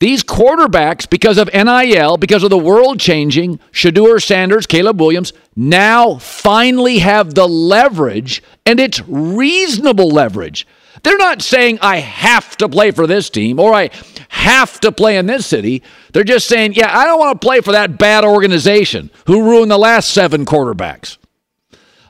These 0.00 0.22
quarterbacks, 0.22 1.10
because 1.10 1.38
of 1.38 1.52
NIL, 1.52 2.18
because 2.18 2.44
of 2.44 2.50
the 2.50 2.58
world 2.58 3.00
changing, 3.00 3.58
Shedeur 3.72 4.22
Sanders, 4.22 4.66
Caleb 4.66 5.00
Williams, 5.00 5.32
now 5.56 6.18
finally 6.18 6.98
have 6.98 7.34
the 7.34 7.48
leverage, 7.48 8.42
and 8.64 8.78
it's 8.78 9.00
reasonable 9.08 10.08
leverage. 10.08 10.68
They're 11.02 11.16
not 11.16 11.42
saying 11.42 11.78
I 11.80 11.96
have 11.98 12.56
to 12.58 12.68
play 12.68 12.90
for 12.92 13.06
this 13.06 13.30
team 13.30 13.58
or 13.58 13.72
I 13.72 13.90
have 14.28 14.80
to 14.80 14.92
play 14.92 15.16
in 15.16 15.26
this 15.26 15.46
city. 15.46 15.82
They're 16.12 16.24
just 16.24 16.48
saying, 16.48 16.74
yeah, 16.74 16.96
I 16.96 17.04
don't 17.04 17.18
want 17.18 17.40
to 17.40 17.46
play 17.46 17.60
for 17.60 17.72
that 17.72 17.98
bad 17.98 18.24
organization 18.24 19.10
who 19.26 19.42
ruined 19.42 19.70
the 19.70 19.78
last 19.78 20.10
seven 20.10 20.44
quarterbacks. 20.44 21.18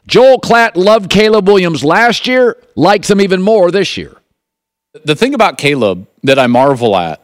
Joel 0.07 0.41
Klatt 0.41 0.77
loved 0.77 1.11
Caleb 1.11 1.47
Williams 1.47 1.85
last 1.85 2.27
year, 2.27 2.57
likes 2.77 3.11
him 3.11 3.21
even 3.21 3.43
more 3.43 3.71
this 3.71 3.97
year. 3.97 4.18
The 5.05 5.15
thing 5.15 5.35
about 5.35 5.59
Caleb 5.59 6.09
that 6.23 6.39
I 6.39 6.47
marvel 6.47 6.97
at, 6.97 7.21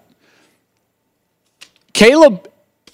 Caleb, 1.93 2.49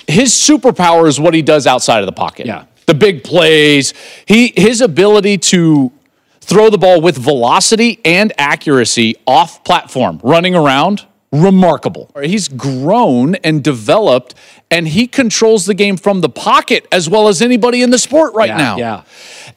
his 0.06 0.30
superpower 0.32 1.08
is 1.08 1.18
what 1.18 1.34
he 1.34 1.42
does 1.42 1.66
outside 1.66 2.00
of 2.00 2.06
the 2.06 2.12
pocket. 2.12 2.46
Yeah. 2.46 2.64
The 2.86 2.94
big 2.94 3.22
plays, 3.24 3.94
he 4.26 4.52
his 4.56 4.80
ability 4.80 5.38
to 5.38 5.92
throw 6.40 6.70
the 6.70 6.78
ball 6.78 7.00
with 7.00 7.16
velocity 7.16 8.00
and 8.04 8.32
accuracy 8.38 9.16
off 9.26 9.62
platform, 9.64 10.20
running 10.24 10.54
around, 10.56 11.06
remarkable. 11.32 12.10
He's 12.20 12.48
grown 12.48 13.36
and 13.36 13.62
developed, 13.62 14.34
and 14.70 14.88
he 14.88 15.06
controls 15.06 15.66
the 15.66 15.74
game 15.74 15.96
from 15.96 16.20
the 16.20 16.28
pocket 16.28 16.86
as 16.90 17.08
well 17.08 17.28
as 17.28 17.40
anybody 17.40 17.82
in 17.82 17.90
the 17.90 17.98
sport 17.98 18.34
right 18.34 18.48
Yeah, 18.48 18.56
now. 18.56 18.76
yeah. 18.78 19.02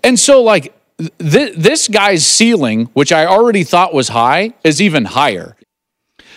And 0.03 0.19
so, 0.19 0.43
like, 0.43 0.73
th- 0.97 1.55
this 1.55 1.87
guy's 1.87 2.25
ceiling, 2.25 2.85
which 2.93 3.11
I 3.11 3.25
already 3.25 3.63
thought 3.63 3.93
was 3.93 4.09
high, 4.09 4.53
is 4.63 4.81
even 4.81 5.05
higher. 5.05 5.55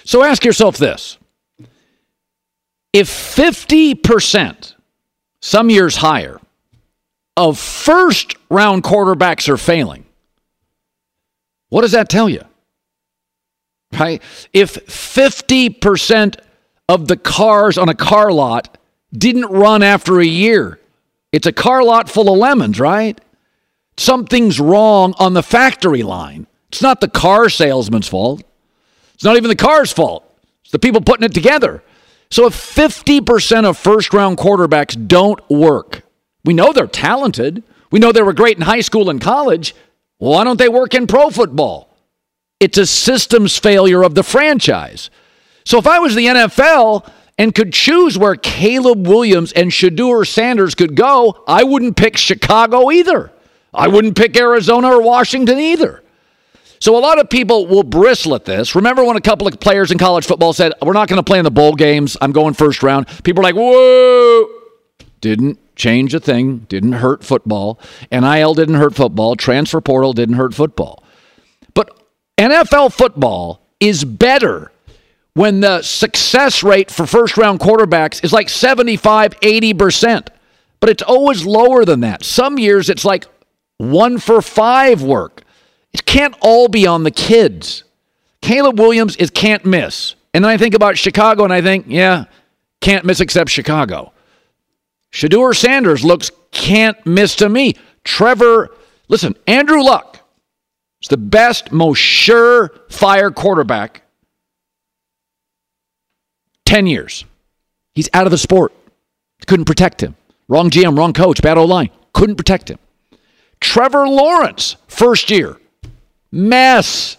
So 0.04 0.22
ask 0.22 0.44
yourself 0.44 0.76
this 0.78 1.18
if 2.92 3.08
50%, 3.08 4.74
some 5.40 5.68
years 5.68 5.96
higher, 5.96 6.40
of 7.36 7.58
first 7.58 8.36
round 8.48 8.82
quarterbacks 8.82 9.48
are 9.48 9.58
failing, 9.58 10.06
what 11.68 11.82
does 11.82 11.92
that 11.92 12.08
tell 12.08 12.28
you? 12.28 12.42
Right? 13.92 14.22
If 14.52 14.86
50% 14.86 16.36
of 16.88 17.08
the 17.08 17.16
cars 17.16 17.76
on 17.76 17.88
a 17.88 17.94
car 17.94 18.32
lot 18.32 18.78
didn't 19.12 19.46
run 19.46 19.82
after 19.82 20.20
a 20.20 20.24
year, 20.24 20.80
it's 21.32 21.46
a 21.46 21.52
car 21.52 21.82
lot 21.82 22.08
full 22.08 22.32
of 22.32 22.38
lemons, 22.38 22.80
right? 22.80 23.20
Something's 23.98 24.60
wrong 24.60 25.14
on 25.18 25.34
the 25.34 25.42
factory 25.42 26.02
line. 26.02 26.46
It's 26.68 26.82
not 26.82 27.00
the 27.00 27.08
car 27.08 27.48
salesman's 27.48 28.08
fault. 28.08 28.42
It's 29.14 29.24
not 29.24 29.36
even 29.36 29.48
the 29.48 29.56
car's 29.56 29.92
fault. 29.92 30.24
It's 30.62 30.72
the 30.72 30.78
people 30.78 31.00
putting 31.00 31.24
it 31.24 31.32
together. 31.32 31.82
So 32.30 32.46
if 32.46 32.54
50% 32.54 33.64
of 33.64 33.78
first 33.78 34.12
round 34.12 34.36
quarterbacks 34.36 35.06
don't 35.06 35.40
work, 35.48 36.02
we 36.44 36.54
know 36.54 36.72
they're 36.72 36.86
talented. 36.86 37.62
We 37.90 37.98
know 37.98 38.12
they 38.12 38.22
were 38.22 38.32
great 38.32 38.56
in 38.56 38.62
high 38.62 38.80
school 38.80 39.08
and 39.08 39.20
college. 39.20 39.74
Why 40.18 40.44
don't 40.44 40.58
they 40.58 40.68
work 40.68 40.94
in 40.94 41.06
pro 41.06 41.30
football? 41.30 41.96
It's 42.60 42.78
a 42.78 42.86
systems 42.86 43.58
failure 43.58 44.02
of 44.02 44.14
the 44.14 44.22
franchise. 44.22 45.10
So 45.64 45.78
if 45.78 45.86
I 45.86 45.98
was 45.98 46.14
the 46.14 46.26
NFL 46.26 47.08
and 47.38 47.54
could 47.54 47.72
choose 47.72 48.18
where 48.18 48.34
Caleb 48.34 49.06
Williams 49.06 49.52
and 49.52 49.70
Shedeur 49.70 50.26
Sanders 50.26 50.74
could 50.74 50.94
go, 50.94 51.44
I 51.46 51.64
wouldn't 51.64 51.96
pick 51.96 52.16
Chicago 52.16 52.90
either. 52.90 53.30
I 53.76 53.88
wouldn't 53.88 54.16
pick 54.16 54.36
Arizona 54.36 54.88
or 54.88 55.02
Washington 55.02 55.58
either. 55.58 56.02
So 56.80 56.96
a 56.96 57.00
lot 57.00 57.18
of 57.18 57.30
people 57.30 57.66
will 57.66 57.82
bristle 57.82 58.34
at 58.34 58.44
this. 58.44 58.74
Remember 58.74 59.04
when 59.04 59.16
a 59.16 59.20
couple 59.20 59.46
of 59.46 59.58
players 59.60 59.90
in 59.90 59.98
college 59.98 60.26
football 60.26 60.52
said, 60.52 60.72
"We're 60.82 60.92
not 60.92 61.08
going 61.08 61.18
to 61.18 61.22
play 61.22 61.38
in 61.38 61.44
the 61.44 61.50
bowl 61.50 61.74
games. 61.74 62.16
I'm 62.20 62.32
going 62.32 62.54
first 62.54 62.82
round." 62.82 63.06
People 63.22 63.40
are 63.40 63.44
like, 63.44 63.54
"Whoa!" 63.54 64.46
Didn't 65.20 65.58
change 65.76 66.14
a 66.14 66.20
thing. 66.20 66.66
Didn't 66.68 66.92
hurt 66.92 67.24
football. 67.24 67.78
NIL 68.10 68.54
didn't 68.54 68.76
hurt 68.76 68.94
football. 68.94 69.36
Transfer 69.36 69.80
portal 69.80 70.12
didn't 70.12 70.36
hurt 70.36 70.54
football. 70.54 71.02
But 71.74 71.90
NFL 72.38 72.92
football 72.92 73.62
is 73.80 74.04
better 74.04 74.70
when 75.34 75.60
the 75.60 75.82
success 75.82 76.62
rate 76.62 76.90
for 76.90 77.06
first 77.06 77.36
round 77.36 77.60
quarterbacks 77.60 78.24
is 78.24 78.32
like 78.32 78.48
75, 78.48 79.38
80%. 79.40 80.28
But 80.80 80.90
it's 80.90 81.02
always 81.02 81.44
lower 81.44 81.84
than 81.84 82.00
that. 82.00 82.24
Some 82.24 82.58
years 82.58 82.90
it's 82.90 83.04
like 83.04 83.26
one 83.78 84.18
for 84.18 84.40
five 84.42 85.02
work. 85.02 85.42
It 85.92 86.04
can't 86.04 86.34
all 86.40 86.68
be 86.68 86.86
on 86.86 87.04
the 87.04 87.10
kids. 87.10 87.84
Caleb 88.42 88.78
Williams 88.78 89.16
is 89.16 89.30
can't 89.30 89.64
miss. 89.64 90.14
And 90.34 90.44
then 90.44 90.50
I 90.50 90.56
think 90.56 90.74
about 90.74 90.98
Chicago 90.98 91.44
and 91.44 91.52
I 91.52 91.62
think, 91.62 91.86
yeah, 91.88 92.24
can't 92.80 93.04
miss 93.04 93.20
except 93.20 93.50
Chicago. 93.50 94.12
Shedeur 95.12 95.56
Sanders 95.56 96.04
looks 96.04 96.30
can't 96.50 97.04
miss 97.06 97.36
to 97.36 97.48
me. 97.48 97.74
Trevor, 98.04 98.70
listen, 99.08 99.34
Andrew 99.46 99.82
Luck 99.82 100.20
is 101.02 101.08
the 101.08 101.16
best, 101.16 101.72
most 101.72 101.98
sure 101.98 102.70
fire 102.90 103.30
quarterback 103.30 104.02
10 106.66 106.86
years. 106.86 107.24
He's 107.94 108.10
out 108.12 108.26
of 108.26 108.30
the 108.30 108.38
sport. 108.38 108.72
Couldn't 109.46 109.64
protect 109.64 110.02
him. 110.02 110.16
Wrong 110.48 110.68
GM, 110.70 110.98
wrong 110.98 111.12
coach, 111.12 111.40
bad 111.40 111.56
O 111.56 111.64
line. 111.64 111.90
Couldn't 112.12 112.36
protect 112.36 112.70
him. 112.70 112.78
Trevor 113.66 114.08
Lawrence, 114.08 114.76
first 114.86 115.28
year. 115.28 115.58
Mess. 116.30 117.16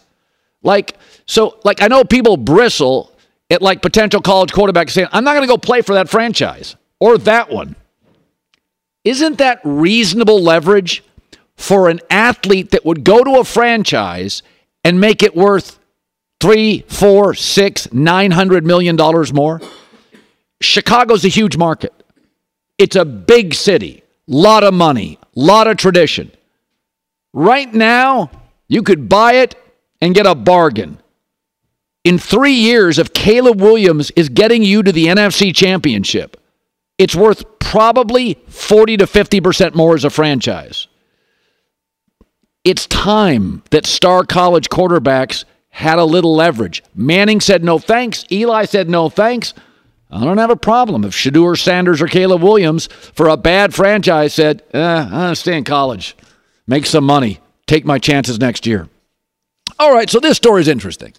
Like, 0.63 0.95
so, 1.25 1.59
like, 1.65 1.81
I 1.81 1.87
know 1.87 2.05
people 2.05 2.37
bristle 2.37 3.11
at 3.51 3.61
like 3.61 3.81
potential 3.81 4.21
college 4.21 4.53
quarterbacks 4.53 4.91
saying, 4.91 5.09
I'm 5.11 5.25
not 5.25 5.33
going 5.33 5.41
to 5.41 5.47
go 5.47 5.57
play 5.57 5.81
for 5.81 5.95
that 5.95 6.07
franchise 6.07 6.77
or 7.01 7.17
that 7.19 7.49
one. 7.49 7.75
Isn't 9.03 9.39
that 9.39 9.59
reasonable 9.65 10.41
leverage 10.41 11.03
for 11.57 11.89
an 11.89 11.99
athlete 12.09 12.71
that 12.71 12.85
would 12.85 13.03
go 13.03 13.25
to 13.25 13.39
a 13.39 13.43
franchise 13.43 14.41
and 14.85 15.01
make 15.01 15.23
it 15.23 15.35
worth 15.35 15.77
three, 16.39 16.85
four, 16.87 17.33
six, 17.33 17.91
nine 17.91 18.31
hundred 18.31 18.65
million 18.65 18.95
dollars 18.95 19.33
more? 19.33 19.59
Chicago's 20.61 21.25
a 21.25 21.29
huge 21.29 21.57
market. 21.57 21.93
It's 22.77 22.95
a 22.95 23.03
big 23.03 23.53
city, 23.53 24.03
lot 24.27 24.63
of 24.63 24.73
money, 24.73 25.19
lot 25.35 25.67
of 25.67 25.75
tradition. 25.75 26.31
Right 27.37 27.71
now, 27.71 28.31
you 28.67 28.81
could 28.81 29.07
buy 29.07 29.33
it 29.33 29.53
and 30.01 30.15
get 30.15 30.25
a 30.25 30.33
bargain. 30.33 30.97
In 32.03 32.17
three 32.17 32.55
years, 32.55 32.97
if 32.97 33.13
Caleb 33.13 33.61
Williams 33.61 34.09
is 34.15 34.27
getting 34.27 34.63
you 34.63 34.81
to 34.81 34.91
the 34.91 35.05
NFC 35.05 35.53
Championship, 35.53 36.41
it's 36.97 37.13
worth 37.13 37.59
probably 37.59 38.39
40 38.47 38.97
to 38.97 39.05
50% 39.05 39.75
more 39.75 39.93
as 39.93 40.03
a 40.03 40.09
franchise. 40.09 40.87
It's 42.63 42.87
time 42.87 43.61
that 43.69 43.85
star 43.85 44.23
college 44.23 44.69
quarterbacks 44.69 45.45
had 45.69 45.99
a 45.99 46.05
little 46.05 46.33
leverage. 46.33 46.83
Manning 46.95 47.39
said 47.39 47.63
no 47.63 47.77
thanks. 47.77 48.25
Eli 48.31 48.65
said 48.65 48.89
no 48.89 49.09
thanks. 49.09 49.53
I 50.09 50.23
don't 50.23 50.39
have 50.39 50.49
a 50.49 50.55
problem 50.55 51.03
if 51.03 51.13
Shedeur 51.13 51.55
Sanders 51.55 52.01
or 52.01 52.07
Caleb 52.07 52.41
Williams 52.41 52.87
for 52.87 53.27
a 53.27 53.37
bad 53.37 53.75
franchise 53.75 54.33
said, 54.33 54.63
eh, 54.73 55.07
going 55.07 55.29
to 55.29 55.35
stay 55.35 55.55
in 55.55 55.65
college, 55.65 56.17
make 56.67 56.85
some 56.85 57.03
money, 57.03 57.39
take 57.65 57.85
my 57.85 57.97
chances 57.97 58.39
next 58.39 58.67
year. 58.67 58.87
All 59.79 59.93
right, 59.93 60.09
so 60.09 60.19
this 60.19 60.37
story 60.37 60.61
is 60.61 60.67
interesting. 60.67 61.13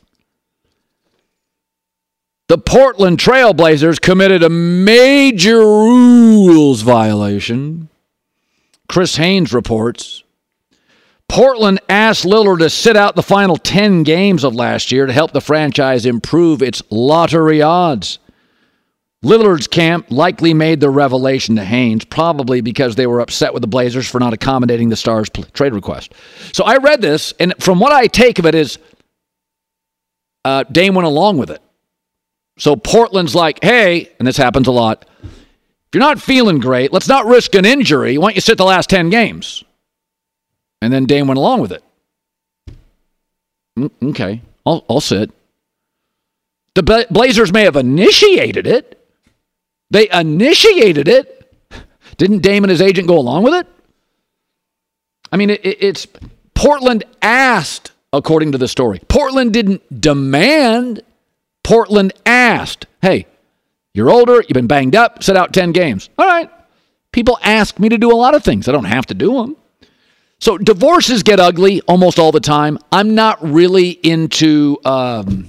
The 2.48 2.58
Portland 2.58 3.18
Trailblazers 3.18 4.00
committed 4.00 4.42
a 4.42 4.48
major 4.48 5.58
rules 5.58 6.80
violation. 6.80 7.90
Chris 8.88 9.16
Haynes 9.16 9.52
reports. 9.52 10.22
Portland 11.28 11.78
asked 11.90 12.24
Lillard 12.24 12.60
to 12.60 12.70
sit 12.70 12.96
out 12.96 13.16
the 13.16 13.22
final 13.22 13.58
10 13.58 14.02
games 14.02 14.44
of 14.44 14.54
last 14.54 14.90
year 14.90 15.04
to 15.04 15.12
help 15.12 15.32
the 15.32 15.42
franchise 15.42 16.06
improve 16.06 16.62
its 16.62 16.82
lottery 16.88 17.60
odds. 17.60 18.18
Lillard's 19.24 19.66
camp 19.66 20.06
likely 20.10 20.54
made 20.54 20.78
the 20.78 20.90
revelation 20.90 21.56
to 21.56 21.64
Haynes, 21.64 22.04
probably 22.04 22.60
because 22.60 22.94
they 22.94 23.06
were 23.06 23.20
upset 23.20 23.52
with 23.52 23.62
the 23.62 23.66
Blazers 23.66 24.08
for 24.08 24.20
not 24.20 24.32
accommodating 24.32 24.88
the 24.90 24.96
Stars' 24.96 25.28
trade 25.52 25.72
request. 25.72 26.12
So 26.52 26.64
I 26.64 26.76
read 26.76 27.00
this, 27.00 27.34
and 27.40 27.52
from 27.58 27.80
what 27.80 27.92
I 27.92 28.06
take 28.06 28.38
of 28.38 28.46
it 28.46 28.54
is 28.54 28.78
uh, 30.44 30.62
Dame 30.70 30.94
went 30.94 31.06
along 31.06 31.38
with 31.38 31.50
it. 31.50 31.60
So 32.58 32.76
Portland's 32.76 33.34
like, 33.34 33.58
hey, 33.62 34.10
and 34.18 34.26
this 34.26 34.36
happens 34.36 34.68
a 34.68 34.72
lot. 34.72 35.04
If 35.22 35.94
you're 35.94 36.00
not 36.00 36.20
feeling 36.20 36.58
great, 36.60 36.92
let's 36.92 37.08
not 37.08 37.26
risk 37.26 37.54
an 37.54 37.64
injury. 37.64 38.18
Why 38.18 38.28
don't 38.28 38.34
you 38.36 38.40
sit 38.40 38.58
the 38.58 38.64
last 38.64 38.88
10 38.90 39.10
games? 39.10 39.64
And 40.80 40.92
then 40.92 41.06
Dame 41.06 41.26
went 41.26 41.38
along 41.38 41.60
with 41.60 41.72
it. 41.72 41.82
Mm, 43.78 43.90
Okay, 44.10 44.42
I'll, 44.64 44.84
I'll 44.88 45.00
sit. 45.00 45.30
The 46.74 47.06
Blazers 47.10 47.52
may 47.52 47.64
have 47.64 47.74
initiated 47.74 48.66
it. 48.66 48.97
They 49.90 50.08
initiated 50.10 51.08
it. 51.08 51.34
Didn't 52.16 52.40
Dame 52.40 52.64
and 52.64 52.70
his 52.70 52.82
agent 52.82 53.08
go 53.08 53.18
along 53.18 53.44
with 53.44 53.54
it? 53.54 53.66
I 55.32 55.36
mean, 55.36 55.50
it, 55.50 55.64
it- 55.64 55.78
it's 55.80 56.06
Portland 56.54 57.04
asked, 57.22 57.92
according 58.12 58.52
to 58.52 58.58
the 58.58 58.68
story. 58.68 59.00
Portland 59.08 59.52
didn't 59.52 60.00
demand. 60.00 61.02
Portland 61.62 62.12
asked, 62.26 62.86
hey, 63.02 63.26
you're 63.94 64.10
older, 64.10 64.36
you've 64.36 64.48
been 64.54 64.66
banged 64.66 64.96
up, 64.96 65.22
sit 65.22 65.36
out 65.36 65.52
10 65.52 65.72
games. 65.72 66.08
All 66.18 66.26
right. 66.26 66.50
People 67.12 67.38
ask 67.42 67.78
me 67.78 67.88
to 67.88 67.98
do 67.98 68.10
a 68.12 68.16
lot 68.16 68.34
of 68.34 68.42
things. 68.44 68.68
I 68.68 68.72
don't 68.72 68.84
have 68.84 69.06
to 69.06 69.14
do 69.14 69.34
them. 69.34 69.56
So 70.40 70.56
divorces 70.58 71.22
get 71.22 71.40
ugly 71.40 71.80
almost 71.82 72.18
all 72.18 72.30
the 72.32 72.40
time. 72.40 72.78
I'm 72.92 73.14
not 73.14 73.42
really 73.42 73.90
into 73.90 74.78
um, 74.84 75.48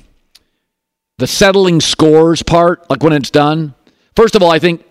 the 1.17 1.27
settling 1.27 1.79
scores 1.81 2.41
part, 2.43 2.89
like 2.89 3.03
when 3.03 3.13
it's 3.13 3.29
done. 3.29 3.75
First 4.19 4.35
of 4.35 4.43
all, 4.43 4.51
I 4.51 4.59
think 4.59 4.83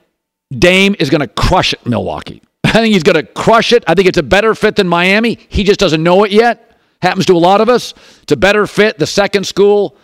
Dame 0.51 0.97
is 0.99 1.11
going 1.11 1.21
to 1.21 1.29
crush 1.29 1.75
it 1.75 1.85
Milwaukee. 1.85 2.41
I 2.65 2.73
think 2.73 2.95
he's 2.95 3.03
going 3.03 3.17
to 3.17 3.23
crush 3.23 3.75
it. 3.75 3.85
I 3.87 3.95
think 3.95 4.09
it's 4.09 4.17
a 4.17 4.23
better 4.23 4.55
fit 4.55 4.77
than 4.77 4.89
Miami. 4.89 5.39
He 5.51 5.65
just 5.65 5.79
doesn't 5.79 6.03
know 6.03 6.25
it 6.25 6.33
yet. 6.33 6.79
Happens 7.03 7.27
to 7.27 7.35
a 7.35 7.39
lot 7.39 7.61
of 7.61 7.69
us. 7.69 7.93
It's 8.23 8.33
a 8.33 8.39
better 8.39 8.67
fit. 8.67 8.99
The 8.99 9.07
second 9.07 9.47
school, 9.47 9.99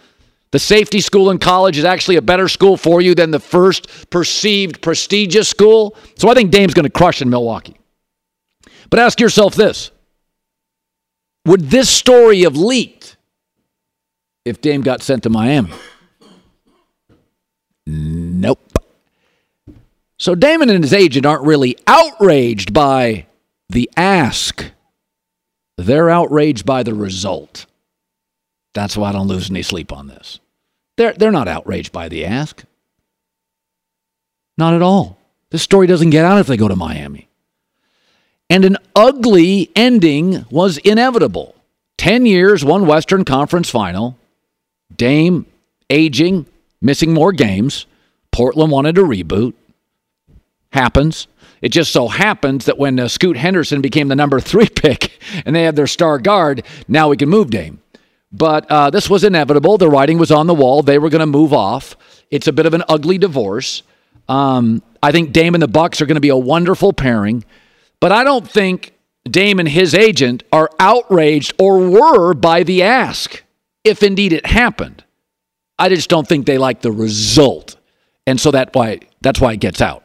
the 0.51 0.59
safety 0.59 1.01
school 1.01 1.31
in 1.31 1.39
college, 1.39 1.79
is 1.79 1.87
actually 1.87 2.16
a 2.16 2.20
better 2.20 2.49
school 2.49 2.77
for 2.77 3.01
you 3.01 3.14
than 3.14 3.31
the 3.31 3.41
first 3.41 4.11
perceived 4.11 4.83
prestigious 4.83 5.49
school. 5.49 5.97
So 6.18 6.29
I 6.29 6.35
think 6.35 6.51
Dame's 6.51 6.75
going 6.75 6.85
to 6.85 6.93
crush 6.93 7.22
in 7.22 7.31
Milwaukee. 7.31 7.81
But 8.91 9.01
ask 9.01 9.20
yourself 9.20 9.55
this 9.55 9.91
Would 11.47 11.70
this 11.70 11.89
story 11.89 12.43
have 12.43 12.59
leaked 12.59 13.16
if 14.45 14.61
Dame 14.61 14.83
got 14.83 15.01
sent 15.01 15.22
to 15.22 15.31
Miami? 15.31 15.72
Nope. 17.87 18.74
So 20.19 20.35
Damon 20.35 20.71
and 20.71 20.85
his 20.85 20.93
agent 20.93 21.27
aren't 21.27 21.47
really 21.47 21.77
outraged 21.87 22.73
by 22.73 23.27
the 23.69 23.91
ask. 23.97 24.71
They're 25.77 26.11
outraged 26.11 26.65
by 26.65 26.83
the 26.83 26.95
result. 26.95 27.67
That's 28.75 28.97
why 28.97 29.11
I 29.11 29.12
don't 29.12 29.29
lose 29.29 29.51
any 29.51 29.62
sleep 29.62 29.93
on 29.93 30.07
this. 30.07 30.41
They're, 30.97 31.12
they're 31.12 31.33
not 31.33 31.49
outraged 31.49 31.93
by 31.93 32.09
the 32.09 32.25
ask. 32.25 32.65
Not 34.57 34.75
at 34.75 34.83
all. 34.83 35.19
This 35.51 35.62
story 35.62 35.87
doesn't 35.87 36.11
get 36.11 36.25
out 36.25 36.39
if 36.39 36.47
they 36.47 36.57
go 36.57 36.69
to 36.69 36.77
Miami. 36.77 37.29
And 38.51 38.65
an 38.65 38.77
ugly 38.95 39.71
ending 39.75 40.45
was 40.51 40.79
inevitable. 40.79 41.57
10 41.99 42.27
years, 42.27 42.65
one 42.65 42.87
Western 42.87 43.25
Conference 43.25 43.71
final. 43.71 44.17
Dame 44.95 45.47
aging, 45.91 46.47
missing 46.81 47.12
more 47.12 47.33
games. 47.33 47.87
Portland 48.31 48.71
wanted 48.71 48.99
a 48.99 49.03
reboot. 49.03 49.55
Happens. 50.75 51.29
It 51.62 51.68
just 51.68 51.93
so 51.93 52.09
happens 52.09 52.64
that 52.64 52.79
when 52.79 52.99
uh, 52.99 53.07
Scoot 53.07 53.37
Henderson 53.37 53.81
became 53.81 54.09
the 54.09 54.16
number 54.16 54.41
three 54.41 54.68
pick 54.75 55.18
and 55.47 55.55
they 55.55 55.62
had 55.62 55.77
their 55.77 55.87
star 55.87 56.18
guard, 56.18 56.64
now 56.89 57.11
we 57.11 57.16
can 57.16 57.29
move 57.29 57.51
Dame. 57.51 57.81
But 58.33 58.68
uh, 58.68 58.91
this 58.91 59.09
was 59.09 59.22
inevitable. 59.22 59.79
The 59.79 59.89
writing 59.89 60.18
was 60.18 60.33
on 60.33 60.49
the 60.49 60.55
wall. 60.55 60.83
They 60.83 60.99
were 60.99 61.11
going 61.11 61.20
to 61.20 61.27
move 61.27 61.53
off. 61.53 61.97
It's 62.29 62.49
a 62.49 62.53
bit 62.53 62.66
of 62.66 62.75
an 62.75 62.83
ugly 62.89 63.18
divorce. 63.18 63.85
Um, 64.29 64.83
I 65.01 65.12
think 65.12 65.33
Dame 65.33 65.55
and 65.55 65.62
the 65.62 65.68
Bucks 65.68 66.01
are 66.01 66.07
going 66.07 66.16
to 66.16 66.20
be 66.20 66.29
a 66.29 66.37
wonderful 66.37 66.93
pairing, 66.93 67.45
but 68.01 68.11
I 68.11 68.25
don't 68.25 68.51
think 68.51 68.95
Dame 69.25 69.61
and 69.61 69.68
his 69.68 69.95
agent 69.95 70.43
are 70.51 70.68
outraged 70.81 71.55
or 71.57 71.89
were 71.89 72.35
by 72.35 72.64
the 72.64 72.83
ask, 72.83 73.45
if 73.85 74.03
indeed 74.03 74.33
it 74.33 74.47
happened. 74.47 75.05
I 75.79 75.89
just 75.89 76.11
don't 76.11 76.27
think 76.27 76.47
they 76.47 76.59
like 76.59 76.83
the 76.83 76.91
result, 76.91 77.77
and 78.27 78.41
so 78.41 78.51
that 78.51 78.75
why 78.75 79.01
that's 79.20 79.41
why 79.41 79.53
it 79.53 79.61
gets 79.61 79.81
out. 79.81 80.04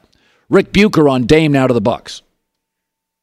Rick 0.50 0.74
Bucher 0.74 1.08
on 1.08 1.26
Dame 1.26 1.52
now 1.52 1.68
to 1.68 1.74
the 1.74 1.82
Bucks. 1.82 2.24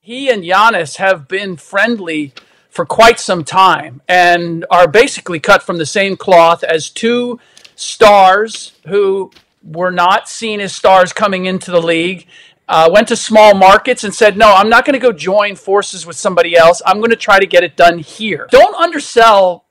He 0.00 0.30
and 0.30 0.44
Giannis 0.44 0.96
have 0.96 1.26
been 1.26 1.56
friendly 1.56 2.32
for 2.70 2.86
quite 2.86 3.18
some 3.18 3.42
time 3.42 4.00
and 4.06 4.64
are 4.70 4.86
basically 4.86 5.40
cut 5.40 5.62
from 5.62 5.78
the 5.78 5.86
same 5.86 6.16
cloth 6.16 6.62
as 6.62 6.88
two 6.88 7.40
stars 7.74 8.72
who 8.86 9.32
were 9.64 9.90
not 9.90 10.28
seen 10.28 10.60
as 10.60 10.72
stars 10.72 11.12
coming 11.12 11.46
into 11.46 11.72
the 11.72 11.82
league. 11.82 12.28
Uh, 12.68 12.88
went 12.92 13.08
to 13.08 13.16
small 13.16 13.54
markets 13.54 14.04
and 14.04 14.14
said, 14.14 14.36
No, 14.36 14.52
I'm 14.52 14.68
not 14.68 14.84
going 14.84 14.94
to 14.94 15.00
go 15.00 15.12
join 15.12 15.56
forces 15.56 16.06
with 16.06 16.16
somebody 16.16 16.56
else. 16.56 16.80
I'm 16.86 16.98
going 16.98 17.10
to 17.10 17.16
try 17.16 17.40
to 17.40 17.46
get 17.46 17.64
it 17.64 17.76
done 17.76 17.98
here. 17.98 18.46
Don't 18.50 18.74
undersell 18.76 19.64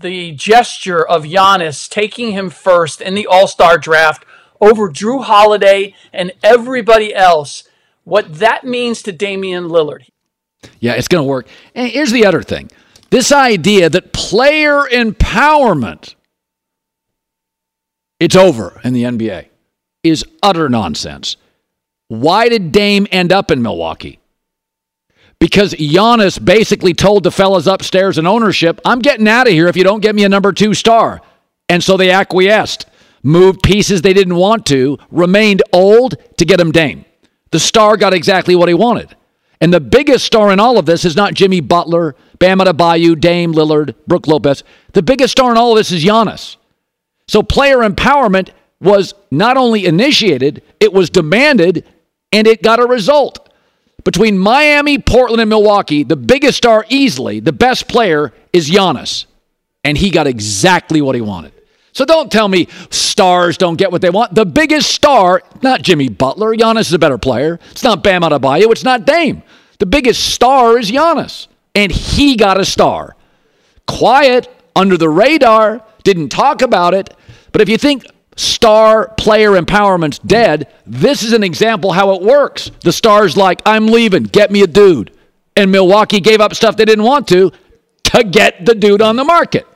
the 0.00 0.32
gesture 0.32 1.06
of 1.06 1.24
Giannis 1.24 1.88
taking 1.88 2.32
him 2.32 2.48
first 2.50 3.00
in 3.00 3.14
the 3.14 3.26
All 3.26 3.46
Star 3.46 3.76
draft 3.76 4.24
over 4.62 4.88
Jrue 4.88 5.24
Holiday 5.24 5.94
and 6.12 6.32
everybody 6.42 7.14
else. 7.14 7.64
What 8.04 8.38
that 8.38 8.64
means 8.64 9.02
to 9.02 9.12
Damian 9.12 9.68
Lillard. 9.68 10.08
Yeah, 10.80 10.92
it's 10.94 11.08
going 11.08 11.22
to 11.22 11.28
work. 11.28 11.46
And 11.74 11.90
here's 11.90 12.12
the 12.12 12.24
other 12.24 12.42
thing 12.42 12.70
this 13.10 13.30
idea 13.30 13.90
that 13.90 14.14
player 14.14 14.84
empowerment 14.90 16.14
it's 18.18 18.36
over 18.36 18.80
in 18.84 18.92
the 18.92 19.02
NBA 19.02 19.48
is 20.04 20.24
utter 20.42 20.68
nonsense. 20.68 21.36
Why 22.06 22.48
did 22.48 22.70
Dame 22.70 23.08
end 23.10 23.32
up 23.32 23.50
in 23.50 23.62
Milwaukee? 23.62 24.20
Because 25.40 25.74
Giannis 25.74 26.42
basically 26.42 26.94
told 26.94 27.24
the 27.24 27.32
fellas 27.32 27.66
upstairs 27.66 28.18
in 28.18 28.28
ownership, 28.28 28.80
I'm 28.84 29.00
getting 29.00 29.26
out 29.26 29.48
of 29.48 29.52
here 29.52 29.66
if 29.66 29.76
you 29.76 29.82
don't 29.82 30.00
get 30.00 30.14
me 30.14 30.22
a 30.22 30.28
number 30.28 30.52
two 30.52 30.72
star. 30.72 31.20
And 31.68 31.82
so 31.82 31.96
they 31.96 32.12
acquiesced, 32.12 32.86
moved 33.22 33.62
pieces 33.62 34.02
they 34.02 34.12
didn't 34.12 34.36
want 34.36 34.66
to, 34.66 34.98
remained 35.10 35.62
old 35.72 36.16
to 36.38 36.44
get 36.44 36.60
him 36.60 36.72
Dame. 36.72 37.04
The 37.50 37.60
star 37.60 37.96
got 37.96 38.14
exactly 38.14 38.56
what 38.56 38.68
he 38.68 38.74
wanted. 38.74 39.14
And 39.60 39.72
the 39.72 39.80
biggest 39.80 40.24
star 40.24 40.50
in 40.52 40.58
all 40.58 40.76
of 40.78 40.86
this 40.86 41.04
is 41.04 41.14
not 41.14 41.34
Jimmy 41.34 41.60
Butler, 41.60 42.16
Bam 42.38 42.58
Adebayo, 42.58 43.18
Dame 43.18 43.52
Lillard, 43.52 43.94
Brook 44.08 44.26
Lopez. 44.26 44.64
The 44.92 45.02
biggest 45.02 45.32
star 45.32 45.52
in 45.52 45.56
all 45.56 45.70
of 45.70 45.76
this 45.76 45.92
is 45.92 46.04
Giannis. 46.04 46.56
So 47.28 47.42
player 47.42 47.78
empowerment 47.78 48.50
was 48.80 49.14
not 49.30 49.56
only 49.56 49.86
initiated, 49.86 50.62
it 50.80 50.92
was 50.92 51.10
demanded, 51.10 51.84
and 52.32 52.48
it 52.48 52.62
got 52.62 52.80
a 52.80 52.86
result. 52.86 53.48
Between 54.02 54.36
Miami, 54.36 54.98
Portland, 54.98 55.40
and 55.40 55.48
Milwaukee, 55.48 56.02
the 56.02 56.16
biggest 56.16 56.58
star 56.58 56.84
easily, 56.88 57.38
the 57.38 57.52
best 57.52 57.86
player 57.86 58.32
is 58.52 58.68
Giannis. 58.68 59.26
And 59.84 59.96
he 59.96 60.10
got 60.10 60.26
exactly 60.26 61.00
what 61.00 61.14
he 61.14 61.20
wanted. 61.20 61.52
So 61.92 62.04
don't 62.04 62.32
tell 62.32 62.48
me 62.48 62.68
stars 62.90 63.58
don't 63.58 63.76
get 63.76 63.92
what 63.92 64.00
they 64.00 64.10
want. 64.10 64.34
The 64.34 64.46
biggest 64.46 64.90
star, 64.90 65.42
not 65.62 65.82
Jimmy 65.82 66.08
Butler. 66.08 66.54
Giannis 66.54 66.82
is 66.82 66.92
a 66.92 66.98
better 66.98 67.18
player. 67.18 67.58
It's 67.70 67.84
not 67.84 68.02
Bam 68.02 68.22
Adebayo. 68.22 68.70
It's 68.72 68.84
not 68.84 69.04
Dame. 69.04 69.42
The 69.78 69.86
biggest 69.86 70.32
star 70.32 70.78
is 70.78 70.90
Giannis. 70.90 71.48
And 71.74 71.92
he 71.92 72.36
got 72.36 72.60
a 72.60 72.64
star. 72.64 73.16
Quiet, 73.86 74.48
under 74.74 74.96
the 74.96 75.08
radar, 75.08 75.84
didn't 76.02 76.30
talk 76.30 76.62
about 76.62 76.94
it. 76.94 77.14
But 77.52 77.60
if 77.60 77.68
you 77.68 77.76
think 77.76 78.06
star 78.36 79.08
player 79.18 79.50
empowerment's 79.50 80.18
dead, 80.20 80.72
this 80.86 81.22
is 81.22 81.32
an 81.32 81.42
example 81.42 81.92
how 81.92 82.14
it 82.14 82.22
works. 82.22 82.70
The 82.82 82.92
star's 82.92 83.36
like, 83.36 83.60
I'm 83.66 83.86
leaving, 83.86 84.24
get 84.24 84.50
me 84.50 84.62
a 84.62 84.66
dude. 84.66 85.16
And 85.56 85.70
Milwaukee 85.70 86.20
gave 86.20 86.40
up 86.40 86.54
stuff 86.54 86.76
they 86.76 86.86
didn't 86.86 87.04
want 87.04 87.28
to 87.28 87.52
to 88.04 88.24
get 88.24 88.64
the 88.64 88.74
dude 88.74 89.02
on 89.02 89.16
the 89.16 89.24
market. 89.24 89.66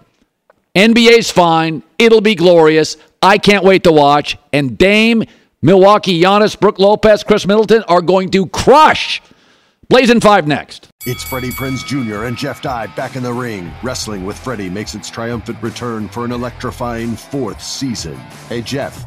NBA's 0.74 1.30
fine. 1.30 1.82
It'll 1.98 2.20
be 2.20 2.34
glorious. 2.34 2.96
I 3.22 3.38
can't 3.38 3.64
wait 3.64 3.84
to 3.84 3.92
watch. 3.92 4.36
And 4.52 4.76
Dame, 4.76 5.24
Milwaukee, 5.62 6.20
Giannis, 6.20 6.58
Brook 6.58 6.78
Lopez, 6.78 7.24
Khris 7.24 7.46
Middleton 7.46 7.82
are 7.84 8.02
going 8.02 8.30
to 8.30 8.46
crush. 8.46 9.22
Blazing 9.88 10.20
5 10.20 10.48
next. 10.48 10.88
It's 11.06 11.22
Freddie 11.22 11.50
Prinze 11.50 11.86
Jr. 11.86 12.24
and 12.24 12.36
Jeff 12.36 12.60
Dye 12.60 12.88
back 12.88 13.14
in 13.14 13.22
the 13.22 13.32
ring. 13.32 13.70
Wrestling 13.84 14.26
with 14.26 14.36
Freddie 14.36 14.68
makes 14.68 14.94
its 14.96 15.08
triumphant 15.08 15.62
return 15.62 16.08
for 16.08 16.24
an 16.24 16.32
electrifying 16.32 17.14
fourth 17.14 17.62
season. 17.62 18.16
Hey, 18.48 18.62
Jeff, 18.62 19.06